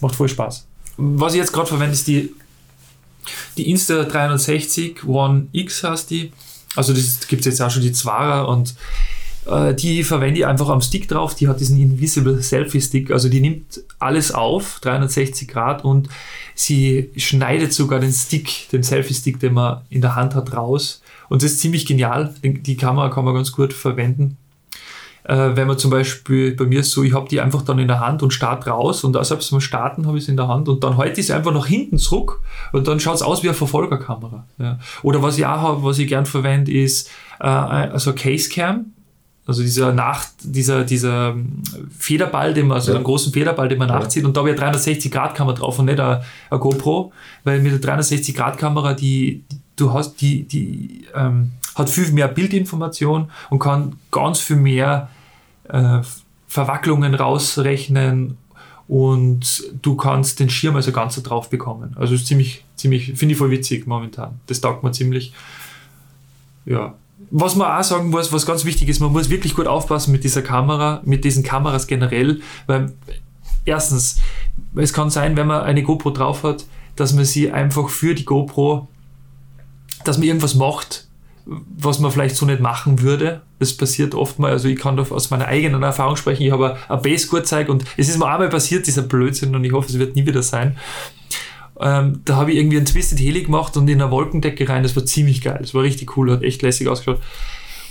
Macht 0.00 0.16
voll 0.16 0.28
Spaß. 0.28 0.66
Was 0.96 1.32
ich 1.34 1.38
jetzt 1.38 1.52
gerade 1.52 1.68
verwende, 1.68 1.92
ist 1.92 2.08
die, 2.08 2.34
die 3.56 3.70
Insta 3.70 4.04
360 4.04 5.04
One 5.04 5.46
X 5.52 5.84
heißt 5.84 6.10
die. 6.10 6.32
Also 6.74 6.92
das 6.92 7.26
gibt 7.28 7.40
es 7.40 7.46
jetzt 7.46 7.62
auch 7.62 7.70
schon 7.70 7.82
die 7.82 7.92
Zwara 7.92 8.42
und 8.42 8.74
äh, 9.48 9.74
die 9.74 10.04
verwende 10.04 10.40
ich 10.40 10.46
einfach 10.46 10.68
am 10.68 10.80
Stick 10.80 11.08
drauf. 11.08 11.34
Die 11.34 11.48
hat 11.48 11.60
diesen 11.60 11.78
Invisible 11.80 12.42
Selfie 12.42 12.80
Stick. 12.80 13.10
Also 13.10 13.28
die 13.28 13.40
nimmt 13.40 13.82
alles 13.98 14.32
auf, 14.32 14.80
360 14.80 15.48
Grad 15.48 15.84
und 15.84 16.08
sie 16.54 17.10
schneidet 17.16 17.72
sogar 17.72 18.00
den 18.00 18.12
Stick, 18.12 18.68
den 18.70 18.82
Selfie 18.82 19.14
Stick, 19.14 19.40
den 19.40 19.54
man 19.54 19.82
in 19.90 20.00
der 20.00 20.16
Hand 20.16 20.34
hat, 20.34 20.54
raus. 20.54 21.02
Und 21.28 21.42
das 21.42 21.52
ist 21.52 21.60
ziemlich 21.60 21.86
genial. 21.86 22.34
Die 22.42 22.76
Kamera 22.76 23.08
kann 23.08 23.24
man 23.24 23.34
ganz 23.34 23.52
gut 23.52 23.72
verwenden. 23.72 24.36
Äh, 25.24 25.56
wenn 25.56 25.66
man 25.66 25.78
zum 25.78 25.90
Beispiel, 25.90 26.54
bei 26.54 26.64
mir 26.64 26.80
ist 26.80 26.92
so, 26.92 27.02
ich 27.02 27.12
habe 27.12 27.28
die 27.28 27.40
einfach 27.40 27.62
dann 27.62 27.78
in 27.78 27.88
der 27.88 28.00
Hand 28.00 28.22
und 28.22 28.32
starte 28.32 28.70
raus 28.70 29.04
und 29.04 29.12
selbst 29.26 29.50
beim 29.50 29.60
Starten 29.60 30.06
habe 30.06 30.16
ich 30.16 30.24
es 30.24 30.28
in 30.28 30.38
der 30.38 30.48
Hand 30.48 30.70
und 30.70 30.82
dann 30.82 30.96
halte 30.96 31.20
ich 31.20 31.26
es 31.26 31.30
einfach 31.30 31.52
nach 31.52 31.66
hinten 31.66 31.98
zurück 31.98 32.40
und 32.72 32.88
dann 32.88 32.98
schaut 32.98 33.16
es 33.16 33.22
aus 33.22 33.42
wie 33.42 33.48
eine 33.48 33.54
Verfolgerkamera. 33.54 34.46
Ja. 34.56 34.78
Oder 35.02 35.22
was 35.22 35.36
ich 35.36 35.44
auch 35.44 35.60
habe, 35.60 35.82
was 35.82 35.98
ich 35.98 36.08
gern 36.08 36.24
verwende, 36.24 36.72
ist 36.72 37.10
äh, 37.40 37.46
also 37.46 38.14
Case 38.14 38.48
Cam. 38.48 38.92
Also 39.48 39.62
dieser 39.62 39.94
nach, 39.94 40.26
dieser, 40.42 40.84
dieser 40.84 41.34
Federball, 41.98 42.52
den 42.52 42.66
man, 42.66 42.74
also 42.74 42.90
ja. 42.90 42.96
einen 42.96 43.04
großen 43.04 43.32
Federball, 43.32 43.66
den 43.66 43.78
man 43.78 43.88
ja. 43.88 43.98
nachzieht 43.98 44.26
und 44.26 44.36
da 44.36 44.42
eine 44.42 44.52
360-Grad-Kamera 44.52 45.54
drauf 45.54 45.78
und 45.78 45.86
nicht 45.86 45.98
eine, 45.98 46.22
eine, 46.50 46.60
GoPro, 46.60 47.14
weil 47.44 47.62
mit 47.62 47.72
der 47.72 47.96
360-Grad-Kamera, 47.96 48.92
die, 48.92 49.42
du 49.76 49.94
hast, 49.94 50.20
die, 50.20 50.42
die 50.42 51.06
ähm, 51.14 51.52
hat 51.74 51.88
viel 51.88 52.12
mehr 52.12 52.28
Bildinformation 52.28 53.30
und 53.48 53.58
kann 53.58 53.96
ganz 54.10 54.38
viel 54.38 54.56
mehr 54.56 55.08
äh, 55.70 56.00
Verwacklungen 56.46 57.14
rausrechnen 57.14 58.36
und 58.86 59.64
du 59.80 59.96
kannst 59.96 60.40
den 60.40 60.50
Schirm 60.50 60.76
also 60.76 60.92
ganz 60.92 61.22
drauf 61.22 61.48
bekommen. 61.48 61.96
Also 61.98 62.14
ist 62.14 62.26
ziemlich, 62.26 62.66
ziemlich, 62.76 63.14
finde 63.14 63.32
ich 63.32 63.38
voll 63.38 63.50
witzig 63.50 63.86
momentan. 63.86 64.40
Das 64.46 64.60
taugt 64.60 64.82
mir 64.82 64.92
ziemlich. 64.92 65.32
Ja, 66.66 66.94
was 67.30 67.56
man 67.56 67.78
auch 67.78 67.84
sagen 67.84 68.10
muss, 68.10 68.32
was 68.32 68.46
ganz 68.46 68.64
wichtig 68.64 68.88
ist, 68.88 69.00
man 69.00 69.12
muss 69.12 69.30
wirklich 69.30 69.54
gut 69.54 69.66
aufpassen 69.66 70.12
mit 70.12 70.24
dieser 70.24 70.42
Kamera, 70.42 71.02
mit 71.04 71.24
diesen 71.24 71.42
Kameras 71.42 71.86
generell, 71.86 72.40
weil 72.66 72.92
erstens, 73.64 74.20
es 74.74 74.92
kann 74.92 75.10
sein, 75.10 75.36
wenn 75.36 75.46
man 75.46 75.62
eine 75.62 75.82
GoPro 75.82 76.10
drauf 76.10 76.42
hat, 76.42 76.64
dass 76.96 77.12
man 77.12 77.24
sie 77.24 77.52
einfach 77.52 77.88
für 77.90 78.14
die 78.14 78.24
GoPro, 78.24 78.88
dass 80.04 80.18
man 80.18 80.26
irgendwas 80.26 80.54
macht, 80.54 81.06
was 81.44 81.98
man 81.98 82.10
vielleicht 82.10 82.36
so 82.36 82.46
nicht 82.46 82.60
machen 82.60 83.00
würde. 83.00 83.42
Das 83.58 83.76
passiert 83.76 84.14
oft 84.14 84.38
mal, 84.38 84.50
also 84.50 84.68
ich 84.68 84.78
kann 84.78 84.96
da 84.96 85.02
aus 85.08 85.30
meiner 85.30 85.46
eigenen 85.46 85.82
Erfahrung 85.82 86.16
sprechen, 86.16 86.44
ich 86.44 86.52
habe 86.52 86.76
ein 86.88 87.02
Base-Gurt 87.02 87.50
und 87.68 87.84
es 87.96 88.08
ist 88.08 88.18
mir 88.18 88.26
einmal 88.26 88.48
passiert, 88.48 88.86
dieser 88.86 89.02
Blödsinn 89.02 89.54
und 89.54 89.64
ich 89.64 89.72
hoffe, 89.72 89.88
es 89.88 89.98
wird 89.98 90.14
nie 90.14 90.26
wieder 90.26 90.42
sein. 90.42 90.76
Ähm, 91.80 92.20
da 92.24 92.36
habe 92.36 92.52
ich 92.52 92.58
irgendwie 92.58 92.78
ein 92.78 92.84
Twisted 92.84 93.20
Heli 93.20 93.42
gemacht 93.42 93.76
und 93.76 93.88
in 93.88 94.00
eine 94.00 94.10
Wolkendecke 94.10 94.68
rein. 94.68 94.82
Das 94.82 94.96
war 94.96 95.04
ziemlich 95.04 95.42
geil. 95.42 95.58
Das 95.60 95.74
war 95.74 95.82
richtig 95.82 96.16
cool, 96.16 96.32
hat 96.32 96.42
echt 96.42 96.62
lässig 96.62 96.88
ausgeschaut. 96.88 97.20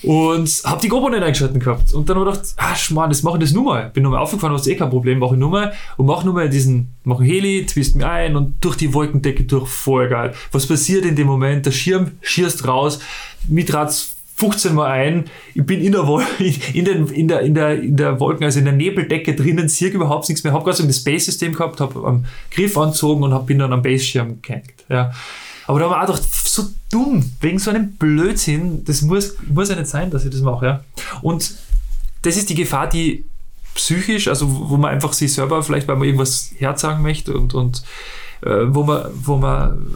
Und 0.04 0.62
habe 0.64 0.82
die 0.82 0.90
GoPro 0.90 1.10
nicht 1.10 1.24
eingeschalten 1.24 1.60
gehabt. 1.60 1.94
Und 1.94 2.08
dann 2.08 2.20
habe 2.20 2.30
ich 2.30 2.36
gedacht, 2.36 2.54
ah, 2.58 2.76
Schmarrn, 2.76 3.10
das 3.10 3.24
mache 3.24 3.38
ich 3.38 3.44
das 3.44 3.54
nur 3.54 3.64
mal. 3.64 3.90
Bin 3.90 4.04
nur 4.04 4.12
mal 4.12 4.20
aufgefahren, 4.20 4.54
was 4.54 4.68
eh 4.68 4.76
kein 4.76 4.90
Problem, 4.90 5.20
mache 5.20 5.34
ich 5.34 5.40
nur 5.40 5.50
mal. 5.50 5.74
Und 5.98 6.06
mache 6.06 6.26
nur 6.26 6.36
mal 6.36 6.50
diesen, 6.50 6.94
mache 7.04 7.24
einen 7.24 7.32
Heli, 7.32 7.66
twist 7.66 7.96
mir 7.96 8.08
ein 8.08 8.36
und 8.36 8.64
durch 8.64 8.76
die 8.76 8.94
Wolkendecke 8.94 9.44
durch, 9.44 9.68
voll 9.68 10.08
geil. 10.08 10.34
Was 10.52 10.68
passiert 10.68 11.04
in 11.04 11.16
dem 11.16 11.28
Moment? 11.28 11.66
Der 11.66 11.72
Schirm 11.72 12.12
schierst 12.22 12.68
raus, 12.68 13.00
Mitrat's 13.48 14.17
15 14.38 14.76
Mal 14.76 14.92
ein, 14.92 15.26
ich 15.56 15.66
bin 15.66 15.82
in 15.82 15.92
der, 15.92 16.06
Wol 16.06 16.24
in, 16.74 16.86
den, 16.86 17.08
in, 17.08 17.28
der, 17.28 17.42
in, 17.42 17.56
der, 17.56 17.82
in 17.82 17.98
der 17.98 18.20
Wolken, 18.20 18.44
also 18.44 18.60
in 18.60 18.66
der 18.66 18.74
Nebeldecke 18.74 19.36
drinnen, 19.36 19.68
sehe 19.68 19.90
überhaupt 19.90 20.30
nichts 20.30 20.44
mehr, 20.44 20.54
habe 20.54 20.64
gerade 20.64 20.78
so 20.78 20.86
das 20.86 21.04
Base-System 21.04 21.54
gehabt, 21.54 21.80
habe 21.80 22.08
am 22.08 22.26
Griff 22.52 22.78
anzogen 22.78 23.24
und 23.24 23.34
hab, 23.34 23.48
bin 23.48 23.58
dann 23.58 23.74
am 23.74 23.82
Base-Schirm 23.82 24.42
gehängt. 24.44 24.86
Ja. 24.90 25.12
Aber 25.66 25.80
da 25.80 25.90
wir 25.90 25.98
auch 25.98 26.06
gedacht, 26.06 26.24
so 26.24 26.66
dumm, 26.92 27.32
wegen 27.42 27.58
so 27.58 27.72
einem 27.72 27.94
Blödsinn, 27.94 28.86
das 28.86 29.02
muss, 29.02 29.36
muss 29.48 29.70
ja 29.70 29.76
nicht 29.76 29.88
sein, 29.88 30.12
dass 30.12 30.24
ich 30.24 30.32
das 30.32 30.42
mache. 30.42 30.66
Ja. 30.66 30.84
Und 31.24 31.56
das 32.22 32.38
ist 32.38 32.50
die 32.50 32.56
Gefahr, 32.56 32.88
die 32.88 33.26
psychisch, 33.74 34.28
also 34.28 34.70
wo 34.70 34.78
man 34.78 34.92
einfach 34.92 35.14
sich 35.14 35.34
selber 35.34 35.64
vielleicht, 35.64 35.88
weil 35.88 35.96
man 35.96 36.06
irgendwas 36.06 36.52
herzagen 36.58 37.02
möchte 37.02 37.34
und, 37.34 37.56
und 37.56 37.84
äh, 38.42 38.66
wo, 38.68 38.84
man, 38.84 39.10
wo, 39.14 39.36
man, 39.38 39.96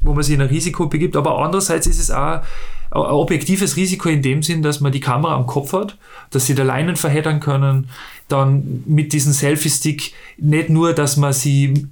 wo 0.00 0.14
man 0.14 0.22
sich 0.22 0.34
in 0.34 0.42
ein 0.42 0.48
Risiko 0.48 0.86
begibt, 0.86 1.16
aber 1.16 1.38
andererseits 1.38 1.88
ist 1.88 1.98
es 1.98 2.10
auch 2.10 2.34
ein 2.34 2.42
objektives 2.90 3.76
Risiko 3.76 4.08
in 4.08 4.22
dem 4.22 4.42
Sinn, 4.42 4.62
dass 4.62 4.80
man 4.80 4.92
die 4.92 5.00
Kamera 5.00 5.34
am 5.34 5.46
Kopf 5.46 5.72
hat, 5.72 5.96
dass 6.30 6.46
sie 6.46 6.54
der 6.54 6.64
Leinen 6.64 6.96
verheddern 6.96 7.40
können, 7.40 7.88
dann 8.28 8.82
mit 8.86 9.12
diesem 9.12 9.32
Selfie-Stick 9.32 10.12
nicht 10.38 10.70
nur, 10.70 10.92
dass 10.92 11.16
man 11.16 11.32
sie 11.32 11.88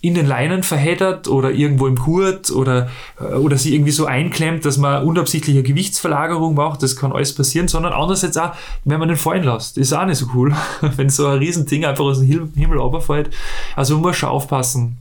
in 0.00 0.14
den 0.14 0.26
Leinen 0.26 0.62
verheddert 0.62 1.26
oder 1.26 1.50
irgendwo 1.50 1.88
im 1.88 1.96
Gurt 1.96 2.50
oder, 2.52 2.88
äh, 3.18 3.34
oder 3.34 3.58
sie 3.58 3.74
irgendwie 3.74 3.90
so 3.90 4.06
einklemmt, 4.06 4.64
dass 4.64 4.78
man 4.78 5.02
unabsichtliche 5.04 5.64
Gewichtsverlagerung 5.64 6.54
macht. 6.54 6.82
Das 6.84 6.94
kann 6.94 7.12
alles 7.12 7.34
passieren, 7.34 7.66
sondern 7.66 7.92
andererseits 7.92 8.36
auch, 8.36 8.52
wenn 8.84 9.00
man 9.00 9.08
den 9.08 9.16
fallen 9.16 9.42
lässt. 9.42 9.76
Ist 9.76 9.92
auch 9.92 10.06
nicht 10.06 10.18
so 10.18 10.26
cool, 10.34 10.54
wenn 10.96 11.10
so 11.10 11.26
ein 11.26 11.38
Riesending 11.38 11.84
einfach 11.84 12.04
aus 12.04 12.20
dem 12.20 12.52
Himmel 12.54 12.78
runterfällt. 12.78 13.30
Also 13.74 13.94
man 13.94 14.02
muss 14.02 14.16
schon 14.16 14.28
aufpassen, 14.28 14.98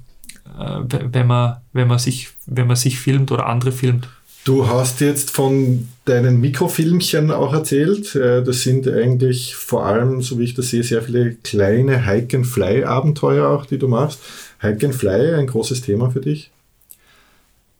äh, 0.59 0.79
wenn 0.89 1.27
man, 1.27 1.57
wenn 1.73 1.87
man 1.87 1.99
sich, 1.99 2.29
wenn 2.47 2.65
man 2.65 2.75
sich 2.75 2.99
filmt 2.99 3.31
oder 3.31 3.45
andere 3.45 3.71
filmt. 3.71 4.09
Du 4.47 4.65
hast 4.65 5.01
jetzt 5.01 5.31
von 5.31 5.89
deinen 6.05 6.39
Mikrofilmchen 6.39 7.31
auch 7.31 7.53
erzählt. 7.53 8.15
Äh, 8.15 8.41
das 8.41 8.61
sind 8.61 8.87
eigentlich 8.87 9.55
vor 9.55 9.85
allem, 9.85 10.21
so 10.21 10.39
wie 10.39 10.45
ich 10.45 10.53
das 10.53 10.69
sehe, 10.69 10.83
sehr 10.83 11.01
viele 11.01 11.35
kleine 11.35 12.05
Hike-and-Fly-Abenteuer 12.05 13.49
auch, 13.49 13.65
die 13.65 13.77
du 13.77 13.89
machst. 13.89 14.21
Hike-and-Fly, 14.61 15.33
ein 15.33 15.47
großes 15.47 15.81
Thema 15.81 16.11
für 16.11 16.21
dich? 16.21 16.49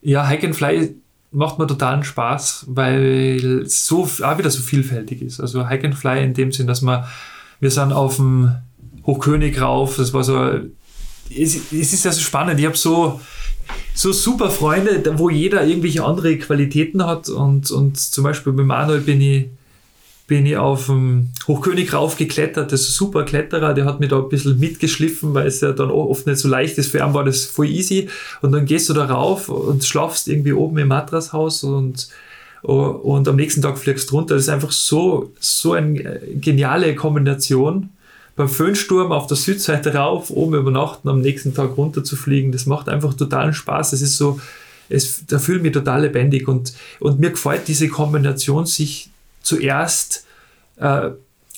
Ja, 0.02 0.28
Hike-and-Fly 0.28 0.94
macht 1.32 1.58
mir 1.58 1.68
totalen 1.68 2.04
Spaß, 2.04 2.66
weil 2.68 3.62
es 3.62 3.88
so, 3.88 4.04
auch 4.04 4.38
wieder 4.38 4.50
so 4.50 4.62
vielfältig 4.62 5.22
ist. 5.22 5.40
Also 5.40 5.70
Hike-and-Fly 5.70 6.22
in 6.22 6.34
dem 6.34 6.52
Sinn, 6.52 6.68
dass 6.68 6.82
man, 6.82 7.06
wir 7.62 7.72
sind 7.72 7.94
auf 7.94 8.18
dem 8.18 8.58
Hochkönig 9.06 9.62
rauf, 9.62 9.96
das 9.96 10.14
war 10.14 10.26
so, 10.26 10.38
es, 11.30 11.72
es 11.72 11.94
ist 11.94 12.04
ja 12.04 12.12
so 12.12 12.20
spannend, 12.20 12.60
ich 12.60 12.66
habe 12.66 12.76
so, 12.76 13.22
so 13.94 14.12
super 14.12 14.50
Freunde, 14.50 15.02
wo 15.18 15.30
jeder 15.30 15.66
irgendwelche 15.66 16.04
andere 16.04 16.38
Qualitäten 16.38 17.06
hat. 17.06 17.30
Und, 17.30 17.72
und 17.72 17.98
zum 17.98 18.24
Beispiel 18.24 18.54
bei 18.54 18.64
Manuel 18.64 19.02
bin 19.02 19.22
ich, 19.22 19.48
bin 20.28 20.46
ich 20.46 20.58
auf 20.58 20.88
dem 20.88 21.30
Hochkönig 21.48 21.94
raufgeklettert, 21.94 22.72
das 22.72 22.82
ist 22.82 22.90
ein 22.90 22.94
super 22.94 23.24
Kletterer, 23.24 23.74
der 23.74 23.86
hat 23.86 24.02
mich 24.02 24.10
da 24.10 24.18
ein 24.18 24.30
bisschen 24.30 24.60
mitgeschliffen, 24.60 25.34
weil 25.34 25.48
es 25.48 25.62
ja 25.62 25.72
dann 25.72 25.90
oft 25.90 26.28
nicht 26.28 26.40
so 26.40 26.50
leicht 26.50 26.78
ist, 26.78 26.92
für 26.92 27.00
ihn 27.00 27.14
war 27.14 27.24
das 27.24 27.46
voll 27.46 27.70
easy. 27.70 28.10
Und 28.42 28.52
dann 28.52 28.66
gehst 28.66 28.90
du 28.90 28.94
da 28.94 29.06
rauf 29.06 29.48
und 29.48 29.86
schlafst 29.86 30.28
irgendwie 30.28 30.54
oben 30.54 30.78
im 30.78 30.90
Matrashaus 30.90 31.64
und 31.64 32.10
und 32.64 33.28
am 33.28 33.36
nächsten 33.36 33.62
Tag 33.62 33.78
fliegst 33.78 34.10
du 34.10 34.16
runter. 34.16 34.34
Das 34.34 34.44
ist 34.44 34.50
einfach 34.50 34.72
so, 34.72 35.32
so 35.40 35.74
eine 35.74 36.20
geniale 36.36 36.96
Kombination 36.96 37.90
beim 38.38 38.48
Föhnsturm 38.48 39.12
auf 39.12 39.28
der 39.28 39.36
Südseite 39.36 39.96
rauf, 39.96 40.30
oben 40.30 40.54
übernachten, 40.54 41.10
am 41.10 41.22
nächsten 41.22 41.56
Tag 41.56 41.76
runter 41.76 42.04
zu 42.04 42.16
fliegen, 42.16 42.52
das 42.52 42.68
macht 42.68 42.88
einfach 42.88 43.16
totalen 43.16 43.54
Spaß. 43.54 43.94
Es 43.94 44.02
ist 44.02 44.16
so, 44.16 44.40
es, 44.90 45.26
da 45.26 45.40
fühle 45.40 45.58
ich 45.58 45.64
mich 45.64 45.74
total 45.74 46.04
lebendig 46.04 46.48
und, 46.48 46.74
und 47.00 47.20
mir 47.20 47.32
gefällt 47.32 47.68
diese 47.68 47.90
Kombination, 47.90 48.68
sich 48.68 49.10
zuerst, 49.42 50.26
äh, 50.78 51.10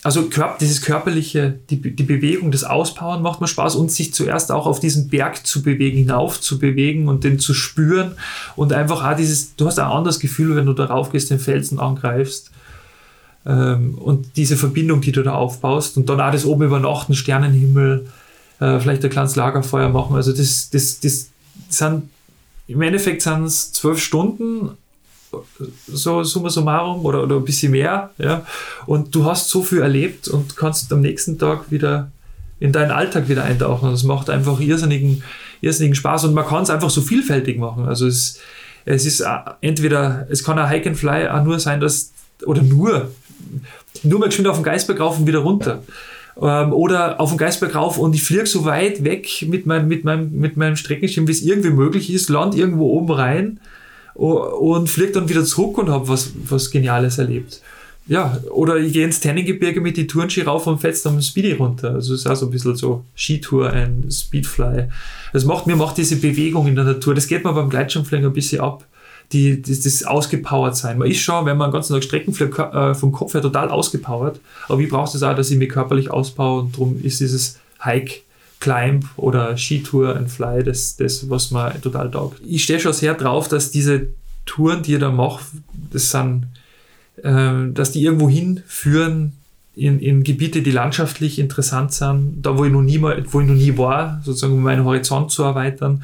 also 0.03 0.29
dieses 0.61 0.81
körperliche, 0.81 1.59
die, 1.69 1.81
die 1.81 2.03
Bewegung, 2.03 2.49
das 2.49 2.63
Auspowern 2.63 3.21
macht 3.21 3.41
mir 3.41 3.47
Spaß 3.47 3.75
und 3.75 3.91
sich 3.91 4.13
zuerst 4.13 4.49
auch 4.49 4.65
auf 4.65 4.79
diesen 4.79 5.09
Berg 5.09 5.45
zu 5.45 5.61
bewegen, 5.61 5.97
hinauf 5.97 6.39
zu 6.39 6.59
bewegen 6.59 7.09
und 7.09 7.25
den 7.25 7.39
zu 7.39 7.53
spüren 7.53 8.15
und 8.55 8.71
einfach 8.71 9.03
auch 9.03 9.17
dieses, 9.17 9.57
du 9.57 9.67
hast 9.67 9.79
ein 9.79 9.91
anderes 9.91 10.21
Gefühl, 10.21 10.55
wenn 10.55 10.65
du 10.65 10.73
darauf 10.73 11.11
gehst, 11.11 11.29
den 11.29 11.39
Felsen 11.39 11.77
angreifst 11.81 12.51
ähm, 13.45 13.97
und 13.97 14.36
diese 14.36 14.58
Verbindung, 14.58 15.02
die 15.02 15.12
du 15.12 15.23
da 15.23 15.34
aufbaust 15.34 15.97
und 15.97 16.10
dann 16.10 16.21
auch 16.21 16.32
das 16.32 16.45
oben 16.45 16.63
übernachten, 16.63 17.13
Sternenhimmel, 17.13 18.08
äh, 18.60 18.80
vielleicht 18.80 19.04
ein 19.04 19.10
kleines 19.10 19.36
Lagerfeuer 19.36 19.89
machen. 19.89 20.15
Also 20.15 20.32
das, 20.34 20.69
das, 20.69 20.99
das 20.99 21.30
sind 21.69 22.04
im 22.67 22.82
Endeffekt 22.84 23.23
sind 23.23 23.45
es 23.45 23.71
zwölf 23.71 23.99
Stunden, 23.99 24.78
so 25.88 26.23
summa 26.23 26.49
summarum 26.49 27.04
oder, 27.04 27.23
oder 27.23 27.38
ein 27.38 27.43
bisschen 27.43 27.71
mehr. 27.71 28.12
Ja? 28.19 28.45
Und 28.86 29.15
du 29.15 29.25
hast 29.25 29.49
so 29.49 29.63
viel 29.63 29.80
erlebt 29.80 30.28
und 30.28 30.56
kannst 30.56 30.93
am 30.93 31.02
nächsten 31.02 31.39
Tag 31.39 31.71
wieder 31.71 32.12
in 32.60 32.71
deinen 32.71 32.91
Alltag 32.91 33.28
wieder 33.28 33.43
eintauchen. 33.43 33.89
Das 33.89 34.04
macht 34.04 34.30
einfach 34.30 34.60
irrsinnigen, 34.60 35.23
irrsinnigen 35.62 35.95
Spaß 35.95 36.25
und 36.25 36.36
man 36.36 36.45
kann 36.45 36.63
es 36.63 36.69
einfach 36.69 36.91
so 36.91 37.02
vielfältig 37.02 37.58
machen. 37.58 37.86
Also 37.86 38.06
es, 38.06 38.39
es 38.86 39.06
ist 39.06 39.21
äh, 39.21 39.28
entweder, 39.62 40.28
es 40.30 40.43
kann 40.43 40.60
ein 40.60 40.69
Hike 40.69 40.89
and 40.89 40.97
Fly 40.97 41.28
auch 41.28 41.43
nur 41.43 41.60
sein, 41.60 41.80
dass, 41.80 42.12
oder 42.45 42.62
nur, 42.62 43.10
nur 44.03 44.19
mal 44.19 44.27
geschwind 44.27 44.47
auf 44.47 44.57
den 44.57 44.63
Geistberg 44.63 44.99
rauf 44.99 45.19
und 45.19 45.27
wieder 45.27 45.39
runter. 45.39 45.83
Ähm, 46.41 46.73
oder 46.73 47.19
auf 47.19 47.29
den 47.29 47.38
Geistberg 47.38 47.75
rauf 47.75 47.97
und 47.97 48.15
ich 48.15 48.23
fliege 48.23 48.45
so 48.45 48.65
weit 48.65 49.03
weg 49.03 49.45
mit, 49.47 49.65
mein, 49.65 49.88
mit, 49.88 50.03
meinem, 50.03 50.31
mit 50.39 50.57
meinem 50.57 50.75
Streckenschirm, 50.75 51.27
wie 51.27 51.31
es 51.31 51.41
irgendwie 51.41 51.71
möglich 51.71 52.13
ist, 52.13 52.29
land 52.29 52.55
irgendwo 52.55 52.88
oben 52.91 53.12
rein 53.12 53.59
und 54.13 54.89
fliege 54.89 55.13
dann 55.13 55.29
wieder 55.29 55.45
zurück 55.45 55.77
und 55.77 55.89
habe 55.89 56.07
was, 56.09 56.31
was 56.43 56.71
Geniales 56.71 57.17
erlebt. 57.17 57.62
Ja, 58.07 58.39
oder 58.49 58.77
ich 58.77 58.91
gehe 58.91 59.05
ins 59.05 59.19
Tennengebirge 59.19 59.81
mit 59.81 59.95
die 59.95 60.07
Tourenski 60.07 60.41
rauf 60.41 60.65
und 60.65 60.79
fetzt 60.79 61.05
am 61.05 61.21
Speedy 61.21 61.51
runter. 61.51 61.93
Also 61.93 62.15
es 62.15 62.21
ist 62.21 62.27
auch 62.27 62.35
so 62.35 62.47
ein 62.47 62.51
bisschen 62.51 62.75
so 62.75 63.05
Skitour, 63.15 63.69
ein 63.71 64.09
Speedfly. 64.09 64.85
Das 65.31 65.45
macht 65.45 65.67
mir 65.67 65.75
macht 65.75 65.97
diese 65.97 66.15
Bewegung 66.15 66.67
in 66.67 66.75
der 66.75 66.85
Natur. 66.85 67.13
Das 67.13 67.27
geht 67.27 67.43
mir 67.43 67.53
beim 67.53 67.69
Gleitschirmfliegen 67.69 68.25
ein 68.25 68.33
bisschen 68.33 68.62
ab 68.62 68.83
die, 69.31 69.61
das, 69.61 69.81
das 69.81 70.03
ausgepowert 70.03 70.75
sein. 70.75 70.97
Man 70.97 71.09
ist 71.09 71.19
schon, 71.19 71.45
wenn 71.45 71.57
man 71.57 71.69
den 71.69 71.73
ganzen 71.73 71.93
Tag 71.93 72.03
Strecken 72.03 72.33
äh, 72.33 72.95
vom 72.95 73.11
Kopf 73.11 73.33
her 73.33 73.41
total 73.41 73.69
ausgepowert. 73.69 74.39
Aber 74.67 74.81
ich 74.81 74.89
brauche 74.89 75.15
es 75.15 75.23
auch, 75.23 75.35
dass 75.35 75.51
ich 75.51 75.57
mich 75.57 75.69
körperlich 75.69 76.09
ausbaue 76.09 76.61
und 76.61 76.73
darum 76.73 76.99
ist 77.03 77.19
dieses 77.19 77.59
Hike, 77.83 78.21
Climb 78.59 79.05
oder 79.15 79.55
Skitour 79.55 80.17
and 80.17 80.29
Fly 80.29 80.63
das, 80.63 80.97
das 80.97 81.29
was 81.29 81.51
mir 81.51 81.79
total 81.81 82.11
taugt. 82.11 82.41
Ich 82.45 82.63
stehe 82.63 82.79
schon 82.79 82.91
sehr 82.91 83.13
drauf, 83.13 83.47
dass 83.47 83.71
diese 83.71 84.07
Touren, 84.45 84.83
die 84.83 84.95
ich 84.95 84.99
da 84.99 85.11
mache, 85.11 85.43
das 85.93 86.11
sind, 86.11 86.47
äh, 87.23 87.71
dass 87.71 87.91
die 87.91 88.03
irgendwo 88.03 88.29
hinführen, 88.29 89.33
in, 89.75 89.99
in 89.99 90.23
Gebiete, 90.23 90.61
die 90.61 90.71
landschaftlich 90.71 91.39
interessant 91.39 91.93
sind, 91.93 92.41
da 92.41 92.57
wo 92.57 92.65
ich 92.65 92.71
noch 92.71 92.81
nie, 92.81 92.97
mal, 92.97 93.23
wo 93.31 93.39
ich 93.39 93.47
noch 93.47 93.55
nie 93.55 93.77
war, 93.77 94.21
sozusagen 94.25 94.53
um 94.53 94.61
meinen 94.61 94.83
Horizont 94.83 95.31
zu 95.31 95.43
erweitern. 95.43 96.03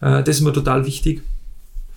Äh, 0.00 0.22
das 0.22 0.36
ist 0.36 0.40
mir 0.40 0.54
total 0.54 0.86
wichtig. 0.86 1.22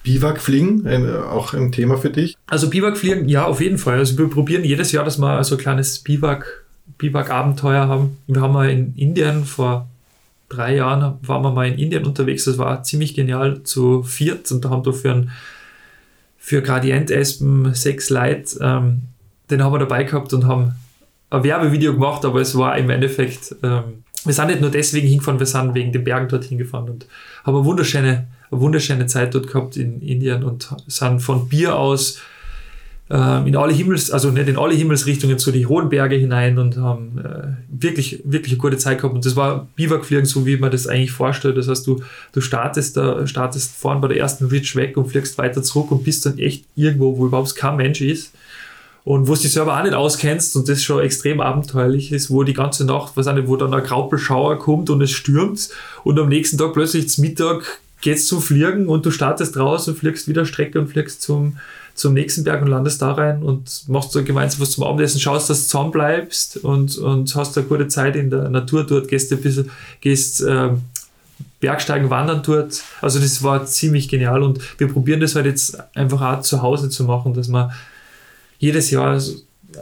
Biwakfliegen, 0.03 0.87
ein, 0.87 1.09
auch 1.15 1.53
ein 1.53 1.71
Thema 1.71 1.97
für 1.97 2.09
dich? 2.09 2.37
Also 2.47 2.69
Biwakfliegen, 2.69 3.27
ja, 3.27 3.45
auf 3.45 3.59
jeden 3.61 3.77
Fall. 3.77 3.97
Also 3.97 4.17
wir 4.17 4.29
probieren 4.29 4.63
jedes 4.63 4.91
Jahr, 4.91 5.03
dass 5.03 5.17
wir 5.17 5.43
so 5.43 5.55
ein 5.55 5.61
kleines 5.61 5.99
Biwak, 5.99 6.65
Biwak-Abenteuer 6.97 7.87
haben. 7.87 8.17
Wir 8.27 8.41
haben 8.41 8.53
mal 8.53 8.69
in 8.69 8.95
Indien 8.95 9.43
vor 9.43 9.87
drei 10.49 10.75
Jahren 10.75 11.17
waren 11.23 11.41
wir 11.41 11.51
mal 11.51 11.67
in 11.67 11.77
Indien 11.77 12.05
unterwegs. 12.05 12.45
Das 12.45 12.57
war 12.57 12.83
ziemlich 12.83 13.13
genial 13.15 13.63
zu 13.63 14.03
viert 14.03 14.51
und 14.51 14.63
da 14.63 14.69
haben 14.69 14.85
wir 14.85 14.93
für 14.93 15.11
ein 15.11 15.31
für 16.37 16.61
Gradientespen 16.61 17.73
sechs 17.73 18.09
Light, 18.09 18.55
ähm, 18.61 19.01
den 19.49 19.61
haben 19.61 19.73
wir 19.73 19.79
dabei 19.79 20.05
gehabt 20.05 20.31
und 20.31 20.45
haben 20.45 20.75
ein 21.29 21.43
Werbevideo 21.43 21.93
gemacht, 21.93 22.23
aber 22.23 22.39
es 22.39 22.57
war 22.57 22.77
im 22.77 22.89
Endeffekt, 22.89 23.53
ähm, 23.63 24.03
wir 24.23 24.33
sind 24.33 24.47
nicht 24.47 24.61
nur 24.61 24.69
deswegen 24.69 25.09
hingefahren, 25.09 25.39
wir 25.39 25.45
sind 25.45 25.75
wegen 25.75 25.91
den 25.91 26.05
Bergen 26.05 26.29
dorthin 26.29 26.57
gefahren 26.57 26.89
und 26.89 27.05
haben 27.43 27.55
eine 27.55 27.65
wunderschöne 27.65 28.27
eine 28.51 28.61
wunderschöne 28.61 29.07
Zeit 29.07 29.35
dort 29.35 29.47
gehabt 29.47 29.77
in 29.77 30.01
Indien 30.01 30.43
und 30.43 30.69
sind 30.87 31.21
von 31.21 31.49
Bier 31.49 31.75
aus 31.75 32.19
äh, 33.09 33.47
in 33.47 33.55
alle 33.55 33.73
Himmels, 33.73 34.11
also 34.11 34.31
nicht 34.31 34.47
in 34.47 34.57
alle 34.57 34.73
Himmelsrichtungen 34.73 35.39
zu 35.39 35.51
die 35.51 35.65
hohen 35.65 35.89
Berge 35.89 36.15
hinein 36.15 36.57
und 36.57 36.77
haben 36.77 37.17
äh, 37.19 37.47
wirklich, 37.69 38.21
wirklich 38.25 38.53
eine 38.53 38.61
gute 38.61 38.77
Zeit 38.77 38.97
gehabt. 38.97 39.15
Und 39.15 39.25
das 39.25 39.35
war 39.35 39.67
Biwakfliegen, 39.75 40.25
so 40.25 40.45
wie 40.45 40.57
man 40.57 40.71
das 40.71 40.87
eigentlich 40.87 41.11
vorstellt. 41.11 41.57
Das 41.57 41.67
heißt, 41.67 41.87
du, 41.87 42.01
du 42.33 42.41
startest 42.41 42.97
da, 42.97 43.25
startest 43.25 43.75
vorn 43.75 44.01
bei 44.01 44.09
der 44.09 44.17
ersten 44.17 44.45
Ridge 44.45 44.73
weg 44.75 44.97
und 44.97 45.07
fliegst 45.07 45.37
weiter 45.37 45.63
zurück 45.63 45.91
und 45.91 46.03
bist 46.03 46.25
dann 46.25 46.37
echt 46.37 46.65
irgendwo, 46.75 47.17
wo 47.17 47.27
überhaupt 47.27 47.55
kein 47.55 47.77
Mensch 47.77 48.01
ist 48.01 48.33
und 49.07 49.29
wo 49.29 49.35
du 49.35 49.41
dich 49.41 49.53
selber 49.53 49.79
auch 49.79 49.83
nicht 49.83 49.93
auskennst 49.93 50.57
und 50.57 50.67
das 50.67 50.83
schon 50.83 51.01
extrem 51.01 51.39
abenteuerlich 51.39 52.11
ist, 52.11 52.29
wo 52.29 52.43
die 52.43 52.53
ganze 52.53 52.83
Nacht, 52.83 53.15
weiß 53.15 53.27
nicht, 53.27 53.47
wo 53.47 53.55
dann 53.55 53.73
ein 53.73 53.83
Graupelschauer 53.83 54.59
kommt 54.59 54.89
und 54.89 55.01
es 55.01 55.11
stürmt 55.11 55.69
und 56.03 56.19
am 56.19 56.27
nächsten 56.27 56.57
Tag 56.57 56.73
plötzlich 56.73 57.07
zum 57.07 57.23
Mittag 57.23 57.79
geht's 58.01 58.27
zum 58.27 58.41
Fliegen 58.41 58.87
und 58.87 59.05
du 59.05 59.11
startest 59.11 59.57
raus 59.57 59.87
und 59.87 59.97
fliegst 59.97 60.27
wieder 60.27 60.45
Strecke 60.45 60.79
und 60.79 60.87
fliegst 60.87 61.21
zum, 61.21 61.57
zum 61.95 62.13
nächsten 62.13 62.43
Berg 62.43 62.61
und 62.61 62.67
landest 62.67 63.01
da 63.01 63.13
rein 63.13 63.43
und 63.43 63.87
machst 63.87 64.11
so 64.11 64.23
gemeinsam 64.23 64.61
was 64.61 64.71
zum 64.71 64.83
Abendessen, 64.83 65.19
schaust, 65.19 65.49
dass 65.49 65.63
du 65.63 65.67
zusammen 65.67 65.91
bleibst 65.91 66.57
und, 66.57 66.97
und 66.97 67.35
hast 67.35 67.57
eine 67.57 67.67
gute 67.67 67.87
Zeit 67.87 68.15
in 68.15 68.29
der 68.29 68.49
Natur 68.49 68.85
dort, 68.85 69.07
gehst 69.07 69.31
ein 69.31 69.41
bisschen, 69.41 69.71
gehst 70.01 70.41
äh, 70.41 70.69
Bergsteigen, 71.59 72.09
wandern 72.09 72.43
dort. 72.43 72.83
Also 73.01 73.19
das 73.19 73.41
war 73.41 73.65
ziemlich 73.65 74.09
genial 74.09 74.43
und 74.43 74.59
wir 74.79 74.87
probieren 74.87 75.19
das 75.19 75.35
halt 75.35 75.47
jetzt 75.47 75.77
einfach 75.95 76.21
auch 76.21 76.41
zu 76.41 76.61
Hause 76.61 76.89
zu 76.89 77.03
machen, 77.03 77.33
dass 77.33 77.47
wir 77.47 77.71
jedes 78.59 78.91
Jahr 78.91 79.19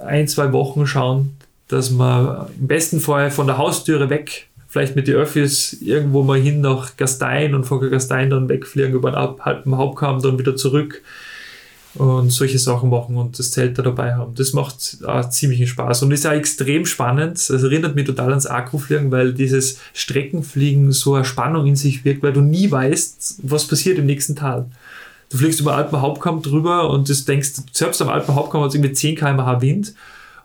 ein, 0.06 0.28
zwei 0.28 0.52
Wochen 0.54 0.88
schauen, 0.88 1.36
dass 1.68 1.92
wir 1.92 2.50
im 2.60 2.68
besten 2.68 3.00
Fall 3.00 3.32
von 3.32 3.48
der 3.48 3.58
Haustüre 3.58 4.10
weg 4.10 4.48
vielleicht 4.76 4.98
mit 4.98 5.08
den 5.08 5.16
Öffis 5.16 5.78
irgendwo 5.80 6.22
mal 6.22 6.38
hin 6.38 6.60
nach 6.60 6.98
Gastein 6.98 7.56
und 7.56 7.64
von 7.64 7.80
Gastein 7.90 8.30
dann 8.30 8.50
wegfliegen 8.50 8.92
über 8.92 9.10
den 9.10 9.40
halben 9.46 9.78
Hauptkamm, 9.78 10.22
dann 10.22 10.38
wieder 10.38 10.58
zurück 10.58 11.02
und 11.94 12.30
solche 12.30 12.60
Sachen 12.60 12.90
machen 12.90 13.16
und 13.16 13.40
das 13.40 13.52
Zelt 13.52 13.78
da 13.78 13.84
dabei 13.84 14.16
haben. 14.16 14.36
Das 14.36 14.52
macht 14.52 14.98
auch 15.06 15.30
ziemlichen 15.30 15.66
Spaß 15.66 16.04
und 16.04 16.12
ist 16.12 16.28
auch 16.28 16.34
extrem 16.34 16.86
spannend. 16.86 17.38
Es 17.38 17.50
erinnert 17.50 17.96
mich 17.96 18.04
total 18.04 18.32
ans 18.32 18.48
Akrofliegen, 18.48 19.12
weil 19.12 19.32
dieses 19.34 19.80
Streckenfliegen 19.94 20.92
so 20.92 21.16
eine 21.16 21.24
Spannung 21.24 21.68
in 21.68 21.78
sich 21.78 22.04
wirkt, 22.04 22.22
weil 22.22 22.34
du 22.34 22.42
nie 22.42 22.70
weißt, 22.70 23.44
was 23.44 23.68
passiert 23.70 23.98
im 23.98 24.08
nächsten 24.08 24.36
Tal. 24.36 24.66
Du 25.30 25.38
fliegst 25.38 25.62
über 25.62 25.78
Alpen 25.78 26.02
Hauptkamm 26.02 26.42
drüber 26.42 26.90
und 26.90 27.08
du 27.08 27.14
denkst, 27.14 27.54
selbst 27.72 28.02
am 28.02 28.10
Alpen 28.10 28.36
Hauptkamm 28.36 28.60
hat 28.60 28.72
es 28.72 28.76
irgendwie 28.76 28.92
10 28.92 29.16
km/h 29.16 29.62
Wind 29.62 29.94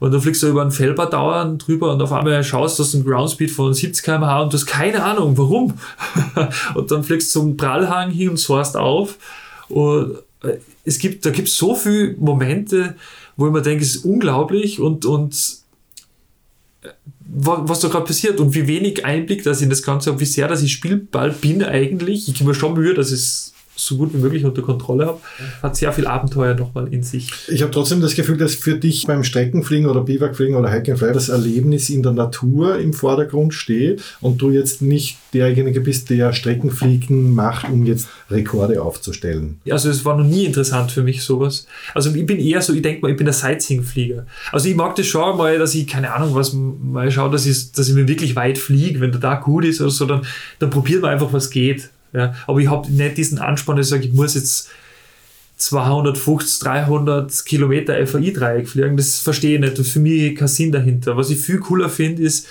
Und 0.01 0.13
dann 0.13 0.21
fliegst 0.23 0.43
du 0.43 0.49
über 0.49 0.63
einen 0.63 0.71
Felber 0.71 1.07
dauernd 1.07 1.67
drüber 1.67 1.93
und 1.93 2.01
auf 2.01 2.13
einmal 2.13 2.43
schaust 2.43 2.79
du 2.79 2.83
hast 2.83 2.95
einen 2.95 3.05
Groundspeed 3.05 3.51
von 3.51 3.75
70 3.75 4.03
km/h 4.03 4.43
und 4.43 4.53
du 4.53 4.57
hast 4.57 4.67
keine 4.67 5.05
Ahnung, 5.05 5.37
warum. 5.37 5.75
und 6.75 6.91
dann 6.91 7.05
fliegst 7.05 7.35
du 7.35 7.41
zum 7.41 7.57
Prallhang 7.57 8.11
hin 8.11 8.31
und 8.31 8.39
soarst 8.39 8.79
auf. 8.79 9.19
Und 9.69 10.17
äh, 10.43 10.57
es 10.85 10.99
gibt, 10.99 11.27
da 11.27 11.31
gibt 11.31 11.49
es 11.49 11.57
so 11.57 11.75
viele 11.75 12.15
Momente, 12.19 12.97
wo 13.37 13.47
ich 13.47 13.53
mir 13.53 13.63
denke, 13.63 13.85
es 13.85 13.97
ist 13.97 14.05
unglaublich 14.07 14.81
und, 14.81 15.05
und 15.05 15.35
äh, 16.83 16.89
was 17.21 17.81
da 17.81 17.89
gerade 17.89 18.07
passiert 18.07 18.41
und 18.41 18.55
wie 18.55 18.67
wenig 18.67 19.05
Einblick 19.05 19.45
das 19.45 19.61
in 19.61 19.69
das 19.69 19.83
Ganze 19.83 20.11
habe, 20.11 20.21
wie 20.21 20.25
sehr 20.25 20.49
dass 20.49 20.63
ich 20.63 20.73
Spielball 20.73 21.31
bin 21.31 21.63
eigentlich. 21.63 22.27
Ich 22.27 22.35
gebe 22.35 22.49
mir 22.49 22.55
schon 22.55 22.73
Mühe, 22.73 22.95
dass 22.95 23.11
es 23.11 23.53
so 23.87 23.97
gut 23.97 24.13
wie 24.15 24.19
möglich 24.19 24.45
unter 24.45 24.63
Kontrolle 24.63 25.07
habe, 25.07 25.21
hat 25.63 25.77
sehr 25.77 25.93
viel 25.93 26.07
Abenteuer 26.07 26.55
nochmal 26.55 26.93
in 26.93 27.03
sich. 27.03 27.31
Ich 27.49 27.63
habe 27.63 27.73
trotzdem 27.73 28.01
das 28.01 28.15
Gefühl, 28.15 28.37
dass 28.37 28.55
für 28.55 28.77
dich 28.77 29.07
beim 29.07 29.25
Streckenfliegen 29.25 29.89
oder 29.89 30.03
Biwakfliegen 30.03 30.57
oder 30.57 30.71
Hike 30.71 30.93
and 30.93 30.99
Fly 30.99 31.13
das 31.13 31.29
Erlebnis 31.29 31.91
in 31.91 32.03
der 32.03 32.13
Natur 32.13 32.79
im 32.79 32.93
Vordergrund 32.93 33.55
steht 33.55 34.03
und 34.21 34.41
du 34.43 34.51
jetzt 34.51 34.83
nicht 34.83 35.19
derjenige 35.33 35.81
bist, 35.81 36.11
der 36.11 36.33
Streckenfliegen 36.33 37.35
macht, 37.35 37.69
um 37.69 37.87
jetzt 37.87 38.09
Rekorde 38.31 38.83
aufzustellen. 38.83 39.61
Also 39.71 39.91
es 39.91 40.05
war 40.05 40.17
noch 40.17 40.25
nie 40.25 40.45
interessant 40.45 40.93
für 40.93 41.03
mich 41.03 41.23
sowas. 41.23 41.67
Also 41.95 42.15
ich 42.15 42.27
bin 42.27 42.39
eher 42.39 42.63
so, 42.63 42.73
ich 42.73 42.83
denke 42.83 43.03
mal, 43.03 43.11
ich 43.11 43.17
bin 43.17 43.27
der 43.27 43.35
Sightseeing-Flieger. 43.35 44.27
Also 44.53 44.69
ich 44.69 44.77
mag 44.77 44.95
das 44.97 45.07
schon 45.07 45.37
mal, 45.37 45.59
dass 45.59 45.75
ich, 45.75 45.87
keine 45.87 46.13
Ahnung, 46.13 46.35
was 46.35 46.53
mal 46.53 47.11
schaue, 47.11 47.31
dass 47.31 47.47
ich, 47.47 47.73
dass 47.73 47.89
ich 47.89 47.95
mir 47.95 48.09
wirklich 48.09 48.37
weit 48.37 48.59
fliege. 48.59 49.01
Wenn 49.01 49.13
der 49.13 49.21
da 49.21 49.35
gut 49.37 49.65
ist 49.65 49.81
oder 49.81 49.91
so, 49.91 50.07
dann, 50.07 50.23
dann 50.59 50.71
probiert 50.71 51.03
man 51.03 51.13
einfach, 51.13 51.33
was 51.33 51.51
geht. 51.51 51.91
Ja, 52.13 52.35
aber 52.47 52.59
ich 52.59 52.69
habe 52.69 52.91
nicht 52.91 53.17
diesen 53.17 53.39
Anspann, 53.39 53.77
dass 53.77 53.87
ich 53.87 53.91
sage, 53.91 54.05
ich 54.05 54.13
muss 54.13 54.35
jetzt 54.35 54.69
250, 55.59 56.61
300 56.61 57.45
Kilometer 57.45 58.07
FAI-Dreieck 58.07 58.69
fliegen. 58.69 58.97
Das 58.97 59.21
verstehe 59.21 59.55
ich 59.55 59.61
nicht. 59.61 59.79
Und 59.79 59.85
für 59.85 60.01
mich 60.01 60.35
kein 60.35 60.49
Sinn 60.49 60.73
dahinter. 60.73 61.17
Was 61.17 61.31
ich 61.31 61.39
viel 61.39 61.59
cooler 61.59 61.89
finde, 61.89 62.23
ist, 62.23 62.49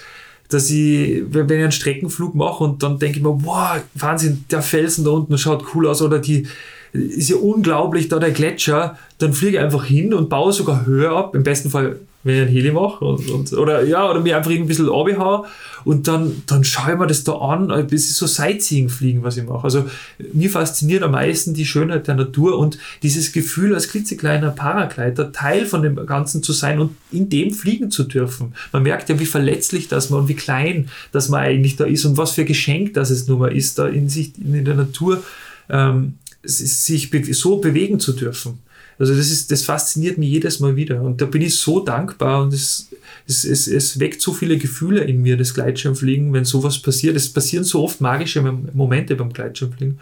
dass 0.49 0.70
ich, 0.70 1.24
wenn 1.30 1.45
ich 1.49 1.64
einen 1.64 1.72
Streckenflug 1.72 2.36
mache 2.36 2.64
und 2.64 2.82
dann 2.82 2.97
denke 2.99 3.18
ich 3.18 3.24
mir, 3.24 3.43
wow, 3.43 3.82
Wahnsinn, 3.93 4.45
der 4.49 4.62
Felsen 4.62 5.05
da 5.05 5.12
unten 5.12 5.38
schaut 5.38 5.64
cool 5.74 5.88
aus 5.88 6.01
oder 6.01 6.20
die, 6.20 6.47
ist 6.91 7.30
ja 7.30 7.36
unglaublich, 7.36 8.07
da 8.07 8.18
der 8.18 8.32
Gletscher, 8.32 8.97
dann 9.20 9.34
fliege 9.34 9.57
ich 9.57 9.64
einfach 9.64 9.86
hin 9.86 10.14
und 10.14 10.30
baue 10.30 10.53
sogar 10.53 10.86
höher 10.86 11.12
ab. 11.12 11.36
Im 11.36 11.43
besten 11.43 11.70
Fall 11.70 11.99
wenn 12.24 12.36
ich 12.36 12.41
einen 12.41 12.51
Heli 12.51 12.72
mache 12.72 13.05
und, 13.05 13.30
und, 13.30 13.53
oder 13.53 13.84
ja, 13.84 14.09
oder 14.09 14.20
mir 14.20 14.36
einfach 14.36 14.51
ein 14.51 14.67
bisschen 14.67 14.89
runterhaue 14.89 15.45
und 15.86 16.07
dann, 16.07 16.43
dann 16.47 16.65
schaue 16.65 16.93
ich 16.93 16.99
mir 16.99 17.07
das 17.07 17.24
da 17.24 17.34
an. 17.34 17.70
Es 17.72 18.09
ist 18.09 18.17
so 18.17 18.28
Sightseeing-Fliegen, 18.28 19.24
was 19.24 19.38
ich 19.38 19.45
mache. 19.45 19.63
Also 19.63 19.86
mir 20.34 20.49
fasziniert 20.49 21.03
am 21.03 21.11
meisten 21.11 21.53
die 21.53 21.65
Schönheit 21.65 22.07
der 22.07 22.15
Natur 22.15 22.57
und 22.57 22.78
dieses 23.03 23.32
Gefühl, 23.32 23.74
als 23.74 23.89
klitzekleiner 23.89 24.51
Paragleiter 24.51 25.32
Teil 25.32 25.65
von 25.65 25.82
dem 25.82 25.95
Ganzen 26.05 26.43
zu 26.43 26.51
sein 26.51 26.80
und 26.80 26.95
in 27.11 27.30
dem 27.30 27.51
fliegen 27.53 27.89
zu 27.89 28.03
dürfen. 28.03 28.53
Man 28.74 28.84
merkt 28.84 29.07
ja, 29.07 29.20
wie 29.20 29.26
verletzlich 29.26 29.88
das 29.88 30.09
man 30.09 30.22
und 30.22 30.28
wie 30.28 30.36
klein 30.36 30.89
das 31.13 31.30
man 31.30 31.41
eigentlich 31.41 31.78
da 31.78 31.86
ist 31.86 32.03
und 32.03 32.17
was 32.17 32.32
für 32.32 32.43
Geschenk 32.43 32.93
das 32.95 33.09
es 33.09 33.28
nun 33.28 33.39
mal 33.39 33.55
ist, 33.55 33.80
da 33.80 33.88
in 33.88 34.09
sich 34.09 34.34
in 34.38 34.65
der 34.65 34.76
Natur 34.76 35.24
ähm, 35.70 36.15
sich 36.43 37.09
so 37.32 37.57
bewegen 37.57 37.99
zu 37.99 38.13
dürfen. 38.13 38.59
Also 39.00 39.16
das 39.16 39.32
ist, 39.32 39.50
das 39.50 39.64
fasziniert 39.64 40.18
mich 40.18 40.30
jedes 40.30 40.60
Mal 40.60 40.76
wieder. 40.76 41.02
Und 41.02 41.22
da 41.22 41.26
bin 41.26 41.41
ich 41.41 41.58
so 41.58 41.80
dankbar 41.80 42.43
und 42.43 42.54
es, 42.54 42.89
es, 43.26 43.45
es, 43.45 43.68
es 43.68 44.00
weckt 44.00 44.22
so 44.22 44.34
viele 44.34 44.58
Gefühle 44.58 45.06
in 45.06 45.22
mir, 45.22 45.38
das 45.38 45.54
Gleitschirmfliegen, 45.54 46.34
wenn 46.34 46.43
sowas 46.43 46.80
passiert. 46.80 47.16
Es 47.16 47.32
passieren 47.32 47.64
so 47.64 47.82
oft 47.82 48.02
magische 48.02 48.41
Momente 48.41 49.16
beim 49.16 49.32
Gleitschirmfliegen. 49.32 50.00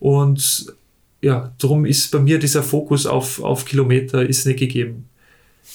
Und 0.00 0.74
ja, 1.20 1.52
darum 1.58 1.84
ist 1.84 2.10
bei 2.10 2.18
mir 2.18 2.38
dieser 2.38 2.62
Fokus 2.62 3.04
auf, 3.04 3.42
auf 3.42 3.66
Kilometer 3.66 4.26
ist 4.26 4.46
nicht 4.46 4.58
gegeben. 4.58 5.08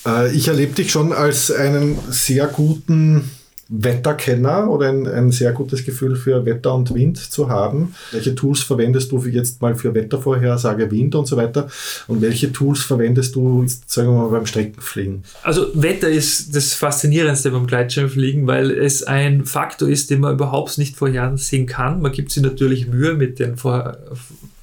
Äh, 0.06 0.36
ich 0.36 0.48
erlebe 0.48 0.74
dich 0.74 0.92
schon 0.92 1.14
als 1.14 1.52
einen 1.52 1.98
sehr 2.10 2.48
guten 2.48 3.30
Wetterkenner 3.72 4.70
oder 4.70 4.90
ein, 4.90 5.08
ein 5.08 5.32
sehr 5.32 5.54
gutes 5.54 5.86
Gefühl 5.86 6.18
für 6.18 6.46
Wetter 6.46 6.76
und 6.76 6.94
Wind 6.94 7.18
zu 7.18 7.50
haben. 7.50 7.96
Welche 8.12 8.36
Tools 8.36 8.60
verwendest 8.60 9.12
du 9.12 9.26
jetzt 9.26 9.62
mal 9.62 9.76
für 9.76 9.96
Wettervorhersage, 9.96 10.92
Wind 10.92 11.16
und 11.16 11.26
so 11.26 11.38
weiter? 11.38 11.70
Und 12.08 12.22
welche 12.22 12.52
Tools 12.52 12.82
verwendest 12.82 13.34
du, 13.36 13.66
sagen 13.86 14.10
wir 14.10 14.24
mal, 14.24 14.30
beim 14.30 14.46
Streckenfliegen? 14.46 15.24
Also 15.44 15.68
Wetter 15.74 16.10
ist 16.10 16.54
das 16.54 16.74
Faszinierendste 16.74 17.52
beim 17.52 17.66
Gleitschirmfliegen, 17.66 18.46
weil 18.46 18.72
es 18.72 19.04
ein 19.04 19.46
Faktor 19.46 19.88
ist, 19.88 20.10
den 20.10 20.20
man 20.20 20.34
überhaupt 20.34 20.78
nicht 20.78 20.98
vorhersehen 20.98 21.66
kann. 21.66 22.02
Man 22.02 22.12
gibt 22.12 22.32
sich 22.32 22.44
natürlich 22.44 22.88
Mühe 22.88 23.14
mit 23.14 23.40
den 23.40 23.56
vor 23.56 23.98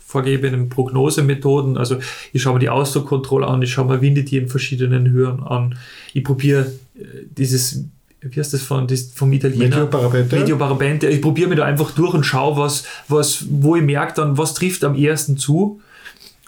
vorgegebenen 0.06 0.70
Prognosemethoden. 0.70 1.76
Also 1.76 1.98
ich 2.32 2.40
schaue 2.40 2.54
mir 2.54 2.60
die 2.60 2.70
Ausdruckkontrolle 2.70 3.46
an, 3.46 3.60
ich 3.60 3.72
schaue 3.72 3.94
mir 3.94 4.00
Winde 4.00 4.22
in 4.34 4.48
verschiedenen 4.48 5.10
Höhen 5.10 5.42
an. 5.42 5.76
Ich 6.14 6.24
probiere 6.24 6.72
äh, 6.98 7.04
dieses 7.36 7.84
wie 8.20 8.40
heißt 8.40 8.52
das 8.52 8.62
von, 8.62 8.86
das 8.86 9.12
vom 9.14 9.32
Italiener? 9.32 9.64
Medio 9.64 9.86
Parapente. 9.86 10.36
Medio 10.36 10.56
Parapente. 10.56 11.06
Ich 11.08 11.22
probiere 11.22 11.48
mir 11.48 11.56
da 11.56 11.64
einfach 11.64 11.92
durch 11.92 12.14
und 12.14 12.24
schaue, 12.24 12.56
was, 12.56 12.84
was, 13.06 13.44
wo 13.48 13.76
ich 13.76 13.82
merke 13.82 14.14
dann, 14.14 14.36
was 14.36 14.54
trifft 14.54 14.84
am 14.84 14.94
ersten 14.94 15.36
zu. 15.36 15.80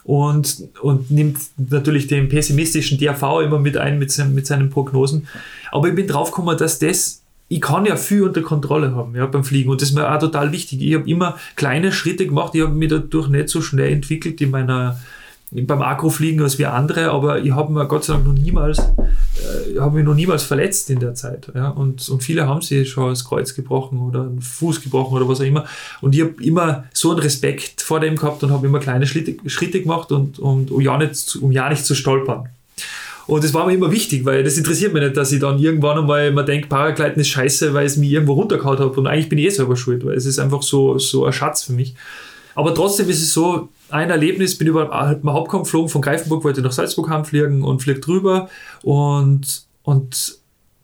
Und, 0.03 0.69
und 0.81 1.11
nimmt 1.11 1.39
natürlich 1.57 2.09
den 2.09 2.29
pessimistischen 2.29 2.99
DRV 2.99 3.43
immer 3.45 3.59
mit 3.59 3.77
ein 3.77 3.99
mit, 3.99 4.11
seinen, 4.11 4.35
mit 4.35 4.47
seinen 4.47 4.71
Prognosen. 4.71 5.29
Aber 5.71 5.89
ich 5.89 5.95
bin 5.95 6.09
drauf 6.09 6.31
gekommen, 6.31 6.57
dass 6.59 6.81
das, 6.81 7.23
ich 7.49 7.61
kann 7.61 7.87
ja 7.87 7.95
viel 7.97 8.23
unter 8.23 8.43
Kontrolle 8.43 8.95
haben 8.95 9.15
ja, 9.15 9.27
beim 9.27 9.45
Fliegen. 9.45 9.71
Und 9.71 9.81
das 9.81 9.91
ist 9.91 9.95
mir 9.95 10.11
auch 10.11 10.19
total 10.19 10.51
wichtig. 10.51 10.83
Ich 10.83 10.95
habe 10.95 11.09
immer 11.09 11.37
kleine 11.55 11.93
Schritte 11.93 12.27
gemacht. 12.27 12.55
Ich 12.55 12.63
habe 12.63 12.75
mich 12.75 12.89
dadurch 12.89 13.29
nicht 13.29 13.51
so 13.51 13.61
schnell 13.61 13.93
entwickelt 13.93 14.41
in 14.41 14.51
meiner, 14.51 14.99
beim 15.51 15.83
Agrofliegen 15.83 16.43
als 16.43 16.59
wie 16.59 16.67
andere, 16.67 17.11
aber 17.11 17.41
ich 17.41 17.53
habe 17.53 17.73
mir 17.73 17.87
Gott 17.87 18.05
sei 18.05 18.13
Dank 18.13 18.27
noch 18.27 18.35
niemals, 18.35 18.79
äh, 18.79 19.79
habe 19.81 19.97
mich 19.97 20.05
noch 20.05 20.15
niemals 20.15 20.45
verletzt 20.45 20.91
in 20.91 21.01
der 21.01 21.15
Zeit. 21.15 21.51
Ja? 21.55 21.71
Und, 21.71 22.09
und 22.09 22.23
viele 22.23 22.47
haben 22.47 22.63
sich 22.63 22.89
schon 22.89 23.11
das 23.11 23.25
Kreuz 23.25 23.55
gebrochen 23.55 23.99
oder 23.99 24.23
einen 24.23 24.41
Fuß 24.41 24.81
gebrochen 24.81 25.17
oder 25.17 25.29
was 25.29 25.41
auch 25.41 25.45
immer. 25.45 25.65
Und 26.01 26.15
ich 26.15 26.21
habe 26.21 26.35
immer 26.43 26.85
so 26.93 27.11
einen 27.11 27.21
Respekt 27.21 27.83
vor 27.83 27.99
dem 27.99 28.15
gehabt 28.15 28.43
und 28.45 28.53
habe 28.53 28.67
immer 28.67 28.79
kleine 28.79 29.07
Schritte, 29.07 29.37
Schritte 29.49 29.83
gemacht 29.83 30.13
und, 30.13 30.39
und 30.39 30.71
um, 30.71 30.81
ja 30.81 30.97
nicht, 30.97 31.37
um 31.41 31.51
ja 31.51 31.69
nicht 31.69 31.85
zu 31.85 31.95
stolpern. 31.95 32.49
Und 33.27 33.45
das 33.45 33.55
war 33.55 33.67
mir 33.67 33.75
immer 33.75 33.93
wichtig, 33.93 34.25
weil 34.25 34.43
das 34.43 34.57
interessiert 34.57 34.93
mich 34.93 35.03
nicht, 35.03 35.17
dass 35.17 35.31
ich 35.33 35.41
dann 35.41 35.59
irgendwann 35.59 35.99
einmal 35.99 36.29
immer 36.29 36.43
denke, 36.43 36.69
Paragleiten 36.69 37.21
ist 37.21 37.29
scheiße, 37.29 37.75
weil 37.75 37.87
es 37.87 37.97
mich 37.97 38.11
irgendwo 38.11 38.33
runtergehauen 38.35 38.79
hat. 38.79 38.97
Und 38.97 39.07
eigentlich 39.07 39.29
bin 39.29 39.39
ich 39.39 39.47
eh 39.47 39.51
selber 39.51 39.77
schuld, 39.77 40.05
weil 40.05 40.15
es 40.15 40.27
ist 40.27 40.39
einfach 40.39 40.63
so, 40.63 40.99
so 40.99 41.25
ein 41.25 41.33
Schatz 41.33 41.65
für 41.65 41.73
mich. 41.73 41.95
Aber 42.55 42.75
trotzdem 42.75 43.09
ist 43.09 43.23
es 43.23 43.33
so, 43.33 43.69
ein 43.93 44.11
Erlebnis, 44.11 44.59
bin 44.59 44.69
über 44.69 44.85
den 45.15 45.33
Hauptkamm 45.33 45.63
geflogen, 45.63 45.89
von 45.89 46.03
Greifenburg 46.03 46.45
wollte 46.45 46.63
nach 46.63 46.73
Salzburg 46.73 47.11
heimfliegen 47.11 47.63
und 47.63 47.83
flieg 47.83 48.03
drüber 48.03 48.49
und, 48.83 49.65
und 49.83 50.39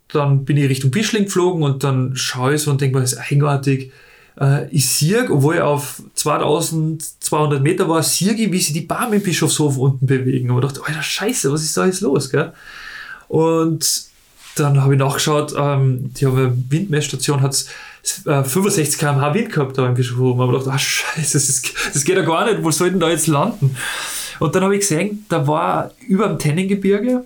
dann 0.08 0.44
bin 0.44 0.56
ich 0.56 0.68
Richtung 0.68 0.90
Bischling 0.90 1.24
geflogen 1.24 1.62
und 1.62 1.84
dann 1.84 2.16
schaue 2.16 2.54
ich 2.54 2.62
so 2.62 2.70
und 2.70 2.80
denke 2.80 2.96
mir, 2.96 3.02
das 3.02 3.14
ist 3.14 3.18
eigenartig. 3.18 3.92
Äh, 4.40 4.68
ich 4.70 4.88
sehe, 4.88 5.30
obwohl 5.30 5.56
ich 5.56 5.60
auf 5.60 6.02
2200 6.14 7.62
Meter 7.62 7.88
war, 7.88 8.02
sehe 8.02 8.32
ich, 8.32 8.52
wie 8.52 8.58
sich 8.58 8.72
die 8.72 8.82
Bahn 8.82 9.12
im 9.12 9.22
Bischofshof 9.22 9.76
unten 9.78 10.06
bewegen. 10.06 10.50
Und 10.50 10.64
ich 10.64 10.70
dachte, 10.70 10.86
Alter, 10.86 11.02
Scheiße, 11.02 11.52
was 11.52 11.62
ist 11.62 11.76
da 11.76 11.86
jetzt 11.86 12.00
los? 12.00 12.30
Gell? 12.30 12.52
Und 13.28 14.06
dann 14.56 14.80
habe 14.82 14.94
ich 14.94 14.98
nachgeschaut, 14.98 15.54
ähm, 15.56 16.12
die 16.14 16.26
Windmessstation, 16.26 17.40
hat 17.40 17.66
65 18.24 18.98
km/h 18.98 19.34
Wind 19.34 19.52
gehabt 19.52 19.78
da 19.78 19.86
im 19.86 19.94
Bischofshofen. 19.94 20.40
Aber 20.40 20.52
ich 20.52 20.58
dachte, 20.58 20.72
ah, 20.72 20.78
scheiße, 20.78 21.34
das, 21.34 21.62
das 21.92 22.04
geht 22.04 22.16
ja 22.16 22.22
gar 22.22 22.46
nicht, 22.46 22.62
wo 22.62 22.70
soll 22.70 22.90
denn 22.90 23.00
da 23.00 23.08
jetzt 23.08 23.26
landen? 23.26 23.76
Und 24.38 24.54
dann 24.54 24.64
habe 24.64 24.74
ich 24.74 24.80
gesehen, 24.80 25.24
da 25.28 25.46
war 25.46 25.92
über 26.06 26.28
dem 26.28 26.38
Tennengebirge, 26.38 27.24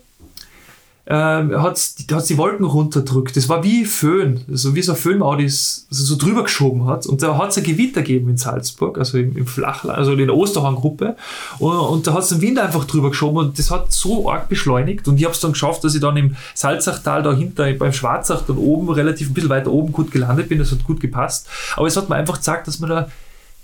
ähm, 1.11 1.61
hat 1.61 1.77
es 1.77 1.97
die 1.97 2.39
Wolken 2.39 2.65
runterdrückt. 2.65 3.37
Das 3.37 3.49
war 3.49 3.65
wie 3.65 3.85
Föhn, 3.85 4.43
also 4.49 4.77
wie 4.77 4.83
so 4.83 4.93
ein 4.93 4.99
Föhnmaudi 4.99 5.43
also 5.43 5.83
so 5.91 6.17
drüber 6.17 6.45
geschoben 6.45 6.87
hat. 6.87 7.05
Und 7.05 7.21
da 7.21 7.37
hat 7.37 7.51
es 7.51 7.59
ein 7.59 7.65
Gewitter 7.65 8.03
gegeben 8.03 8.31
in 8.31 8.37
Salzburg, 8.37 8.97
also 8.97 9.19
im, 9.19 9.37
im 9.37 9.47
Flachland, 9.49 9.99
also 9.99 10.13
in 10.13 10.19
der 10.19 10.37
Osterhang-Gruppe. 10.37 11.17
Und, 11.59 11.77
und, 11.77 12.07
da 12.07 12.13
hat 12.13 12.23
es 12.23 12.29
den 12.29 12.41
Wind 12.41 12.61
einfach 12.61 12.85
drüber 12.85 13.09
geschoben 13.11 13.39
und 13.39 13.59
das 13.59 13.73
hat 13.73 13.91
so 13.91 14.31
arg 14.31 14.49
beschleunigt. 14.49 15.09
Und 15.09 15.17
ich 15.19 15.25
habe 15.25 15.35
es 15.35 15.41
dann 15.41 15.51
geschafft, 15.51 15.83
dass 15.83 15.97
ich 15.97 16.01
dann 16.01 16.17
im 16.17 16.37
Salzachtal 16.55 17.25
dahinter 17.25 17.73
beim 17.73 17.93
Schwarzach 17.93 18.43
dann 18.47 18.59
oben, 18.59 18.89
relativ 18.89 19.31
ein 19.31 19.35
bisschen 19.35 19.51
weiter 19.51 19.73
oben 19.73 19.91
gut 19.91 20.13
gelandet 20.13 20.49
bin. 20.49 20.61
Das 20.61 20.71
hat 20.71 20.85
gut 20.85 21.01
gepasst. 21.01 21.49
Aber 21.75 21.89
es 21.89 21.97
hat 21.97 22.09
mir 22.09 22.15
einfach 22.15 22.39
gesagt, 22.39 22.69
dass 22.69 22.79
man 22.79 22.89
da 22.89 23.09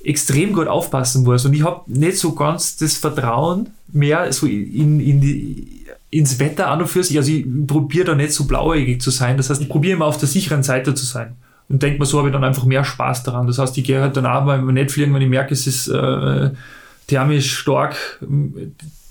extrem 0.02 0.52
gut 0.52 0.66
aufpassen 0.66 1.22
muss. 1.22 1.44
Und 1.44 1.54
ich 1.54 1.62
habe 1.62 1.82
nicht 1.86 2.18
so 2.18 2.32
ganz 2.32 2.76
das 2.76 2.96
Vertrauen 2.96 3.68
mehr 3.92 4.32
so 4.32 4.46
in, 4.46 4.98
in 4.98 5.20
die 5.20 5.76
ins 6.18 6.38
Wetter 6.38 6.68
an 6.68 6.80
und 6.80 6.88
für 6.88 7.02
sich. 7.02 7.16
Also 7.16 7.32
ich 7.32 7.46
probiere 7.66 8.06
da 8.06 8.14
nicht 8.14 8.32
so 8.32 8.46
blauäugig 8.46 9.00
zu 9.00 9.10
sein. 9.10 9.36
Das 9.36 9.50
heißt, 9.50 9.62
ich 9.62 9.68
probiere 9.68 9.96
immer 9.96 10.06
auf 10.06 10.18
der 10.18 10.28
sicheren 10.28 10.62
Seite 10.62 10.94
zu 10.94 11.04
sein. 11.04 11.36
Und 11.68 11.82
denke 11.82 11.98
mir, 11.98 12.06
so 12.06 12.18
habe 12.18 12.28
ich 12.28 12.32
dann 12.32 12.44
einfach 12.44 12.64
mehr 12.64 12.84
Spaß 12.84 13.24
daran. 13.24 13.46
Das 13.46 13.58
heißt, 13.58 13.76
ich 13.76 13.84
gehe 13.84 14.00
halt 14.00 14.16
dann 14.16 14.26
auch 14.26 14.44
beim 14.46 14.66
nicht 14.72 14.92
fliegen, 14.92 15.12
wenn 15.14 15.22
ich 15.22 15.28
merke, 15.28 15.52
es 15.52 15.66
ist 15.66 15.88
äh, 15.88 16.50
thermisch 17.08 17.56
stark, 17.56 17.96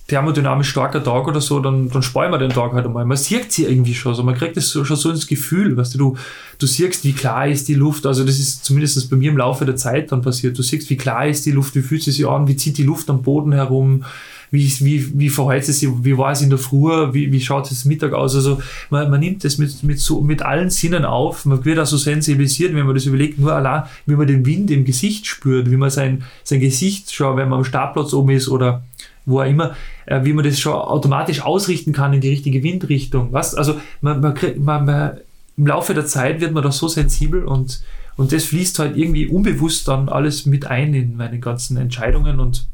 thermodynamisch 0.08 0.70
starker 0.70 1.04
Tag 1.04 1.28
oder 1.28 1.42
so, 1.42 1.60
dann, 1.60 1.90
dann 1.90 2.04
sparen 2.04 2.32
wir 2.32 2.38
den 2.38 2.52
Tag 2.52 2.74
halt 2.74 2.86
einmal. 2.86 3.06
Man 3.06 3.18
sieht 3.18 3.52
sie 3.52 3.66
irgendwie 3.66 3.96
schon, 3.96 4.12
also 4.12 4.24
man 4.24 4.36
kriegt 4.36 4.56
das 4.56 4.72
schon 4.72 4.86
so 4.86 5.10
ins 5.10 5.26
Gefühl, 5.26 5.76
weißt 5.76 5.96
du, 5.96 5.98
du, 5.98 6.18
du 6.60 6.68
siehst, 6.68 7.04
wie 7.04 7.14
klar 7.14 7.48
ist 7.48 7.68
die 7.68 7.74
Luft, 7.74 8.06
also 8.06 8.24
das 8.24 8.40
ist 8.40 8.64
zumindest 8.64 9.10
bei 9.10 9.16
mir 9.16 9.32
im 9.32 9.38
Laufe 9.38 9.66
der 9.66 9.76
Zeit 9.76 10.12
dann 10.12 10.22
passiert, 10.22 10.58
du 10.58 10.62
siehst, 10.62 10.90
wie 10.92 10.98
klar 10.98 11.28
ist 11.28 11.46
die 11.46 11.52
Luft, 11.52 11.76
wie 11.76 11.82
fühlt 11.82 12.04
sie 12.04 12.12
sich 12.12 12.28
an, 12.28 12.48
wie 12.48 12.56
zieht 12.56 12.78
die 12.78 12.84
Luft 12.84 13.10
am 13.10 13.24
Boden 13.24 13.52
herum, 13.52 14.04
wie, 14.52 14.72
wie, 14.80 15.20
wie 15.20 15.30
verhält 15.30 15.68
es 15.68 15.80
sich, 15.80 15.90
wie 16.02 16.18
war 16.18 16.32
es 16.32 16.42
in 16.42 16.50
der 16.50 16.60
Früh, 16.60 17.14
wie, 17.14 17.32
wie 17.32 17.42
schaut 17.42 17.72
es 17.72 17.86
Mittag 17.86 18.14
aus, 18.14 18.36
also 18.36 18.62
man, 18.90 19.10
man 19.10 19.20
nimmt 19.20 19.44
das 19.44 19.58
mit, 19.58 19.84
mit, 19.84 20.00
so, 20.00 20.22
mit 20.22 20.42
allen 20.42 20.70
Sinnen 20.70 21.06
auf, 21.06 21.46
man 21.46 21.64
wird 21.66 21.80
auch 21.80 21.86
so 21.86 21.98
sensibilisiert, 21.98 22.74
wenn 22.74 22.86
man 22.86 22.96
das 22.96 23.06
überlegt, 23.06 23.40
nur 23.40 23.54
allein, 23.54 23.84
wie 24.06 24.16
man 24.16 24.28
den 24.28 24.46
Wind 24.46 24.72
im 24.72 24.86
Gesicht 24.86 25.28
spürt, 25.28 25.70
wie 25.72 25.78
man 25.78 25.90
sein, 25.90 26.24
sein 26.44 26.60
Gesicht 26.60 27.14
schaut, 27.14 27.38
wenn 27.38 27.50
man 27.50 27.60
am 27.60 27.66
Startplatz 27.66 28.14
oben 28.14 28.32
ist 28.32 28.48
oder 28.48 28.84
wo 29.26 29.42
auch 29.42 29.46
immer, 29.46 29.76
äh, 30.06 30.24
wie 30.24 30.34
man 30.34 30.46
das 30.46 30.60
schon 30.60 30.74
automatisch 30.74 31.42
ausrichten 31.42 31.94
kann 31.94 32.14
in 32.14 32.22
die 32.22 32.30
richtige 32.30 32.64
Windrichtung. 32.64 33.30
Was? 33.32 33.56
Also 33.56 33.80
man, 34.02 34.22
man, 34.22 34.36
man, 34.58 34.86
man, 34.86 35.18
im 35.58 35.68
Laufe 35.68 35.94
der 35.94 36.06
Zeit 36.06 36.42
wird 36.42 36.52
man 36.52 36.64
da 36.64 36.72
so 36.72 36.88
sensibel 36.88 37.46
und, 37.46 37.82
und 38.18 38.32
das 38.32 38.44
fließt 38.46 38.80
halt 38.80 38.98
irgendwie 38.98 39.28
unbewusst 39.28 39.88
dann 39.88 40.10
alles 40.10 40.46
mit 40.46 40.68
ein 40.68 40.94
in 40.94 41.18
meine 41.18 41.40
ganzen 41.40 41.78
Entscheidungen 41.78 42.40
und 42.40 42.68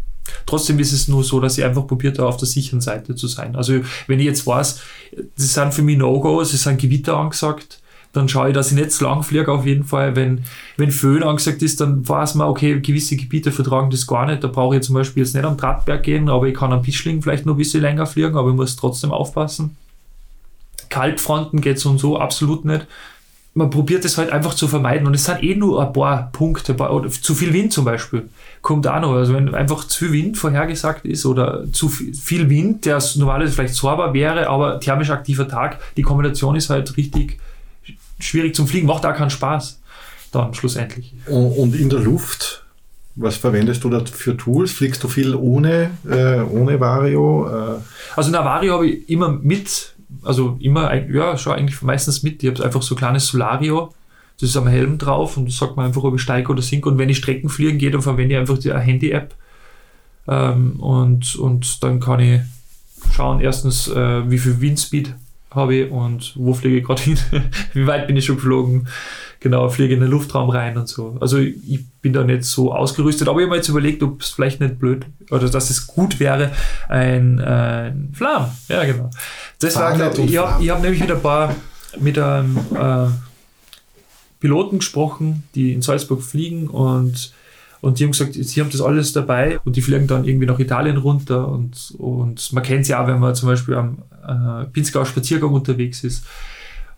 Trotzdem 0.45 0.79
ist 0.79 0.93
es 0.93 1.07
nur 1.07 1.23
so, 1.23 1.39
dass 1.39 1.57
ich 1.57 1.63
einfach 1.63 1.87
probiert 1.87 2.19
habe, 2.19 2.27
auf 2.27 2.37
der 2.37 2.47
sicheren 2.47 2.81
Seite 2.81 3.15
zu 3.15 3.27
sein. 3.27 3.55
Also, 3.55 3.81
wenn 4.07 4.19
ich 4.19 4.25
jetzt 4.25 4.45
weiß, 4.45 4.81
das 5.37 5.53
sind 5.53 5.73
für 5.73 5.81
mich 5.81 5.97
No-Gos, 5.97 6.53
es 6.53 6.63
sind 6.63 6.79
Gewitter 6.79 7.17
angesagt, 7.17 7.81
dann 8.13 8.27
schaue 8.27 8.49
ich, 8.49 8.53
dass 8.53 8.71
ich 8.71 8.77
nicht 8.77 8.91
zu 8.91 9.05
lang 9.05 9.23
fliege 9.23 9.51
auf 9.51 9.65
jeden 9.65 9.85
Fall. 9.85 10.15
Wenn, 10.15 10.43
wenn 10.75 10.91
Föhn 10.91 11.23
angesagt 11.23 11.61
ist, 11.61 11.79
dann 11.79 12.07
weiß 12.07 12.35
man, 12.35 12.47
okay, 12.47 12.79
gewisse 12.81 13.15
Gebiete 13.15 13.51
vertragen 13.51 13.89
das 13.89 14.05
gar 14.05 14.25
nicht. 14.25 14.43
Da 14.43 14.47
brauche 14.47 14.75
ich 14.75 14.83
zum 14.83 14.95
Beispiel 14.95 15.23
jetzt 15.23 15.33
nicht 15.33 15.45
am 15.45 15.57
Drahtberg 15.57 16.03
gehen, 16.03 16.29
aber 16.29 16.47
ich 16.47 16.55
kann 16.55 16.73
am 16.73 16.81
Pischling 16.81 17.21
vielleicht 17.21 17.45
noch 17.45 17.53
ein 17.53 17.57
bisschen 17.57 17.81
länger 17.81 18.05
fliegen, 18.05 18.35
aber 18.35 18.49
ich 18.49 18.55
muss 18.55 18.75
trotzdem 18.75 19.11
aufpassen. 19.11 19.77
Kaltfronten 20.89 21.61
geht 21.61 21.79
so 21.79 21.89
und 21.89 21.99
so 21.99 22.19
absolut 22.19 22.65
nicht. 22.65 22.85
Man 23.53 23.69
probiert 23.69 24.05
es 24.05 24.17
halt 24.17 24.31
einfach 24.31 24.53
zu 24.53 24.67
vermeiden 24.69 25.05
und 25.07 25.13
es 25.13 25.25
sind 25.25 25.43
eh 25.43 25.55
nur 25.55 25.85
ein 25.85 25.91
paar 25.91 26.29
Punkte, 26.31 26.73
oder 26.73 27.09
zu 27.09 27.35
viel 27.35 27.51
Wind 27.51 27.73
zum 27.73 27.83
Beispiel, 27.83 28.29
kommt 28.61 28.87
auch 28.87 29.01
noch. 29.01 29.13
Also 29.13 29.33
wenn 29.33 29.53
einfach 29.53 29.83
zu 29.83 30.05
viel 30.05 30.13
Wind 30.13 30.37
vorhergesagt 30.37 31.05
ist 31.05 31.25
oder 31.25 31.65
zu 31.73 31.89
viel 31.89 32.49
Wind, 32.49 32.85
der 32.85 33.03
normalerweise 33.15 33.53
vielleicht 33.53 33.75
sauber 33.75 34.13
wäre, 34.13 34.47
aber 34.47 34.79
thermisch 34.79 35.09
aktiver 35.09 35.49
Tag, 35.49 35.79
die 35.97 36.01
Kombination 36.01 36.55
ist 36.55 36.69
halt 36.69 36.95
richtig 36.95 37.39
schwierig 38.19 38.55
zum 38.55 38.67
Fliegen, 38.67 38.87
macht 38.87 39.05
auch 39.05 39.15
keinen 39.15 39.31
Spaß 39.31 39.81
dann 40.31 40.53
schlussendlich. 40.53 41.13
Und 41.27 41.75
in 41.75 41.89
der 41.89 41.99
Luft, 41.99 42.63
was 43.15 43.35
verwendest 43.35 43.83
du 43.83 43.89
da 43.89 44.03
für 44.05 44.37
Tools? 44.37 44.71
Fliegst 44.71 45.03
du 45.03 45.07
viel 45.07 45.35
ohne, 45.35 45.91
äh, 46.09 46.39
ohne 46.39 46.79
Vario? 46.79 47.47
Äh? 47.47 47.79
Also 48.15 48.27
in 48.27 48.33
der 48.33 48.45
Vario 48.45 48.73
habe 48.73 48.87
ich 48.87 49.09
immer 49.09 49.29
mit, 49.29 49.90
also 50.23 50.57
immer, 50.59 50.93
ja, 50.93 51.37
schon 51.37 51.53
eigentlich 51.53 51.81
meistens 51.81 52.23
mit. 52.23 52.43
Ich 52.43 52.49
habe 52.49 52.63
einfach 52.63 52.81
so 52.81 52.95
ein 52.95 52.97
kleines 52.97 53.27
Solario, 53.27 53.93
das 54.39 54.49
ist 54.49 54.57
am 54.57 54.67
Helm 54.67 54.97
drauf 54.97 55.37
und 55.37 55.47
das 55.47 55.57
sagt 55.57 55.77
man 55.77 55.85
einfach, 55.85 56.03
ob 56.03 56.15
ich 56.15 56.21
steige 56.21 56.51
oder 56.51 56.61
sinke. 56.61 56.89
Und 56.89 56.97
wenn 56.97 57.09
ich 57.09 57.17
Strecken 57.17 57.49
fliegen 57.49 57.77
gehe, 57.77 57.91
dann 57.91 58.01
verwende 58.01 58.35
ich 58.35 58.39
einfach 58.39 58.57
die 58.57 58.73
Handy-App. 58.73 59.35
Ähm, 60.27 60.79
und, 60.79 61.35
und 61.35 61.83
dann 61.83 61.99
kann 61.99 62.19
ich 62.19 62.41
schauen, 63.13 63.39
erstens, 63.39 63.87
äh, 63.87 64.29
wie 64.29 64.37
viel 64.37 64.61
Windspeed 64.61 65.15
habe 65.51 65.75
ich 65.75 65.91
und 65.91 66.33
wo 66.35 66.53
fliege 66.53 66.77
ich 66.77 66.85
gerade 66.85 67.01
hin, 67.01 67.17
wie 67.73 67.87
weit 67.87 68.07
bin 68.07 68.15
ich 68.15 68.25
schon 68.25 68.37
geflogen, 68.37 68.87
genau, 69.41 69.67
fliege 69.69 69.95
in 69.95 69.99
den 69.99 70.09
Luftraum 70.09 70.49
rein 70.49 70.77
und 70.77 70.87
so. 70.87 71.17
Also 71.19 71.39
ich 71.39 71.85
bin 72.01 72.13
da 72.13 72.23
nicht 72.23 72.45
so 72.45 72.73
ausgerüstet, 72.73 73.27
aber 73.27 73.39
ich 73.39 73.45
habe 73.45 73.51
mir 73.51 73.57
jetzt 73.57 73.67
überlegt, 73.67 74.01
ob 74.03 74.21
es 74.21 74.29
vielleicht 74.29 74.61
nicht 74.61 74.79
blöd 74.79 75.05
oder 75.29 75.49
dass 75.49 75.69
es 75.69 75.87
gut 75.87 76.21
wäre, 76.21 76.51
ein, 76.87 77.39
ein 77.41 78.11
Flam, 78.13 78.51
ja 78.69 78.85
genau. 78.85 79.09
Das 79.59 79.75
war, 79.75 79.93
glaub, 79.95 80.17
ich 80.17 80.37
habe 80.37 80.71
hab 80.71 80.81
nämlich 80.81 81.01
mit 81.01 81.11
ein 81.11 81.21
paar, 81.21 81.55
mit 81.99 82.17
einem 82.17 82.57
äh, 82.75 83.07
Piloten 84.39 84.77
gesprochen, 84.79 85.43
die 85.55 85.73
in 85.73 85.81
Salzburg 85.81 86.23
fliegen 86.23 86.69
und 86.69 87.33
und 87.83 87.97
die 87.97 88.03
haben 88.03 88.11
gesagt, 88.11 88.35
sie 88.35 88.61
haben 88.61 88.69
das 88.69 88.79
alles 88.79 89.11
dabei 89.11 89.59
und 89.65 89.75
die 89.75 89.81
fliegen 89.81 90.05
dann 90.05 90.23
irgendwie 90.23 90.45
nach 90.45 90.59
Italien 90.59 90.97
runter 90.97 91.47
und, 91.47 91.95
und 91.97 92.53
man 92.53 92.61
kennt 92.61 92.81
es 92.81 92.89
ja 92.89 93.03
auch, 93.03 93.07
wenn 93.07 93.17
man 93.17 93.33
zum 93.33 93.49
Beispiel 93.49 93.73
am 93.73 94.03
äh, 94.23 94.65
Pinzgau 94.65 95.03
Spaziergang 95.03 95.51
unterwegs 95.51 96.03
ist 96.03 96.23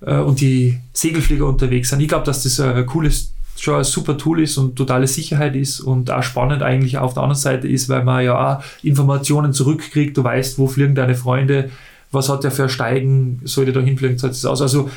äh, 0.06 0.18
und 0.18 0.42
die 0.42 0.80
Segelflieger 0.94 1.46
unterwegs 1.46 1.90
sind. 1.90 2.00
Ich 2.02 2.08
glaube, 2.08 2.26
dass 2.26 2.44
das 2.44 2.60
ein 2.60 2.86
cooles, 2.86 3.34
schon 3.58 3.76
ein 3.76 3.84
super 3.84 4.18
Tool 4.18 4.42
ist 4.42 4.58
und 4.58 4.76
totale 4.76 5.08
Sicherheit 5.08 5.56
ist 5.56 5.80
und 5.80 6.12
auch 6.12 6.24
spannend 6.24 6.64
eigentlich 6.64 6.98
auf 6.98 7.14
der 7.14 7.24
anderen 7.24 7.40
Seite 7.40 7.68
ist, 7.68 7.90
weil 7.90 8.04
man 8.04 8.24
ja 8.24 8.58
auch 8.58 8.64
Informationen 8.84 9.54
zurückkriegt, 9.54 10.18
du 10.18 10.24
weißt, 10.24 10.58
wo 10.58 10.68
fliegen 10.68 10.96
deine 10.96 11.16
Freunde, 11.16 11.70
was 12.12 12.30
hat 12.30 12.44
der 12.44 12.52
für 12.52 12.70
Steigen, 12.70 13.42
sollte 13.44 13.74
da 13.74 13.80
hinfliegen, 13.80 14.18
zahlt 14.18 14.34
es 14.34 14.46
aus. 14.46 14.62
Also 14.62 14.90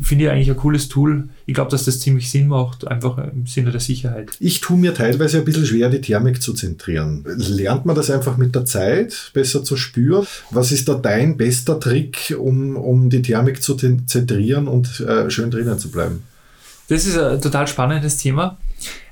finde 0.00 0.24
ich 0.24 0.30
eigentlich 0.30 0.50
ein 0.50 0.56
cooles 0.56 0.88
Tool. 0.88 1.28
Ich 1.46 1.54
glaube, 1.54 1.70
dass 1.70 1.84
das 1.84 2.00
ziemlich 2.00 2.30
Sinn 2.30 2.48
macht, 2.48 2.86
einfach 2.86 3.18
im 3.18 3.46
Sinne 3.46 3.70
der 3.70 3.80
Sicherheit. 3.80 4.32
Ich 4.40 4.60
tue 4.60 4.76
mir 4.76 4.94
teilweise 4.94 5.38
ein 5.38 5.44
bisschen 5.44 5.66
schwer, 5.66 5.88
die 5.88 6.00
Thermik 6.00 6.42
zu 6.42 6.52
zentrieren. 6.52 7.24
Lernt 7.24 7.86
man 7.86 7.94
das 7.94 8.10
einfach 8.10 8.36
mit 8.36 8.54
der 8.54 8.64
Zeit 8.64 9.30
besser 9.34 9.62
zu 9.62 9.76
spüren? 9.76 10.26
Was 10.50 10.72
ist 10.72 10.88
da 10.88 10.94
dein 10.94 11.36
bester 11.36 11.78
Trick, 11.78 12.34
um, 12.38 12.76
um 12.76 13.10
die 13.10 13.22
Thermik 13.22 13.62
zu 13.62 13.74
zentrieren 13.74 14.68
und 14.68 15.00
äh, 15.00 15.30
schön 15.30 15.50
drinnen 15.50 15.78
zu 15.78 15.90
bleiben? 15.90 16.24
Das 16.88 17.06
ist 17.06 17.16
ein 17.16 17.40
total 17.40 17.66
spannendes 17.66 18.16
Thema. 18.18 18.58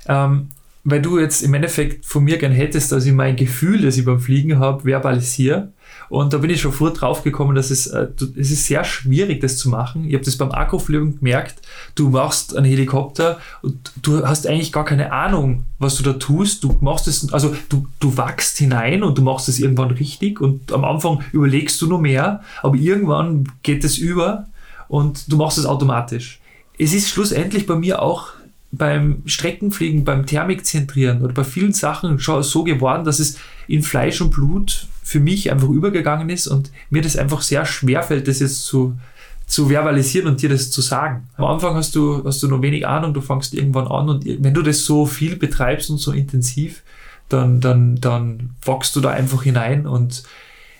Ähm, 0.07 0.49
weil 0.83 1.01
du 1.01 1.17
jetzt 1.17 1.43
im 1.43 1.53
Endeffekt 1.53 2.05
von 2.05 2.23
mir 2.23 2.37
gern 2.37 2.51
hättest, 2.51 2.91
dass 2.91 3.05
ich 3.05 3.13
mein 3.13 3.37
Gefühl, 3.37 3.81
das 3.81 3.97
ich 3.97 4.03
beim 4.03 4.19
Fliegen 4.19 4.59
habe, 4.59 4.83
verbalisiere. 4.83 5.71
Und 6.13 6.31
da 6.31 6.37
bin 6.37 6.51
ich 6.51 6.61
schon 6.61 6.71
vor 6.71 6.93
drauf 6.93 7.23
gekommen, 7.23 7.55
dass 7.55 7.71
es, 7.71 7.87
äh, 7.87 8.07
es 8.35 8.51
ist 8.51 8.67
sehr 8.67 8.83
schwierig, 8.83 9.41
das 9.41 9.57
zu 9.57 9.67
machen. 9.67 10.07
Ich 10.07 10.13
habe 10.13 10.23
das 10.23 10.37
beim 10.37 10.51
Akkufliegen 10.51 11.17
gemerkt. 11.17 11.55
Du 11.95 12.09
machst 12.09 12.55
einen 12.55 12.67
Helikopter 12.67 13.39
und 13.63 13.91
du 13.99 14.23
hast 14.23 14.45
eigentlich 14.45 14.71
gar 14.71 14.85
keine 14.85 15.11
Ahnung, 15.11 15.65
was 15.79 15.95
du 15.95 16.03
da 16.03 16.13
tust. 16.13 16.63
Du 16.63 16.77
machst 16.81 17.07
es, 17.07 17.33
also 17.33 17.55
du, 17.67 17.87
du 17.99 18.15
wachst 18.15 18.59
hinein 18.59 19.01
und 19.01 19.17
du 19.17 19.23
machst 19.23 19.49
es 19.49 19.59
irgendwann 19.59 19.89
richtig 19.89 20.39
und 20.39 20.71
am 20.71 20.85
Anfang 20.85 21.21
überlegst 21.31 21.81
du 21.81 21.87
nur 21.87 21.99
mehr, 21.99 22.43
aber 22.61 22.75
irgendwann 22.75 23.51
geht 23.63 23.83
es 23.83 23.97
über 23.97 24.45
und 24.89 25.31
du 25.31 25.37
machst 25.37 25.57
es 25.57 25.65
automatisch. 25.65 26.39
Es 26.77 26.93
ist 26.93 27.09
schlussendlich 27.09 27.65
bei 27.65 27.75
mir 27.75 28.03
auch 28.03 28.33
beim 28.71 29.23
Streckenfliegen, 29.25 30.03
beim 30.03 30.27
Thermikzentrieren 30.27 31.23
oder 31.23 31.33
bei 31.33 31.43
vielen 31.43 31.73
Sachen 31.73 32.19
schon 32.19 32.43
so 32.43 32.63
geworden, 32.63 33.03
dass 33.03 33.17
es 33.17 33.39
in 33.67 33.81
Fleisch 33.81 34.21
und 34.21 34.29
Blut 34.29 34.87
für 35.03 35.19
mich 35.19 35.51
einfach 35.51 35.69
übergegangen 35.69 36.29
ist 36.29 36.47
und 36.47 36.71
mir 36.89 37.01
das 37.01 37.17
einfach 37.17 37.41
sehr 37.41 37.65
schwer 37.65 38.03
fällt, 38.03 38.27
das 38.27 38.39
jetzt 38.39 38.65
zu, 38.65 38.97
zu 39.45 39.69
verbalisieren 39.69 40.27
und 40.27 40.41
dir 40.41 40.49
das 40.49 40.71
zu 40.71 40.81
sagen. 40.81 41.27
Am 41.35 41.45
Anfang 41.45 41.75
hast 41.75 41.95
du, 41.95 42.23
hast 42.25 42.41
du 42.41 42.47
noch 42.47 42.61
wenig 42.61 42.87
Ahnung, 42.87 43.13
du 43.13 43.21
fängst 43.21 43.53
irgendwann 43.53 43.87
an 43.87 44.09
und 44.09 44.25
wenn 44.25 44.53
du 44.53 44.61
das 44.61 44.85
so 44.85 45.05
viel 45.05 45.35
betreibst 45.35 45.89
und 45.89 45.97
so 45.97 46.11
intensiv, 46.11 46.81
dann, 47.29 47.59
dann, 47.59 47.99
dann 47.99 48.51
wachst 48.63 48.95
du 48.95 49.01
da 49.01 49.09
einfach 49.09 49.43
hinein 49.43 49.85
und 49.85 50.23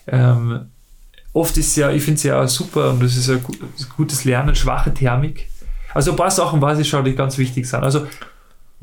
ähm, 0.07 0.61
oft 1.33 1.57
ist 1.57 1.75
ja, 1.75 1.91
ich 1.91 2.03
finde 2.03 2.17
es 2.17 2.23
ja 2.23 2.47
super 2.47 2.91
und 2.91 3.03
das 3.03 3.17
ist 3.17 3.29
ein 3.29 3.43
gutes 3.97 4.23
Lernen, 4.23 4.55
schwache 4.55 4.93
Thermik. 4.93 5.49
Also 5.93 6.11
ein 6.11 6.17
paar 6.17 6.31
Sachen 6.31 6.61
weiß 6.61 6.79
ich 6.79 6.89
schon, 6.89 7.05
die 7.05 7.15
ganz 7.15 7.37
wichtig 7.37 7.67
sind. 7.67 7.83
Also 7.83 8.07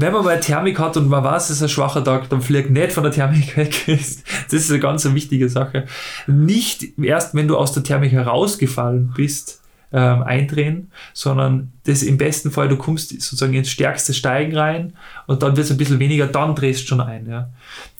wenn 0.01 0.13
man 0.13 0.25
mal 0.25 0.41
Thermik 0.41 0.79
hat 0.79 0.97
und 0.97 1.09
man 1.09 1.25
weiß, 1.25 1.51
es 1.51 1.57
ist 1.57 1.63
ein 1.63 1.69
schwacher 1.69 2.05
Tag, 2.05 2.29
dann 2.29 2.43
fliegt 2.43 2.71
nicht 2.71 2.93
von 2.93 3.03
der 3.03 3.13
Thermik 3.13 3.57
weg. 3.57 3.85
Das 3.87 4.53
ist 4.53 4.71
eine 4.71 4.81
ganz 4.81 5.05
wichtige 5.13 5.49
Sache. 5.49 5.87
Nicht 6.27 6.99
erst, 6.99 7.35
wenn 7.35 7.49
du 7.49 7.57
aus 7.57 7.73
der 7.73 7.83
Thermik 7.83 8.13
herausgefallen 8.13 9.13
bist, 9.17 9.61
ähm, 9.93 10.23
eindrehen, 10.23 10.93
sondern 11.13 11.73
das 11.85 12.03
im 12.03 12.17
besten 12.17 12.51
Fall, 12.51 12.69
du 12.69 12.77
kommst 12.77 13.11
sozusagen 13.11 13.55
ins 13.55 13.71
stärkste 13.71 14.15
Steigen 14.15 14.57
rein 14.57 14.93
und 15.27 15.43
dann 15.43 15.57
wird 15.57 15.65
es 15.65 15.73
ein 15.73 15.79
bisschen 15.79 15.99
weniger, 15.99 16.27
dann 16.27 16.55
drehst 16.55 16.83
du 16.83 16.87
schon 16.87 17.01
ein. 17.01 17.29
Ja. 17.29 17.51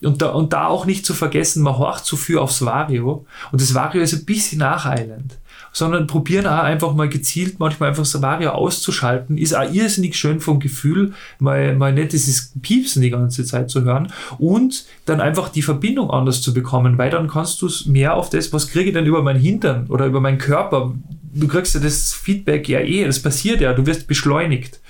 Und, 0.03 0.23
da, 0.23 0.31
und 0.31 0.53
da 0.53 0.67
auch 0.67 0.87
nicht 0.87 1.05
zu 1.05 1.13
vergessen, 1.13 1.63
man 1.63 1.77
horcht 1.77 2.07
zu 2.07 2.17
viel 2.17 2.39
aufs 2.39 2.65
Vario 2.65 3.27
und 3.53 3.61
das 3.61 3.75
Vario 3.75 4.01
ist 4.03 4.15
ein 4.15 4.25
bisschen 4.25 4.61
nacheilend 4.61 5.37
sondern 5.73 6.07
probieren 6.07 6.47
auch 6.47 6.63
einfach 6.63 6.95
mal 6.95 7.09
gezielt 7.09 7.59
manchmal 7.59 7.91
einfach 7.91 8.05
Savaria 8.05 8.53
auszuschalten. 8.53 9.39
Ist 9.39 9.55
auch 9.55 9.73
irrsinnig 9.73 10.17
schön 10.17 10.41
vom 10.41 10.61
Gefühl, 10.61 11.13
mal, 11.39 11.77
mal 11.77 11.93
nicht 11.93 12.13
dieses 12.13 12.53
Piepsen 12.61 13.03
die 13.03 13.11
ganze 13.11 13.45
Zeit 13.45 13.71
zu 13.71 13.83
hören 13.83 14.13
und 14.39 14.87
dann 15.07 15.21
einfach 15.21 15.49
die 15.49 15.63
Verbindung 15.63 16.11
anders 16.11 16.43
zu 16.43 16.53
bekommen, 16.53 16.99
weil 16.99 17.11
dann 17.11 17.29
kannst 17.29 17.63
du 17.63 17.67
es 17.67 17.87
mehr 17.87 18.15
auf 18.15 18.31
das, 18.31 18.53
was 18.53 18.69
kriege 18.69 18.89
ich 18.89 18.95
denn 18.95 19.07
über 19.07 19.23
meinen 19.23 19.41
Hintern 19.41 19.87
oder 19.89 20.07
über 20.07 20.21
meinen 20.21 20.39
Körper. 20.39 20.95
Du 21.33 21.47
kriegst 21.47 21.75
ja 21.75 21.81
das 21.81 22.13
Feedback 22.13 22.69
ja 22.69 22.81
eh, 22.81 23.05
das 23.05 23.21
passiert 23.21 23.61
ja, 23.61 23.73
du 23.73 23.87
wirst 23.87 24.07
beschleunigt. 24.07 24.81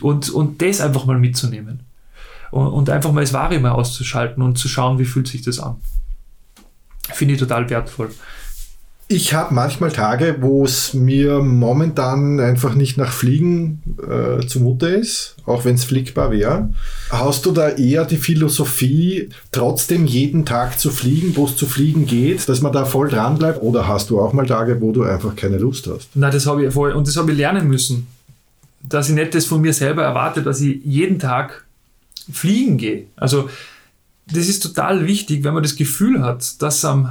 Und, 0.00 0.30
und 0.30 0.62
das 0.62 0.80
einfach 0.80 1.04
mal 1.04 1.18
mitzunehmen. 1.18 1.80
Und, 2.50 2.90
einfach 2.90 3.12
mal 3.12 3.20
das 3.20 3.32
Vari 3.32 3.58
mal 3.58 3.70
auszuschalten 3.70 4.42
und 4.42 4.58
zu 4.58 4.68
schauen, 4.68 4.98
wie 4.98 5.04
fühlt 5.04 5.28
sich 5.28 5.42
das 5.42 5.60
an. 5.60 5.76
Finde 7.12 7.34
ich 7.34 7.40
total 7.40 7.68
wertvoll. 7.70 8.10
Ich 9.12 9.34
habe 9.34 9.52
manchmal 9.52 9.90
Tage, 9.90 10.36
wo 10.38 10.64
es 10.64 10.94
mir 10.94 11.40
momentan 11.40 12.38
einfach 12.38 12.76
nicht 12.76 12.96
nach 12.96 13.10
Fliegen 13.10 13.82
äh, 14.08 14.46
zumute 14.46 14.86
ist, 14.86 15.34
auch 15.46 15.64
wenn 15.64 15.74
es 15.74 15.82
fliegbar 15.82 16.30
wäre. 16.30 16.72
Hast 17.10 17.44
du 17.44 17.50
da 17.50 17.70
eher 17.70 18.04
die 18.04 18.18
Philosophie, 18.18 19.30
trotzdem 19.50 20.06
jeden 20.06 20.46
Tag 20.46 20.78
zu 20.78 20.90
fliegen, 20.90 21.34
wo 21.34 21.46
es 21.46 21.56
zu 21.56 21.66
fliegen 21.66 22.06
geht, 22.06 22.48
dass 22.48 22.60
man 22.60 22.72
da 22.72 22.84
voll 22.84 23.08
dran 23.08 23.36
bleibt? 23.36 23.60
Oder 23.62 23.88
hast 23.88 24.10
du 24.10 24.20
auch 24.20 24.32
mal 24.32 24.46
Tage, 24.46 24.80
wo 24.80 24.92
du 24.92 25.02
einfach 25.02 25.34
keine 25.34 25.58
Lust 25.58 25.88
hast? 25.88 26.14
Nein, 26.14 26.30
das 26.30 26.46
habe 26.46 26.64
ich 26.64 26.72
voll 26.72 26.92
und 26.92 27.08
das 27.08 27.16
habe 27.16 27.32
ich 27.32 27.36
lernen 27.36 27.66
müssen, 27.66 28.06
dass 28.88 29.08
ich 29.08 29.16
nicht 29.16 29.34
das 29.34 29.44
von 29.44 29.60
mir 29.60 29.72
selber 29.72 30.04
erwarte, 30.04 30.44
dass 30.44 30.60
ich 30.60 30.84
jeden 30.84 31.18
Tag 31.18 31.64
fliegen 32.32 32.78
gehe. 32.78 33.04
Also 33.16 33.48
das 34.32 34.48
ist 34.48 34.62
total 34.62 35.06
wichtig, 35.06 35.42
wenn 35.44 35.54
man 35.54 35.62
das 35.62 35.76
Gefühl 35.76 36.22
hat, 36.22 36.62
dass 36.62 36.84
am 36.84 37.10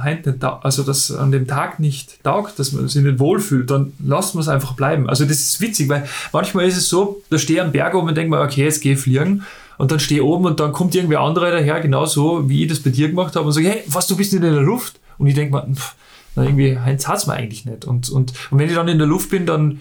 also 0.62 0.82
dass 0.82 1.10
an 1.12 1.32
dem 1.32 1.46
Tag 1.46 1.78
nicht 1.78 2.22
taugt, 2.24 2.58
dass 2.58 2.72
man 2.72 2.88
sich 2.88 3.02
nicht 3.02 3.18
wohlfühlt, 3.18 3.70
dann 3.70 3.92
lasst 4.04 4.34
man 4.34 4.42
es 4.42 4.48
einfach 4.48 4.72
bleiben. 4.72 5.08
Also 5.08 5.24
das 5.24 5.38
ist 5.38 5.60
witzig, 5.60 5.88
weil 5.88 6.08
manchmal 6.32 6.66
ist 6.66 6.78
es 6.78 6.88
so, 6.88 7.22
da 7.28 7.38
stehe 7.38 7.58
ich 7.58 7.64
am 7.64 7.72
Berg 7.72 7.94
oben 7.94 8.08
und 8.08 8.16
denke 8.16 8.30
mir, 8.30 8.40
okay, 8.40 8.64
jetzt 8.64 8.80
gehe 8.80 8.94
ich 8.94 9.00
fliegen 9.00 9.42
und 9.76 9.90
dann 9.90 10.00
stehe 10.00 10.20
ich 10.20 10.26
oben 10.26 10.46
und 10.46 10.60
dann 10.60 10.72
kommt 10.72 10.94
irgendwer 10.94 11.20
anderer 11.20 11.50
daher, 11.50 11.80
genauso 11.80 12.48
wie 12.48 12.62
ich 12.62 12.68
das 12.68 12.80
bei 12.80 12.90
dir 12.90 13.08
gemacht 13.08 13.36
habe 13.36 13.46
und 13.46 13.52
sage, 13.52 13.68
hey, 13.68 13.82
was, 13.86 14.06
du 14.06 14.16
bist 14.16 14.32
nicht 14.32 14.42
in 14.42 14.52
der 14.54 14.62
Luft? 14.62 14.98
Und 15.18 15.26
ich 15.26 15.34
denke 15.34 15.54
mir, 15.54 15.74
pff, 15.74 15.94
na, 16.36 16.44
irgendwie, 16.44 16.78
Heinz 16.78 17.06
hat 17.06 17.18
es 17.18 17.26
mir 17.26 17.34
eigentlich 17.34 17.64
nicht. 17.64 17.84
Und, 17.84 18.08
und, 18.08 18.32
und 18.50 18.58
wenn 18.58 18.68
ich 18.68 18.74
dann 18.74 18.88
in 18.88 18.98
der 18.98 19.06
Luft 19.06 19.30
bin, 19.30 19.46
dann 19.46 19.80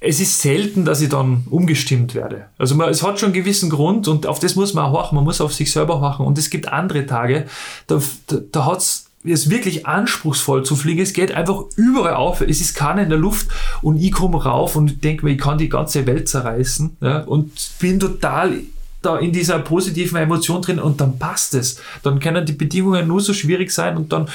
es 0.00 0.18
ist 0.18 0.40
selten, 0.40 0.86
dass 0.86 1.02
ich 1.02 1.10
dann 1.10 1.44
umgestimmt 1.50 2.14
werde. 2.14 2.46
Also 2.56 2.74
man, 2.74 2.88
es 2.88 3.02
hat 3.02 3.20
schon 3.20 3.28
einen 3.28 3.34
gewissen 3.34 3.68
Grund 3.68 4.08
und 4.08 4.26
auf 4.26 4.38
das 4.38 4.56
muss 4.56 4.72
man 4.72 4.86
auch 4.86 4.92
horchen, 4.92 5.16
man 5.16 5.24
muss 5.24 5.42
auf 5.42 5.52
sich 5.52 5.70
selber 5.70 6.00
horchen. 6.00 6.24
Und 6.24 6.38
es 6.38 6.48
gibt 6.48 6.68
andere 6.68 7.04
Tage, 7.04 7.46
da, 7.86 8.00
da, 8.26 8.38
da 8.50 8.64
hat 8.64 8.78
es 8.78 9.50
wirklich 9.50 9.86
anspruchsvoll 9.86 10.64
zu 10.64 10.74
fliegen. 10.74 11.02
Es 11.02 11.12
geht 11.12 11.32
einfach 11.32 11.64
überall 11.76 12.14
auf. 12.14 12.40
Es 12.40 12.62
ist 12.62 12.74
keiner 12.74 13.02
in 13.02 13.10
der 13.10 13.18
Luft 13.18 13.48
und 13.82 13.98
ich 13.98 14.12
komme 14.12 14.42
rauf 14.42 14.74
und 14.74 15.04
denke 15.04 15.26
mir, 15.26 15.32
ich 15.32 15.38
kann 15.38 15.58
die 15.58 15.68
ganze 15.68 16.06
Welt 16.06 16.30
zerreißen 16.30 16.96
ja, 17.02 17.20
und 17.24 17.52
bin 17.78 18.00
total 18.00 18.54
da 19.02 19.18
in 19.18 19.32
dieser 19.32 19.58
positiven 19.58 20.16
Emotion 20.16 20.62
drin 20.62 20.78
und 20.78 21.00
dann 21.02 21.18
passt 21.18 21.54
es. 21.54 21.80
Dann 22.02 22.20
können 22.20 22.46
die 22.46 22.52
Bedingungen 22.52 23.06
nur 23.06 23.20
so 23.20 23.34
schwierig 23.34 23.70
sein 23.70 23.98
und 23.98 24.12
dann 24.12 24.28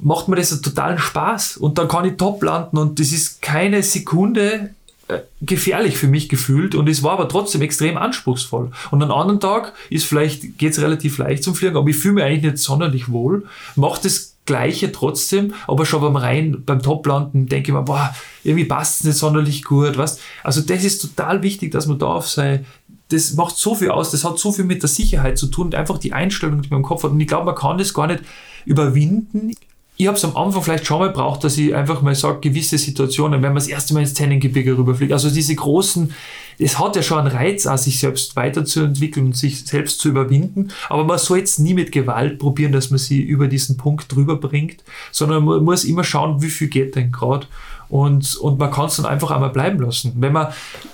macht 0.00 0.28
mir 0.28 0.36
das 0.36 0.52
einen 0.52 0.62
totalen 0.62 0.98
Spaß 0.98 1.56
und 1.58 1.78
dann 1.78 1.88
kann 1.88 2.04
ich 2.04 2.16
top 2.16 2.42
landen 2.42 2.78
und 2.78 2.98
das 2.98 3.12
ist 3.12 3.42
keine 3.42 3.82
Sekunde 3.82 4.70
äh, 5.08 5.20
gefährlich 5.40 5.96
für 5.96 6.06
mich 6.06 6.28
gefühlt 6.28 6.74
und 6.74 6.88
es 6.88 7.02
war 7.02 7.12
aber 7.12 7.28
trotzdem 7.28 7.60
extrem 7.62 7.96
anspruchsvoll. 7.96 8.70
Und 8.90 9.02
am 9.02 9.10
anderen 9.10 9.40
Tag 9.40 9.74
ist 9.90 10.06
vielleicht, 10.06 10.58
geht 10.58 10.72
es 10.72 10.80
relativ 10.80 11.18
leicht 11.18 11.42
zum 11.42 11.54
Fliegen, 11.54 11.76
aber 11.76 11.88
ich 11.88 11.96
fühle 11.96 12.14
mich 12.14 12.24
eigentlich 12.24 12.52
nicht 12.52 12.58
sonderlich 12.58 13.10
wohl, 13.10 13.46
mache 13.76 14.00
das 14.02 14.36
Gleiche 14.44 14.90
trotzdem, 14.90 15.54
aber 15.68 15.86
schon 15.86 16.00
beim 16.00 16.16
Rein, 16.16 16.62
beim 16.64 16.82
Toplanden 16.82 17.46
denke 17.46 17.70
ich 17.70 17.74
mir, 17.74 17.82
boah, 17.82 18.14
irgendwie 18.42 18.64
passt 18.64 19.00
es 19.00 19.06
nicht 19.06 19.18
sonderlich 19.18 19.64
gut, 19.64 19.98
was? 19.98 20.18
Also 20.42 20.62
das 20.62 20.84
ist 20.84 21.00
total 21.00 21.42
wichtig, 21.42 21.72
dass 21.72 21.86
man 21.86 21.98
da 21.98 22.06
auf 22.06 22.28
sei, 22.28 22.64
das 23.08 23.34
macht 23.34 23.56
so 23.56 23.74
viel 23.74 23.90
aus, 23.90 24.10
das 24.10 24.24
hat 24.24 24.38
so 24.38 24.52
viel 24.52 24.64
mit 24.64 24.82
der 24.82 24.88
Sicherheit 24.88 25.36
zu 25.36 25.48
tun 25.48 25.74
einfach 25.74 25.98
die 25.98 26.12
Einstellung, 26.12 26.62
die 26.62 26.70
man 26.70 26.78
im 26.78 26.84
Kopf 26.84 27.04
hat 27.04 27.10
und 27.10 27.20
ich 27.20 27.28
glaube, 27.28 27.44
man 27.44 27.54
kann 27.54 27.78
das 27.78 27.92
gar 27.92 28.06
nicht 28.06 28.22
überwinden 28.64 29.52
ich 30.02 30.08
habe 30.08 30.16
es 30.16 30.24
am 30.24 30.36
Anfang 30.36 30.62
vielleicht 30.62 30.84
schon 30.84 30.98
mal 30.98 31.10
braucht, 31.10 31.44
dass 31.44 31.56
ich 31.56 31.74
einfach 31.74 32.02
mal 32.02 32.14
sage, 32.16 32.40
gewisse 32.40 32.76
Situationen, 32.76 33.40
wenn 33.40 33.50
man 33.50 33.54
das 33.54 33.68
erste 33.68 33.94
Mal 33.94 34.00
ins 34.00 34.14
Tennengebirge 34.14 34.76
rüberfliegt, 34.76 35.12
also 35.12 35.30
diese 35.30 35.54
großen, 35.54 36.12
es 36.58 36.78
hat 36.80 36.96
ja 36.96 37.02
schon 37.02 37.20
einen 37.20 37.28
Reiz, 37.28 37.68
auch 37.68 37.78
sich 37.78 38.00
selbst 38.00 38.34
weiterzuentwickeln 38.34 39.26
und 39.26 39.36
sich 39.36 39.64
selbst 39.64 40.00
zu 40.00 40.08
überwinden, 40.08 40.72
aber 40.88 41.04
man 41.04 41.18
soll 41.18 41.38
jetzt 41.38 41.60
nie 41.60 41.72
mit 41.72 41.92
Gewalt 41.92 42.40
probieren, 42.40 42.72
dass 42.72 42.90
man 42.90 42.98
sie 42.98 43.22
über 43.22 43.46
diesen 43.46 43.76
Punkt 43.76 44.12
drüber 44.12 44.36
bringt, 44.36 44.82
sondern 45.12 45.44
man 45.44 45.62
muss 45.62 45.84
immer 45.84 46.02
schauen, 46.02 46.42
wie 46.42 46.50
viel 46.50 46.68
geht 46.68 46.96
denn 46.96 47.12
gerade. 47.12 47.46
Und, 47.88 48.36
und 48.36 48.58
man 48.58 48.72
kann 48.72 48.86
es 48.86 48.96
dann 48.96 49.06
einfach 49.06 49.30
einmal 49.30 49.50
bleiben 49.50 49.78
lassen. 49.78 50.14
Wenn 50.16 50.32
man 50.32 50.48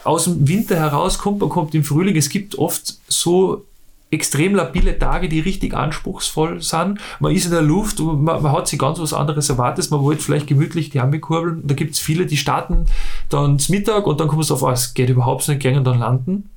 aus 0.05 0.25
dem 0.25 0.49
Winter 0.49 0.77
herauskommt, 0.77 1.41
man 1.41 1.49
kommt 1.49 1.75
im 1.75 1.85
Frühling, 1.85 2.17
es 2.17 2.29
gibt 2.29 2.59
oft 2.59 2.99
so 3.07 3.65
extrem 4.11 4.55
labile 4.55 4.99
Tage, 4.99 5.29
die 5.29 5.41
richtig 5.41 5.75
anspruchsvoll 5.75 6.63
sind. 6.63 7.01
Man 7.21 7.35
ist 7.35 7.45
in 7.45 7.51
der 7.53 7.63
Luft 7.63 8.01
und 8.01 8.23
man, 8.23 8.43
man 8.43 8.53
hat 8.53 8.69
sich 8.69 8.79
ganz 8.79 8.99
was 8.99 9.13
anderes 9.13 9.51
erwartet. 9.51 9.91
Man 9.91 10.03
wollte 10.03 10.23
vielleicht 10.23 10.47
gemütlich 10.47 10.91
die 10.91 11.21
kurbeln. 11.21 11.63
Da 11.67 11.75
gibt 11.75 11.95
es 11.95 12.01
viele, 12.01 12.27
die 12.27 12.37
starten 12.37 12.87
dann 13.29 13.59
zum 13.59 13.75
Mittag 13.75 14.07
und 14.07 14.21
dann 14.21 14.29
kommen 14.29 14.43
sie 14.43 14.53
auf, 14.53 14.63
oh, 14.63 14.71
es 14.71 14.95
geht 14.95 15.11
überhaupt 15.11 15.47
nicht, 15.49 15.61
gehen 15.61 15.77
und 15.77 15.85
dann 15.85 15.99
landen 15.99 16.49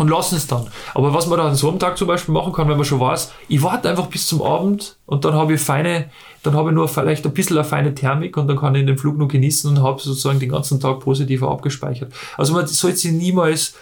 und 0.00 0.08
lassen 0.08 0.36
es 0.36 0.46
dann. 0.46 0.66
Aber 0.94 1.12
was 1.12 1.26
man 1.26 1.38
dann 1.38 1.48
an 1.48 1.54
so 1.54 1.68
einem 1.68 1.78
Tag 1.78 1.98
zum 1.98 2.08
Beispiel 2.08 2.32
machen 2.32 2.52
kann, 2.54 2.68
wenn 2.68 2.76
man 2.76 2.86
schon 2.86 3.00
weiß, 3.00 3.32
ich 3.48 3.62
warte 3.62 3.90
einfach 3.90 4.06
bis 4.06 4.26
zum 4.26 4.40
Abend 4.40 4.96
und 5.04 5.26
dann 5.26 5.34
habe 5.34 5.54
ich 5.54 5.60
feine, 5.60 6.10
dann 6.42 6.54
habe 6.54 6.70
ich 6.70 6.74
nur 6.74 6.88
vielleicht 6.88 7.26
ein 7.26 7.34
bisschen 7.34 7.58
eine 7.58 7.64
feine 7.64 7.94
Thermik 7.94 8.36
und 8.38 8.48
dann 8.48 8.58
kann 8.58 8.74
ich 8.74 8.86
den 8.86 8.96
Flug 8.96 9.18
noch 9.18 9.28
genießen 9.28 9.70
und 9.70 9.82
habe 9.82 10.00
sozusagen 10.00 10.40
den 10.40 10.48
ganzen 10.48 10.80
Tag 10.80 11.00
positiver 11.00 11.50
abgespeichert. 11.50 12.12
Also 12.38 12.54
man 12.54 12.66
sollte 12.66 12.96
sich 12.96 13.12
niemals 13.12 13.74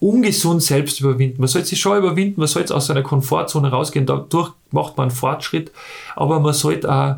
ungesund 0.00 0.62
selbst 0.62 1.00
überwinden. 1.00 1.40
Man 1.40 1.48
sollte 1.48 1.68
sich 1.68 1.80
schon 1.80 1.98
überwinden, 1.98 2.40
man 2.40 2.48
sollte 2.48 2.74
aus 2.74 2.86
seiner 2.86 3.02
Komfortzone 3.02 3.70
rausgehen, 3.70 4.06
dadurch 4.06 4.52
macht 4.70 4.96
man 4.96 5.10
Fortschritt, 5.10 5.72
aber 6.14 6.40
man 6.40 6.54
sollte 6.54 6.92
auch 6.92 7.16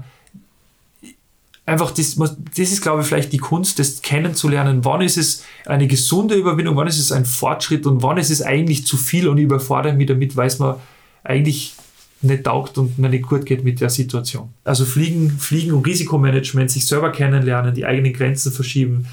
einfach, 1.69 1.91
das, 1.91 2.17
das 2.17 2.73
ist, 2.73 2.81
glaube 2.81 3.03
ich, 3.03 3.09
vielleicht 3.09 3.33
die 3.33 3.39
Kunst, 3.39 3.79
das 3.79 4.01
kennenzulernen. 4.01 4.85
Wann 4.85 5.03
ist 5.03 5.19
es 5.19 5.45
eine 5.67 5.87
gesunde 5.87 6.35
Überwindung, 6.35 6.77
wann 6.77 6.89
ist 6.89 6.99
es 6.99 7.13
ein 7.13 7.27
Fortschritt 7.27 7.87
und 7.87 8.03
wann 8.03 8.17
ist 8.17 8.31
es 8.31 8.43
eigentlich 8.43 8.87
zu 8.87 8.97
viel 8.97 9.29
und 9.29 9.39
ich 9.39 9.45
überfordere 9.45 9.93
mich 9.93 10.07
damit, 10.07 10.37
weil 10.37 10.47
es 10.47 10.59
mir 10.59 10.81
eigentlich 11.25 11.75
nicht 12.21 12.45
taugt 12.45 12.79
und 12.79 12.99
mir 12.99 13.09
nicht 13.09 13.27
gut 13.27 13.47
geht 13.47 13.65
mit 13.65 13.81
der 13.81 13.91
Situation. 13.91 14.49
Also 14.65 14.85
Fliegen, 14.85 15.31
Fliegen 15.31 15.73
und 15.73 15.87
Risikomanagement, 15.87 16.71
sich 16.71 16.87
selber 16.87 17.13
kennenlernen, 17.13 17.75
die 17.75 17.85
eigenen 17.85 18.13
Grenzen 18.13 18.51
verschieben, 18.51 19.07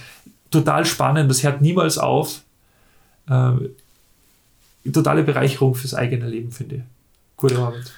total 0.49 0.85
spannend, 0.85 1.29
das 1.29 1.43
hört 1.43 1.61
niemals 1.61 1.97
auf 1.97 2.41
äh, 3.29 4.91
totale 4.91 5.23
Bereicherung 5.23 5.75
fürs 5.75 5.93
eigene 5.93 6.27
Leben, 6.27 6.51
finde 6.51 6.75
ich. 6.75 6.81
Gute 7.37 7.57
Arbeit. 7.57 7.91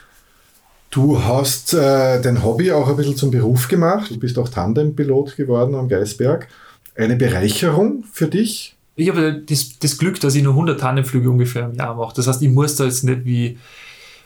Du 0.90 1.22
hast 1.22 1.74
äh, 1.74 2.22
dein 2.22 2.44
Hobby 2.44 2.72
auch 2.72 2.88
ein 2.88 2.96
bisschen 2.96 3.18
zum 3.18 3.30
Beruf 3.30 3.68
gemacht. 3.68 4.10
Du 4.10 4.20
bist 4.20 4.40
auch 4.40 4.50
Tandempilot 4.50 5.36
geworden 5.36 5.76
am 5.76 5.90
Geisberg. 5.90 6.48
Eine 6.96 7.16
Bereicherung 7.16 8.04
für 8.12 8.28
dich? 8.28 8.76
Ich 8.96 9.10
habe 9.10 9.44
das, 9.46 9.78
das 9.78 9.98
Glück, 9.98 10.20
dass 10.20 10.34
ich 10.34 10.44
nur 10.44 10.54
100 10.54 10.80
Tandemflüge 10.80 11.30
ungefähr 11.30 11.66
im 11.66 11.76
Jahr 11.76 11.96
mache. 11.96 12.16
Das 12.16 12.28
heißt, 12.28 12.42
ich 12.42 12.50
muss 12.50 12.78
da 12.78 12.86
jetzt 12.86 13.04
nicht 13.04 13.26
wie 13.26 13.58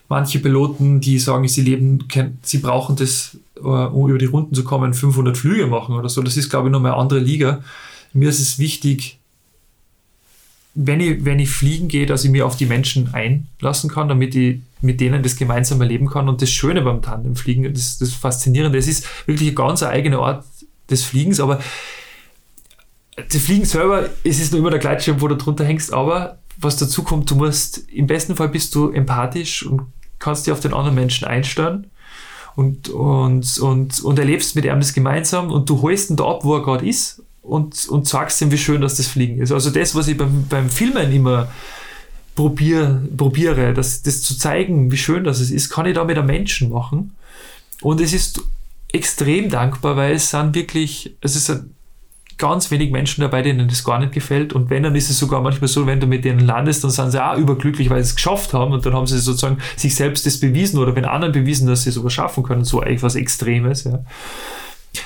manche 0.08 0.40
Piloten, 0.40 1.02
die 1.02 1.20
sagen, 1.20 1.48
sie 1.48 1.62
leben, 1.62 2.08
sie 2.42 2.60
brauchen 2.60 2.96
das, 2.96 3.38
äh, 3.58 3.62
um 3.62 4.08
über 4.08 4.18
die 4.18 4.26
Runden 4.26 4.54
zu 4.54 4.64
kommen, 4.64 4.94
500 4.94 5.38
Flüge 5.38 5.68
machen 5.68 5.96
oder 5.96 6.10
so. 6.10 6.22
Das 6.22 6.38
ist, 6.38 6.50
glaube 6.50 6.68
ich, 6.68 6.72
nochmal 6.72 6.92
eine 6.94 7.02
andere 7.02 7.20
Liga. 7.20 7.64
Mir 8.14 8.30
ist 8.30 8.40
es 8.40 8.60
wichtig, 8.60 9.20
wenn 10.74 11.00
ich, 11.00 11.26
wenn 11.26 11.40
ich 11.40 11.50
fliegen 11.50 11.88
gehe, 11.88 12.06
dass 12.06 12.24
ich 12.24 12.32
mir 12.32 12.46
auf 12.46 12.56
die 12.56 12.66
Menschen 12.66 13.14
einlassen 13.14 13.90
kann, 13.90 14.08
damit 14.08 14.36
ich 14.36 14.60
mit 14.82 15.00
denen 15.00 15.22
das 15.22 15.36
gemeinsam 15.36 15.82
erleben 15.82 16.08
kann. 16.08 16.30
Und 16.30 16.42
das 16.42 16.50
Schöne 16.50 16.82
beim 16.82 17.02
Tandemfliegen, 17.02 17.72
das, 17.74 17.98
das 17.98 18.14
Faszinierende, 18.14 18.78
das 18.78 18.88
ist 18.88 19.06
wirklich 19.28 19.50
ein 19.50 19.56
ganz 19.56 19.84
eigener 19.84 20.20
Ort 20.20 20.46
des 20.90 21.04
Fliegens, 21.04 21.40
aber 21.40 21.60
das 23.16 23.42
Fliegen 23.42 23.66
selber, 23.66 24.10
es 24.24 24.40
ist 24.40 24.52
nur 24.52 24.62
immer 24.62 24.72
der 24.72 24.80
Gleitschirm, 24.80 25.22
wo 25.22 25.28
du 25.28 25.36
drunter 25.36 25.66
hängst, 25.66 25.94
aber 25.94 26.40
was 26.58 26.78
dazu 26.78 27.04
kommt, 27.04 27.30
du 27.30 27.36
musst, 27.36 27.90
im 27.90 28.08
besten 28.08 28.36
Fall 28.36 28.50
bist 28.50 28.74
du 28.74 28.90
empathisch 28.90 29.66
und 29.66 29.82
kannst 30.20 30.46
dich 30.46 30.54
auf 30.54 30.60
den 30.60 30.74
anderen 30.74 30.96
Menschen 30.96 31.28
einstellen 31.28 31.88
und, 32.56 32.90
und, 32.90 33.60
und, 33.60 34.02
und 34.02 34.20
erlebst 34.20 34.56
mit 34.56 34.66
ihm 34.66 34.80
das 34.80 34.94
gemeinsam 34.94 35.52
und 35.52 35.70
du 35.70 35.82
holst 35.82 36.10
ihn 36.10 36.16
da 36.16 36.26
ab, 36.26 36.44
wo 36.44 36.56
er 36.56 36.64
gerade 36.64 36.88
ist 36.88 37.22
und, 37.42 37.88
und 37.90 38.08
sagst 38.08 38.42
ihm, 38.42 38.52
wie 38.52 38.58
schön 38.58 38.82
dass 38.82 38.96
das 38.96 39.08
Fliegen 39.08 39.42
ist. 39.42 39.52
Also 39.52 39.70
das, 39.70 39.96
was 39.96 40.08
ich 40.08 40.18
beim, 40.18 40.48
beim 40.48 40.70
Filmen 40.70 41.12
immer 41.12 41.50
probier, 42.36 43.02
probiere, 43.18 43.74
das, 43.74 44.04
das 44.04 44.22
zu 44.22 44.38
zeigen, 44.38 44.92
wie 44.92 44.98
schön 44.98 45.24
das 45.24 45.40
ist, 45.42 45.70
kann 45.70 45.86
ich 45.86 45.96
da 45.96 46.04
mit 46.04 46.18
einem 46.18 46.28
Menschen 46.28 46.70
machen. 46.70 47.16
Und 47.82 48.00
es 48.00 48.14
ist 48.14 48.42
extrem 48.94 49.50
dankbar, 49.50 49.96
weil 49.96 50.14
es 50.14 50.30
sind 50.30 50.54
wirklich, 50.56 51.16
es 51.22 51.36
ist 51.36 51.64
ganz 52.38 52.72
wenig 52.72 52.92
Menschen 52.92 53.22
dabei, 53.22 53.44
denen 53.44 53.68
das 53.68 53.84
gar 53.84 54.00
nicht 54.00 54.14
gefällt. 54.14 54.54
Und 54.54 54.70
wenn, 54.70 54.84
dann 54.84 54.96
ist 54.96 55.10
es 55.10 55.20
sogar 55.20 55.42
manchmal 55.42 55.68
so, 55.68 55.86
wenn 55.86 56.00
du 56.00 56.08
mit 56.08 56.26
denen 56.26 56.40
landest, 56.40 56.84
dann 56.84 56.90
sind 56.90 57.12
sie 57.12 57.24
auch 57.24 57.38
überglücklich, 57.38 57.90
weil 57.90 58.04
sie 58.04 58.10
es 58.10 58.16
geschafft 58.16 58.54
haben 58.54 58.74
und 58.74 58.86
dann 58.86 58.94
haben 58.94 59.06
sie 59.06 59.20
sozusagen 59.20 59.60
sich 59.76 59.94
selbst 59.94 60.26
das 60.26 60.40
bewiesen 60.40 60.80
oder 60.80 60.96
wenn 60.96 61.06
anderen 61.06 61.34
bewiesen, 61.34 61.68
dass 61.68 61.84
sie 61.84 61.90
es 61.90 61.96
sogar 61.96 62.10
schaffen 62.10 62.44
können. 62.44 62.66
So 62.66 62.82
etwas 62.82 63.16
Extremes. 63.16 63.84
Ja. 63.84 64.04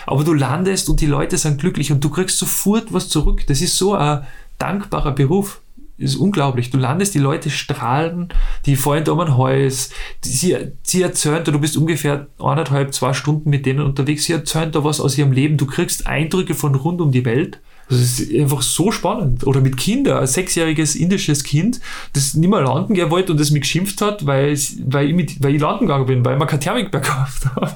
Aber 0.06 0.24
du 0.24 0.34
landest 0.34 0.90
und 0.90 1.02
die 1.02 1.06
Leute 1.06 1.38
sind 1.38 1.60
glücklich 1.60 1.92
und 1.92 2.04
du 2.04 2.10
kriegst 2.10 2.38
sofort 2.38 2.94
was 2.94 3.10
zurück. 3.10 3.46
Das 3.48 3.62
ist 3.62 3.78
so 3.78 3.94
ein 3.94 4.26
dankbarer 4.58 5.12
Beruf. 5.12 5.62
Das 5.98 6.12
ist 6.12 6.18
unglaublich. 6.18 6.72
Du 6.72 6.78
landest, 6.78 7.14
die 7.14 7.20
Leute 7.20 7.50
strahlen, 7.50 8.30
die 8.66 8.76
fallen 8.76 9.06
da 9.06 9.14
um 9.14 9.22
ein 9.22 9.38
Haus, 9.38 9.92
sie, 10.22 10.58
sie 10.84 11.02
erzählen 11.02 11.44
da, 11.44 11.52
du 11.52 11.60
bist 11.60 11.78
ungefähr 11.78 12.28
eineinhalb, 12.38 12.94
zwei 12.94 13.14
Stunden 13.14 13.50
mit 13.50 13.66
denen 13.66 13.80
unterwegs, 13.80 14.26
sie 14.26 14.34
erzählen 14.34 14.74
da 14.74 14.84
was 14.84 15.00
aus 15.00 15.18
ihrem 15.18 15.32
Leben, 15.32 15.56
du 15.56 15.66
kriegst 15.66 16.06
Eindrücke 16.06 16.54
von 16.54 16.76
rund 16.76 17.00
um 17.00 17.12
die 17.12 17.24
Welt 17.24 17.62
Das 17.90 18.00
ist 18.00 18.34
einfach 18.34 18.62
so 18.62 18.92
spannend. 18.92 19.46
Oder 19.46 19.62
mit 19.62 19.78
Kindern, 19.78 20.20
ein 20.20 20.28
sechsjähriges 20.28 20.96
indisches 20.96 21.44
Kind, 21.44 21.80
das 22.14 22.34
nicht 22.34 22.50
mehr 22.50 22.62
landen 22.62 22.94
gehen 22.94 23.12
wollte 23.12 23.32
und 23.32 23.40
das 23.40 23.52
mich 23.52 23.62
geschimpft 23.62 24.02
hat, 24.02 24.26
weil, 24.26 24.58
weil, 24.86 25.10
ich, 25.10 25.16
mit, 25.16 25.44
weil 25.44 25.56
ich 25.56 25.62
landen 25.62 25.86
gegangen 25.86 26.06
bin, 26.06 26.26
weil 26.26 26.34
ich 26.34 26.40
mir 26.40 26.48
kein 26.48 26.60
Thermikberg 26.60 27.04
gekauft 27.06 27.46
habe. 27.56 27.74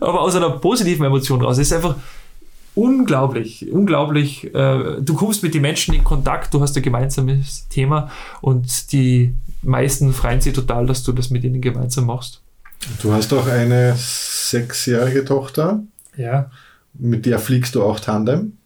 Aber 0.00 0.20
aus 0.22 0.34
einer 0.34 0.50
positiven 0.50 1.04
Emotion 1.04 1.42
raus. 1.42 1.58
Es 1.58 1.68
ist 1.68 1.72
einfach 1.74 1.96
unglaublich, 2.74 3.70
unglaublich. 3.70 4.54
Äh, 4.54 5.00
du 5.00 5.14
kommst 5.14 5.42
mit 5.42 5.54
den 5.54 5.62
Menschen 5.62 5.94
in 5.94 6.04
Kontakt, 6.04 6.54
du 6.54 6.60
hast 6.60 6.76
ein 6.76 6.82
gemeinsames 6.82 7.66
Thema 7.68 8.10
und 8.40 8.92
die 8.92 9.34
meisten 9.62 10.12
freuen 10.12 10.40
sich 10.40 10.54
total, 10.54 10.86
dass 10.86 11.02
du 11.02 11.12
das 11.12 11.30
mit 11.30 11.44
ihnen 11.44 11.60
gemeinsam 11.60 12.06
machst. 12.06 12.40
Du 13.02 13.12
hast 13.12 13.32
auch 13.32 13.48
eine 13.48 13.94
sechsjährige 13.96 15.24
Tochter. 15.24 15.82
Ja. 16.16 16.50
Mit 16.94 17.26
der 17.26 17.38
fliegst 17.38 17.74
du 17.74 17.82
auch 17.82 18.00
Tandem? 18.00 18.57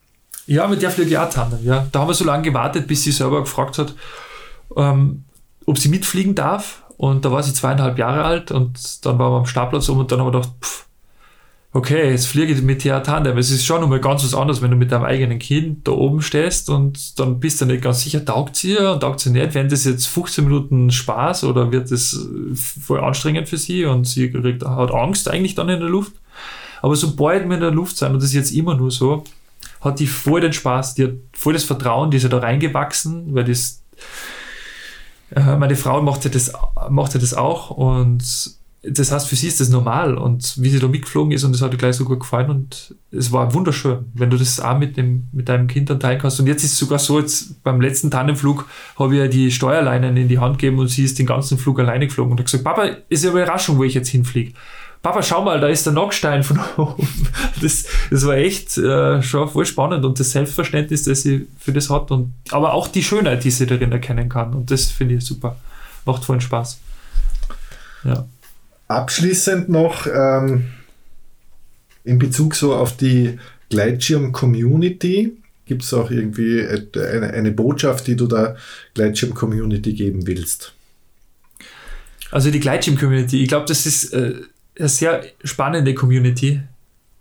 Ja, 0.47 0.67
mit 0.67 0.83
der 0.83 0.91
fliege 0.91 1.11
ich 1.11 1.19
auch 1.19 1.31
Tandem, 1.31 1.65
ja. 1.65 1.87
Da 1.93 2.01
haben 2.01 2.09
wir 2.09 2.15
so 2.15 2.25
lange 2.25 2.43
gewartet, 2.43 2.87
bis 2.87 3.05
sie 3.05 3.13
selber 3.13 3.41
gefragt 3.41 3.79
hat, 3.79 3.95
ähm, 4.77 5.25
ob 5.67 5.79
sie 5.79 5.89
mitfliegen 5.89 6.35
darf. 6.35 6.83
Und 6.97 7.25
da 7.25 7.33
war 7.33 7.43
sie 7.43 7.53
zweieinhalb 7.53 7.99
Jahre 7.99 8.25
alt 8.25 8.53
und 8.53 9.05
dann 9.05 9.19
waren 9.19 9.33
wir 9.33 9.39
am 9.39 9.47
Startplatz 9.47 9.89
um 9.89 9.99
und 9.99 10.13
dann 10.13 10.21
haben 10.21 10.27
wir 10.29 10.33
gedacht, 10.33 10.53
pff, 10.61 10.87
okay, 11.73 12.11
jetzt 12.11 12.27
fliege 12.27 12.53
ich 12.53 12.63
mit 12.63 12.85
dir 12.85 13.03
Tandem. 13.03 13.39
Es 13.39 13.51
ist 13.51 13.65
schon 13.65 13.81
nochmal 13.81 14.01
ganz 14.01 14.23
was 14.23 14.35
anderes, 14.35 14.63
wenn 14.63 14.71
du 14.71 14.77
mit 14.77 14.93
deinem 14.93 15.05
eigenen 15.05 15.39
Kind 15.39 15.89
da 15.89 15.93
oben 15.93 16.21
stehst 16.23 16.69
und 16.69 17.19
dann 17.19 17.41
bist 17.41 17.61
du 17.61 17.67
nicht 17.67 17.83
ganz 17.83 18.03
sicher, 18.03 18.25
taugt 18.25 18.57
sie 18.57 18.77
und 18.77 19.01
taugt 19.01 19.21
sie 19.21 19.31
nicht. 19.31 19.55
Werden 19.55 19.69
das 19.69 19.85
jetzt 19.85 20.07
15 20.07 20.45
Minuten 20.45 20.91
Spaß 20.91 21.45
oder 21.45 21.73
wird 21.73 21.91
das 21.91 22.29
voll 22.55 23.01
anstrengend 23.01 23.49
für 23.49 23.57
sie 23.57 23.85
und 23.85 24.07
sie 24.07 24.31
kriegt, 24.31 24.65
hat 24.65 24.93
Angst 24.93 25.29
eigentlich 25.29 25.55
dann 25.55 25.69
in 25.71 25.81
der 25.81 25.89
Luft? 25.89 26.13
Aber 26.83 26.95
sobald 26.97 27.49
wir 27.49 27.55
in 27.55 27.61
der 27.61 27.71
Luft 27.71 27.97
sind, 27.97 28.13
und 28.13 28.17
das 28.17 28.25
ist 28.25 28.35
jetzt 28.35 28.53
immer 28.53 28.75
nur 28.77 28.91
so, 28.91 29.25
hat 29.83 30.01
die 30.01 30.07
voll 30.07 30.41
den 30.41 30.53
Spaß, 30.53 30.95
die 30.95 31.05
hat 31.05 31.15
voll 31.33 31.53
das 31.53 31.65
Vertrauen, 31.65 32.11
die 32.11 32.17
ist 32.17 32.23
ja 32.23 32.29
da 32.29 32.39
reingewachsen, 32.39 33.35
weil 33.35 33.45
das, 33.45 33.83
äh, 35.35 35.57
meine 35.57 35.77
Frau 35.77 36.01
macht 36.03 36.25
ja 36.25 36.31
das, 36.31 36.53
macht 36.89 37.15
ja 37.15 37.21
das 37.21 37.35
auch 37.35 37.71
und 37.71 38.23
das 38.85 39.13
heißt, 39.13 39.29
für 39.29 39.37
sie 39.37 39.47
ist 39.47 39.61
das 39.61 39.69
normal 39.69 40.19
und 40.19 40.61
wie 40.61 40.69
sie 40.69 40.81
da 40.81 40.89
mitgeflogen 40.89 41.31
ist 41.31 41.45
und 41.45 41.53
das 41.53 41.63
hat 41.63 41.71
ihr 41.73 41.79
gleich 41.79 41.95
so 41.95 42.05
gut 42.05 42.19
gefallen 42.19 42.51
und 42.51 42.97
es 43.13 43.31
war 43.31 43.55
wunderschön, 43.55 44.07
wenn 44.13 44.29
du 44.29 44.37
das 44.37 44.59
auch 44.59 44.77
mit, 44.77 44.97
dem, 44.97 45.29
mit 45.31 45.49
deinem 45.49 45.69
Kind 45.69 45.89
dann 45.89 46.01
teilen 46.01 46.19
kannst. 46.21 46.41
Und 46.41 46.49
jetzt 46.49 46.65
ist 46.65 46.73
es 46.73 46.79
sogar 46.79 46.99
so, 46.99 47.21
jetzt 47.21 47.63
beim 47.63 47.81
letzten 47.81 48.11
Tandemflug 48.11 48.67
habe 48.99 49.15
ich 49.15 49.21
ja 49.21 49.29
die 49.29 49.53
Steuerleinen 49.53 50.17
in 50.17 50.27
die 50.27 50.41
Hand 50.41 50.59
gegeben 50.59 50.81
und 50.81 50.89
sie 50.89 51.05
ist 51.05 51.17
den 51.21 51.27
ganzen 51.27 51.59
Flug 51.59 51.79
alleine 51.79 52.09
geflogen 52.09 52.33
und 52.33 52.41
hat 52.41 52.47
gesagt, 52.47 52.65
Papa, 52.65 52.87
ist 53.09 53.23
ja 53.23 53.31
eine 53.31 53.41
Überraschung, 53.41 53.79
wo 53.79 53.85
ich 53.85 53.95
jetzt 53.95 54.09
hinfliege. 54.09 54.53
Papa, 55.03 55.21
schau 55.21 55.43
mal, 55.43 55.61
da 55.61 55.67
ist 55.67 55.85
der 55.85 55.93
Nockstein 55.93 56.45
von 56.45 56.61
oben. 56.77 57.09
Das, 57.61 57.85
das 58.11 58.25
war 58.25 58.37
echt 58.37 58.79
äh, 58.79 59.21
schon 59.21 59.49
voll 59.49 59.67
spannend 59.67 60.05
und 60.05 60.19
das 60.19 60.31
Selbstverständnis, 60.31 61.03
das 61.05 61.23
sie 61.23 61.49
für 61.59 61.73
das 61.73 61.91
hat 61.91 62.13
und 62.13 62.33
aber 62.51 62.73
auch 62.73 62.87
die 62.87 63.03
Schönheit, 63.03 63.43
die 63.43 63.51
sie 63.51 63.67
darin 63.67 63.91
erkennen 63.91 64.29
kann. 64.29 64.55
Und 64.55 64.71
das 64.71 64.87
finde 64.87 65.17
ich 65.17 65.25
super. 65.25 65.57
Macht 66.05 66.25
voll 66.25 66.41
Spaß. 66.41 66.79
Ja. 68.05 68.27
Abschließend 68.87 69.69
noch 69.69 70.07
ähm, 70.07 70.69
in 72.05 72.19
Bezug 72.19 72.55
so 72.55 72.75
auf 72.75 72.97
die 72.97 73.39
Gleitschirm-Community. 73.71 75.37
Gibt 75.67 75.83
es 75.83 75.95
auch 75.95 76.11
irgendwie 76.11 76.65
eine, 76.65 77.33
eine 77.33 77.51
Botschaft, 77.51 78.07
die 78.07 78.17
du 78.17 78.27
der 78.27 78.57
Gleitschirm-Community 78.95 79.95
geben 79.95 80.27
willst? 80.27 80.75
Also 82.31 82.51
die 82.51 82.61
Gleitschirm-Community, 82.61 83.43
ich 83.43 83.49
glaube, 83.49 83.67
das 83.67 83.87
ist 83.87 84.13
äh, 84.13 84.35
eine 84.79 84.89
sehr 84.89 85.23
spannende 85.45 85.95
Community. 85.95 86.61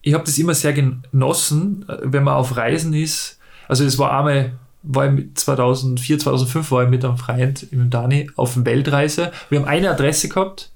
Ich 0.02 0.14
habe 0.14 0.24
das 0.24 0.38
immer 0.38 0.54
sehr 0.54 0.74
genossen, 0.74 1.86
wenn 2.02 2.24
man 2.24 2.36
auf 2.36 2.58
Reisen 2.58 2.94
ist. 2.94 3.40
Also 3.68 3.86
es 3.86 4.00
war 4.00 4.18
einmal, 4.18 4.54
war 4.84 5.14
ich 5.14 5.26
2004, 5.36 6.20
2005 6.20 6.72
war 6.72 6.84
ich 6.84 6.90
mit 6.90 7.06
einem 7.06 7.18
Freund, 7.18 7.72
mit 7.72 7.94
Dani, 7.94 8.30
auf 8.36 8.66
Weltreise. 8.66 9.32
Wir 9.50 9.60
haben 9.60 9.68
eine 9.68 9.92
Adresse 9.92 10.30
gehabt 10.30 10.72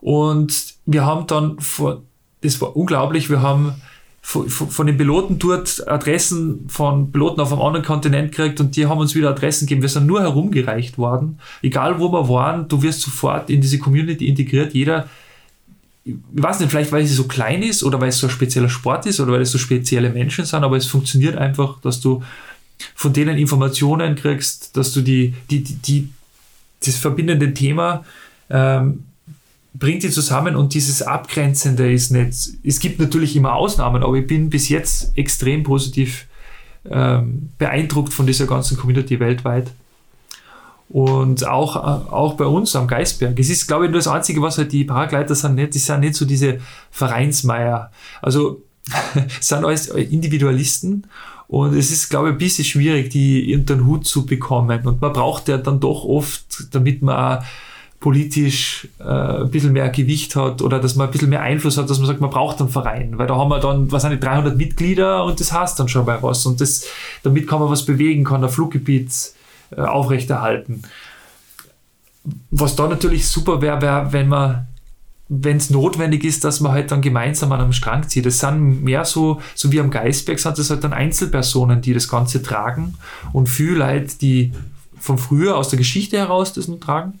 und 0.00 0.74
wir 0.86 1.04
haben 1.04 1.26
dann, 1.26 1.60
vor, 1.60 2.02
das 2.42 2.60
war 2.60 2.76
unglaublich, 2.76 3.30
wir 3.30 3.40
haben 3.40 3.74
von 4.20 4.86
den 4.86 4.96
Piloten 4.96 5.38
dort 5.38 5.86
Adressen 5.86 6.66
von 6.68 7.12
Piloten 7.12 7.42
auf 7.42 7.52
einem 7.52 7.60
anderen 7.60 7.84
Kontinent 7.84 8.32
gekriegt 8.32 8.58
und 8.58 8.74
die 8.74 8.86
haben 8.86 8.98
uns 8.98 9.14
wieder 9.14 9.28
Adressen 9.28 9.66
gegeben. 9.66 9.82
Wir 9.82 9.90
sind 9.90 10.06
nur 10.06 10.22
herumgereicht 10.22 10.96
worden. 10.96 11.38
Egal 11.60 12.00
wo 12.00 12.10
wir 12.10 12.26
waren, 12.30 12.66
du 12.66 12.82
wirst 12.82 13.02
sofort 13.02 13.50
in 13.50 13.60
diese 13.60 13.78
Community 13.78 14.26
integriert. 14.26 14.72
Jeder 14.72 15.10
ich 16.04 16.16
weiß 16.32 16.60
nicht, 16.60 16.70
vielleicht 16.70 16.92
weil 16.92 17.06
sie 17.06 17.14
so 17.14 17.24
klein 17.24 17.62
ist 17.62 17.82
oder 17.82 18.00
weil 18.00 18.10
es 18.10 18.18
so 18.18 18.26
ein 18.26 18.30
spezieller 18.30 18.68
Sport 18.68 19.06
ist 19.06 19.20
oder 19.20 19.32
weil 19.32 19.40
es 19.40 19.50
so 19.50 19.58
spezielle 19.58 20.10
Menschen 20.10 20.44
sind, 20.44 20.62
aber 20.62 20.76
es 20.76 20.86
funktioniert 20.86 21.36
einfach, 21.36 21.80
dass 21.80 22.00
du 22.00 22.22
von 22.94 23.12
denen 23.12 23.38
Informationen 23.38 24.14
kriegst, 24.14 24.76
dass 24.76 24.92
du 24.92 25.00
die, 25.00 25.34
die, 25.50 25.62
die, 25.62 25.74
die 25.74 26.08
das 26.84 26.96
verbindende 26.96 27.54
Thema 27.54 28.04
ähm, 28.50 29.04
bringt 29.74 30.02
die 30.02 30.10
zusammen 30.10 30.54
und 30.54 30.74
dieses 30.74 31.02
Abgrenzende 31.02 31.92
ist 31.92 32.10
nicht. 32.10 32.50
Es 32.62 32.78
gibt 32.78 33.00
natürlich 33.00 33.34
immer 33.34 33.54
Ausnahmen, 33.54 34.02
aber 34.02 34.16
ich 34.16 34.26
bin 34.26 34.48
bis 34.50 34.68
jetzt 34.68 35.16
extrem 35.16 35.64
positiv 35.64 36.26
ähm, 36.88 37.50
beeindruckt 37.58 38.12
von 38.12 38.26
dieser 38.26 38.46
ganzen 38.46 38.76
Community 38.76 39.18
weltweit. 39.18 39.72
Und 40.88 41.46
auch, 41.46 41.76
auch 41.76 42.34
bei 42.34 42.44
uns 42.44 42.76
am 42.76 42.86
Geisberg. 42.86 43.38
Es 43.38 43.50
ist, 43.50 43.66
glaube 43.66 43.86
ich, 43.86 43.90
nur 43.90 43.98
das 43.98 44.08
Einzige, 44.08 44.42
was 44.42 44.58
halt 44.58 44.70
die 44.70 44.84
Paragleiter 44.84 45.34
sind, 45.34 45.54
nicht, 45.54 45.74
die 45.74 45.78
sind 45.78 46.00
nicht 46.00 46.14
so 46.14 46.24
diese 46.24 46.58
Vereinsmeier. 46.90 47.90
Also, 48.22 48.62
sind 49.40 49.64
alles 49.64 49.88
Individualisten 49.88 51.06
und 51.48 51.74
es 51.74 51.90
ist, 51.90 52.10
glaube 52.10 52.28
ich, 52.28 52.34
ein 52.34 52.38
bisschen 52.38 52.64
schwierig, 52.64 53.10
die 53.10 53.54
unter 53.54 53.76
den 53.76 53.86
Hut 53.86 54.06
zu 54.06 54.26
bekommen. 54.26 54.84
Und 54.84 55.00
man 55.00 55.12
braucht 55.12 55.48
ja 55.48 55.56
dann 55.58 55.80
doch 55.80 56.04
oft, 56.04 56.74
damit 56.74 57.02
man 57.02 57.38
auch 57.38 57.44
politisch 58.00 58.88
äh, 58.98 59.04
ein 59.04 59.50
bisschen 59.50 59.72
mehr 59.72 59.88
Gewicht 59.88 60.36
hat 60.36 60.60
oder 60.60 60.78
dass 60.78 60.94
man 60.94 61.08
ein 61.08 61.10
bisschen 61.10 61.30
mehr 61.30 61.40
Einfluss 61.40 61.78
hat, 61.78 61.88
dass 61.88 61.98
man 61.98 62.06
sagt, 62.06 62.20
man 62.20 62.28
braucht 62.28 62.60
einen 62.60 62.68
Verein, 62.68 63.16
weil 63.16 63.26
da 63.26 63.36
haben 63.36 63.48
wir 63.48 63.60
dann, 63.60 63.90
was 63.90 64.02
sind 64.02 64.10
die 64.10 64.20
300 64.20 64.58
Mitglieder 64.58 65.24
und 65.24 65.40
das 65.40 65.52
heißt 65.54 65.80
dann 65.80 65.88
schon 65.88 66.04
mal 66.04 66.22
was 66.22 66.44
und 66.44 66.60
das, 66.60 66.84
damit 67.22 67.48
kann 67.48 67.60
man 67.60 67.70
was 67.70 67.86
bewegen, 67.86 68.24
kann 68.24 68.44
ein 68.44 68.50
Fluggebiet 68.50 69.10
äh, 69.76 69.80
aufrechterhalten. 69.80 70.82
Was 72.50 72.76
da 72.76 72.88
natürlich 72.88 73.28
super 73.28 73.60
wäre, 73.60 73.82
wäre, 73.82 74.12
wenn 74.12 74.28
man 74.28 74.66
wenn 75.28 75.56
es 75.56 75.70
notwendig 75.70 76.22
ist, 76.22 76.44
dass 76.44 76.60
man 76.60 76.72
halt 76.72 76.90
dann 76.90 77.00
gemeinsam 77.00 77.50
an 77.52 77.60
einem 77.60 77.72
Strang 77.72 78.08
zieht. 78.08 78.26
Das 78.26 78.40
sind 78.40 78.84
mehr 78.84 79.04
so, 79.04 79.40
so 79.54 79.72
wie 79.72 79.80
am 79.80 79.90
Geisberg 79.90 80.38
sind 80.38 80.58
das 80.58 80.68
halt 80.68 80.84
dann 80.84 80.92
Einzelpersonen, 80.92 81.80
die 81.80 81.94
das 81.94 82.08
Ganze 82.08 82.42
tragen 82.42 82.94
und 83.32 83.48
viele 83.48 83.76
Leute, 83.76 84.18
die 84.18 84.52
von 84.98 85.18
früher 85.18 85.56
aus 85.56 85.70
der 85.70 85.78
Geschichte 85.78 86.18
heraus 86.18 86.52
das 86.52 86.68
noch 86.68 86.78
tragen. 86.78 87.20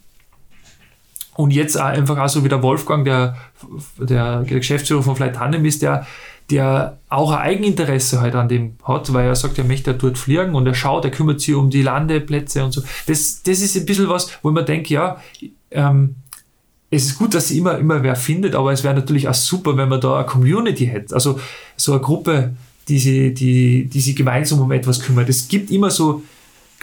Und 1.34 1.50
jetzt 1.50 1.76
auch 1.80 1.86
einfach 1.86 2.18
auch 2.18 2.28
so 2.28 2.44
wie 2.44 2.48
der 2.48 2.62
Wolfgang, 2.62 3.04
der, 3.04 3.36
der 3.98 4.44
Geschäftsführer 4.46 5.02
von 5.02 5.16
Flight 5.16 5.34
Tandem 5.34 5.64
ist, 5.64 5.82
der 5.82 6.06
der 6.50 6.98
auch 7.08 7.30
ein 7.30 7.38
Eigeninteresse 7.38 8.20
halt 8.20 8.34
an 8.34 8.48
dem 8.48 8.76
hat, 8.84 9.12
weil 9.12 9.26
er 9.26 9.34
sagt, 9.34 9.58
er 9.58 9.64
möchte 9.64 9.94
dort 9.94 10.18
fliegen 10.18 10.54
und 10.54 10.66
er 10.66 10.74
schaut, 10.74 11.04
er 11.04 11.10
kümmert 11.10 11.40
sich 11.40 11.54
um 11.54 11.70
die 11.70 11.82
Landeplätze 11.82 12.64
und 12.64 12.72
so. 12.72 12.82
Das, 13.06 13.42
das 13.42 13.60
ist 13.60 13.76
ein 13.76 13.86
bisschen 13.86 14.08
was, 14.08 14.30
wo 14.42 14.50
man 14.50 14.66
denkt, 14.66 14.90
ja, 14.90 15.20
ähm, 15.70 16.16
es 16.90 17.06
ist 17.06 17.18
gut, 17.18 17.34
dass 17.34 17.48
sie 17.48 17.58
immer, 17.58 17.78
immer 17.78 18.02
wer 18.02 18.14
findet, 18.14 18.54
aber 18.54 18.72
es 18.72 18.84
wäre 18.84 18.94
natürlich 18.94 19.26
auch 19.26 19.34
super, 19.34 19.76
wenn 19.76 19.88
man 19.88 20.00
da 20.00 20.18
eine 20.18 20.26
Community 20.26 20.86
hätte. 20.86 21.14
Also 21.14 21.40
so 21.76 21.92
eine 21.92 22.00
Gruppe, 22.00 22.54
die 22.88 22.98
sich 22.98 23.34
die, 23.34 23.86
die 23.86 24.00
sie 24.00 24.14
gemeinsam 24.14 24.60
um 24.60 24.70
etwas 24.70 25.00
kümmert. 25.00 25.28
Es 25.28 25.48
gibt 25.48 25.70
immer 25.70 25.90
so 25.90 26.22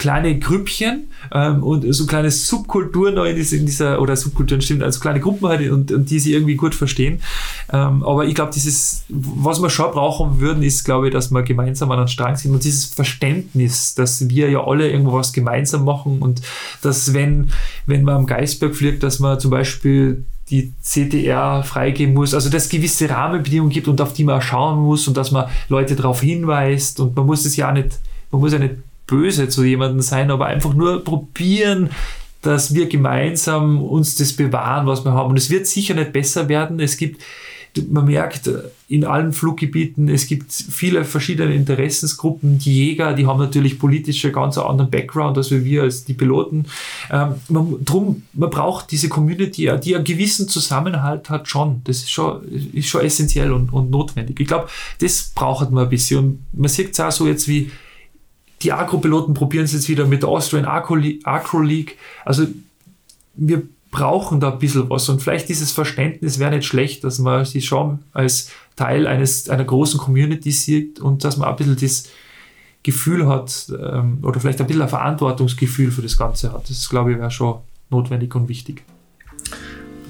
kleine 0.02 0.36
Grüppchen 0.36 1.04
ähm, 1.32 1.62
und 1.62 1.94
so 1.94 2.06
kleine 2.06 2.32
Subkulturen 2.32 3.16
in 3.24 3.36
dieser, 3.36 3.56
in 3.56 3.66
dieser, 3.66 4.02
oder 4.02 4.16
Subkulturen 4.16 4.60
stimmt, 4.60 4.82
also 4.82 4.98
kleine 4.98 5.20
Gruppen 5.20 5.46
halt 5.46 5.70
und, 5.70 5.92
und 5.92 6.10
die 6.10 6.18
sie 6.18 6.32
irgendwie 6.32 6.56
gut 6.56 6.74
verstehen. 6.74 7.22
Ähm, 7.72 8.02
aber 8.02 8.24
ich 8.24 8.34
glaube, 8.34 8.50
dieses, 8.52 9.04
was 9.08 9.62
wir 9.62 9.70
schon 9.70 9.92
brauchen 9.92 10.40
würden, 10.40 10.64
ist, 10.64 10.82
glaube 10.82 11.06
ich, 11.06 11.12
dass 11.12 11.30
wir 11.30 11.44
gemeinsam 11.44 11.92
an 11.92 11.98
den 11.98 12.08
Strang 12.08 12.34
sind 12.34 12.52
und 12.52 12.64
dieses 12.64 12.86
Verständnis, 12.86 13.94
dass 13.94 14.28
wir 14.28 14.50
ja 14.50 14.66
alle 14.66 14.90
irgendwo 14.90 15.12
was 15.12 15.32
gemeinsam 15.32 15.84
machen 15.84 16.18
und 16.18 16.42
dass, 16.82 17.14
wenn, 17.14 17.52
wenn 17.86 18.02
man 18.02 18.16
am 18.16 18.26
Geisberg 18.26 18.74
fliegt, 18.74 19.04
dass 19.04 19.20
man 19.20 19.38
zum 19.38 19.52
Beispiel 19.52 20.24
die 20.50 20.72
CTR 20.82 21.62
freigeben 21.62 22.12
muss, 22.12 22.34
also 22.34 22.50
dass 22.50 22.64
es 22.64 22.68
gewisse 22.68 23.08
Rahmenbedingungen 23.08 23.70
gibt 23.70 23.86
und 23.86 24.00
auf 24.00 24.14
die 24.14 24.24
man 24.24 24.42
schauen 24.42 24.80
muss 24.80 25.06
und 25.06 25.16
dass 25.16 25.30
man 25.30 25.48
Leute 25.68 25.94
darauf 25.94 26.22
hinweist 26.22 26.98
und 26.98 27.14
man 27.14 27.24
muss 27.24 27.44
es 27.44 27.54
ja 27.54 27.70
nicht, 27.70 28.00
man 28.32 28.40
muss 28.40 28.52
ja 28.52 28.58
nicht 28.58 28.74
böse 29.12 29.48
zu 29.48 29.62
jemandem 29.62 30.00
sein, 30.00 30.30
aber 30.30 30.46
einfach 30.46 30.72
nur 30.72 31.04
probieren, 31.04 31.90
dass 32.40 32.74
wir 32.74 32.88
gemeinsam 32.88 33.82
uns 33.82 34.16
das 34.16 34.32
bewahren, 34.32 34.86
was 34.86 35.04
wir 35.04 35.12
haben. 35.12 35.30
Und 35.30 35.36
es 35.36 35.50
wird 35.50 35.66
sicher 35.66 35.94
nicht 35.94 36.12
besser 36.12 36.48
werden. 36.48 36.80
Es 36.80 36.96
gibt 36.96 37.22
man 37.88 38.04
merkt 38.04 38.50
in 38.88 39.04
allen 39.04 39.32
Fluggebieten, 39.32 40.08
es 40.08 40.26
gibt 40.26 40.52
viele 40.52 41.04
verschiedene 41.04 41.54
Interessensgruppen. 41.54 42.58
Die 42.58 42.88
Jäger, 42.88 43.14
die 43.14 43.26
haben 43.26 43.38
natürlich 43.38 43.78
politische 43.78 44.30
ganz 44.30 44.58
anderen 44.58 44.90
Background 44.90 45.38
als 45.38 45.50
wir 45.50 45.82
als 45.82 46.04
die 46.04 46.12
Piloten. 46.12 46.66
Ähm, 47.10 47.36
man, 47.48 47.82
drum, 47.82 48.24
man 48.34 48.50
braucht 48.50 48.90
diese 48.90 49.08
Community, 49.08 49.70
die 49.82 49.96
einen 49.96 50.04
gewissen 50.04 50.48
Zusammenhalt 50.48 51.30
hat 51.30 51.48
schon. 51.48 51.80
Das 51.84 51.98
ist 51.98 52.10
schon, 52.10 52.42
ist 52.74 52.88
schon 52.88 53.00
essentiell 53.00 53.52
und, 53.52 53.72
und 53.72 53.90
notwendig. 53.90 54.38
Ich 54.38 54.46
glaube, 54.46 54.68
das 55.00 55.32
braucht 55.34 55.70
man 55.70 55.84
ein 55.84 55.90
bisschen. 55.90 56.18
Und 56.18 56.44
man 56.52 56.68
sieht 56.68 56.92
es 56.92 57.00
auch 57.00 57.10
so 57.10 57.26
jetzt 57.26 57.48
wie 57.48 57.70
die 58.62 58.72
Agro-Piloten 58.72 59.34
probieren 59.34 59.64
es 59.64 59.72
jetzt 59.72 59.88
wieder 59.88 60.06
mit 60.06 60.22
der 60.22 60.28
Austrian 60.28 60.64
Agro 60.64 60.94
League. 61.60 61.98
Also 62.24 62.46
wir 63.34 63.62
brauchen 63.90 64.40
da 64.40 64.52
ein 64.52 64.58
bisschen 64.58 64.88
was 64.90 65.08
und 65.08 65.22
vielleicht 65.22 65.48
dieses 65.48 65.70
Verständnis 65.70 66.38
wäre 66.38 66.56
nicht 66.56 66.66
schlecht, 66.66 67.04
dass 67.04 67.18
man 67.18 67.44
sie 67.44 67.60
schon 67.60 68.00
als 68.12 68.50
Teil 68.74 69.06
eines, 69.06 69.48
einer 69.48 69.64
großen 69.64 70.00
Community 70.00 70.50
sieht 70.50 70.98
und 70.98 71.24
dass 71.24 71.36
man 71.36 71.48
ein 71.48 71.56
bisschen 71.56 71.76
das 71.76 72.04
Gefühl 72.82 73.28
hat 73.28 73.70
ähm, 73.78 74.18
oder 74.22 74.40
vielleicht 74.40 74.60
ein 74.60 74.66
bisschen 74.66 74.82
ein 74.82 74.88
Verantwortungsgefühl 74.88 75.90
für 75.90 76.02
das 76.02 76.16
Ganze 76.16 76.52
hat. 76.52 76.68
Das 76.68 76.88
glaube 76.88 77.12
ich 77.12 77.18
wäre 77.18 77.30
schon 77.30 77.58
notwendig 77.90 78.34
und 78.34 78.48
wichtig. 78.48 78.82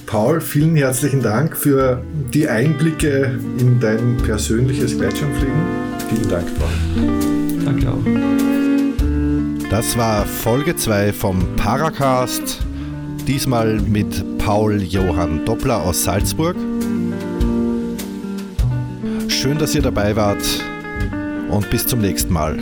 Paul, 0.06 0.40
vielen 0.40 0.76
herzlichen 0.76 1.22
Dank 1.22 1.56
für 1.56 2.02
die 2.32 2.48
Einblicke 2.48 3.38
in 3.58 3.80
dein 3.80 4.16
persönliches 4.18 4.96
Gleitschirmfliegen. 4.96 6.01
Vielen 6.14 6.28
Dank, 6.28 6.46
Paul. 6.58 7.64
Danke 7.64 7.90
auch. 7.90 9.68
Das 9.70 9.96
war 9.96 10.26
Folge 10.26 10.76
2 10.76 11.12
vom 11.12 11.56
Paracast 11.56 12.62
Diesmal 13.26 13.80
mit 13.80 14.38
Paul 14.38 14.82
Johann 14.82 15.44
Doppler 15.44 15.80
aus 15.80 16.04
Salzburg. 16.04 16.56
Schön, 19.28 19.58
dass 19.58 19.74
ihr 19.74 19.82
dabei 19.82 20.14
wart 20.16 20.44
und 21.48 21.70
bis 21.70 21.86
zum 21.86 22.00
nächsten 22.00 22.32
Mal. 22.32 22.58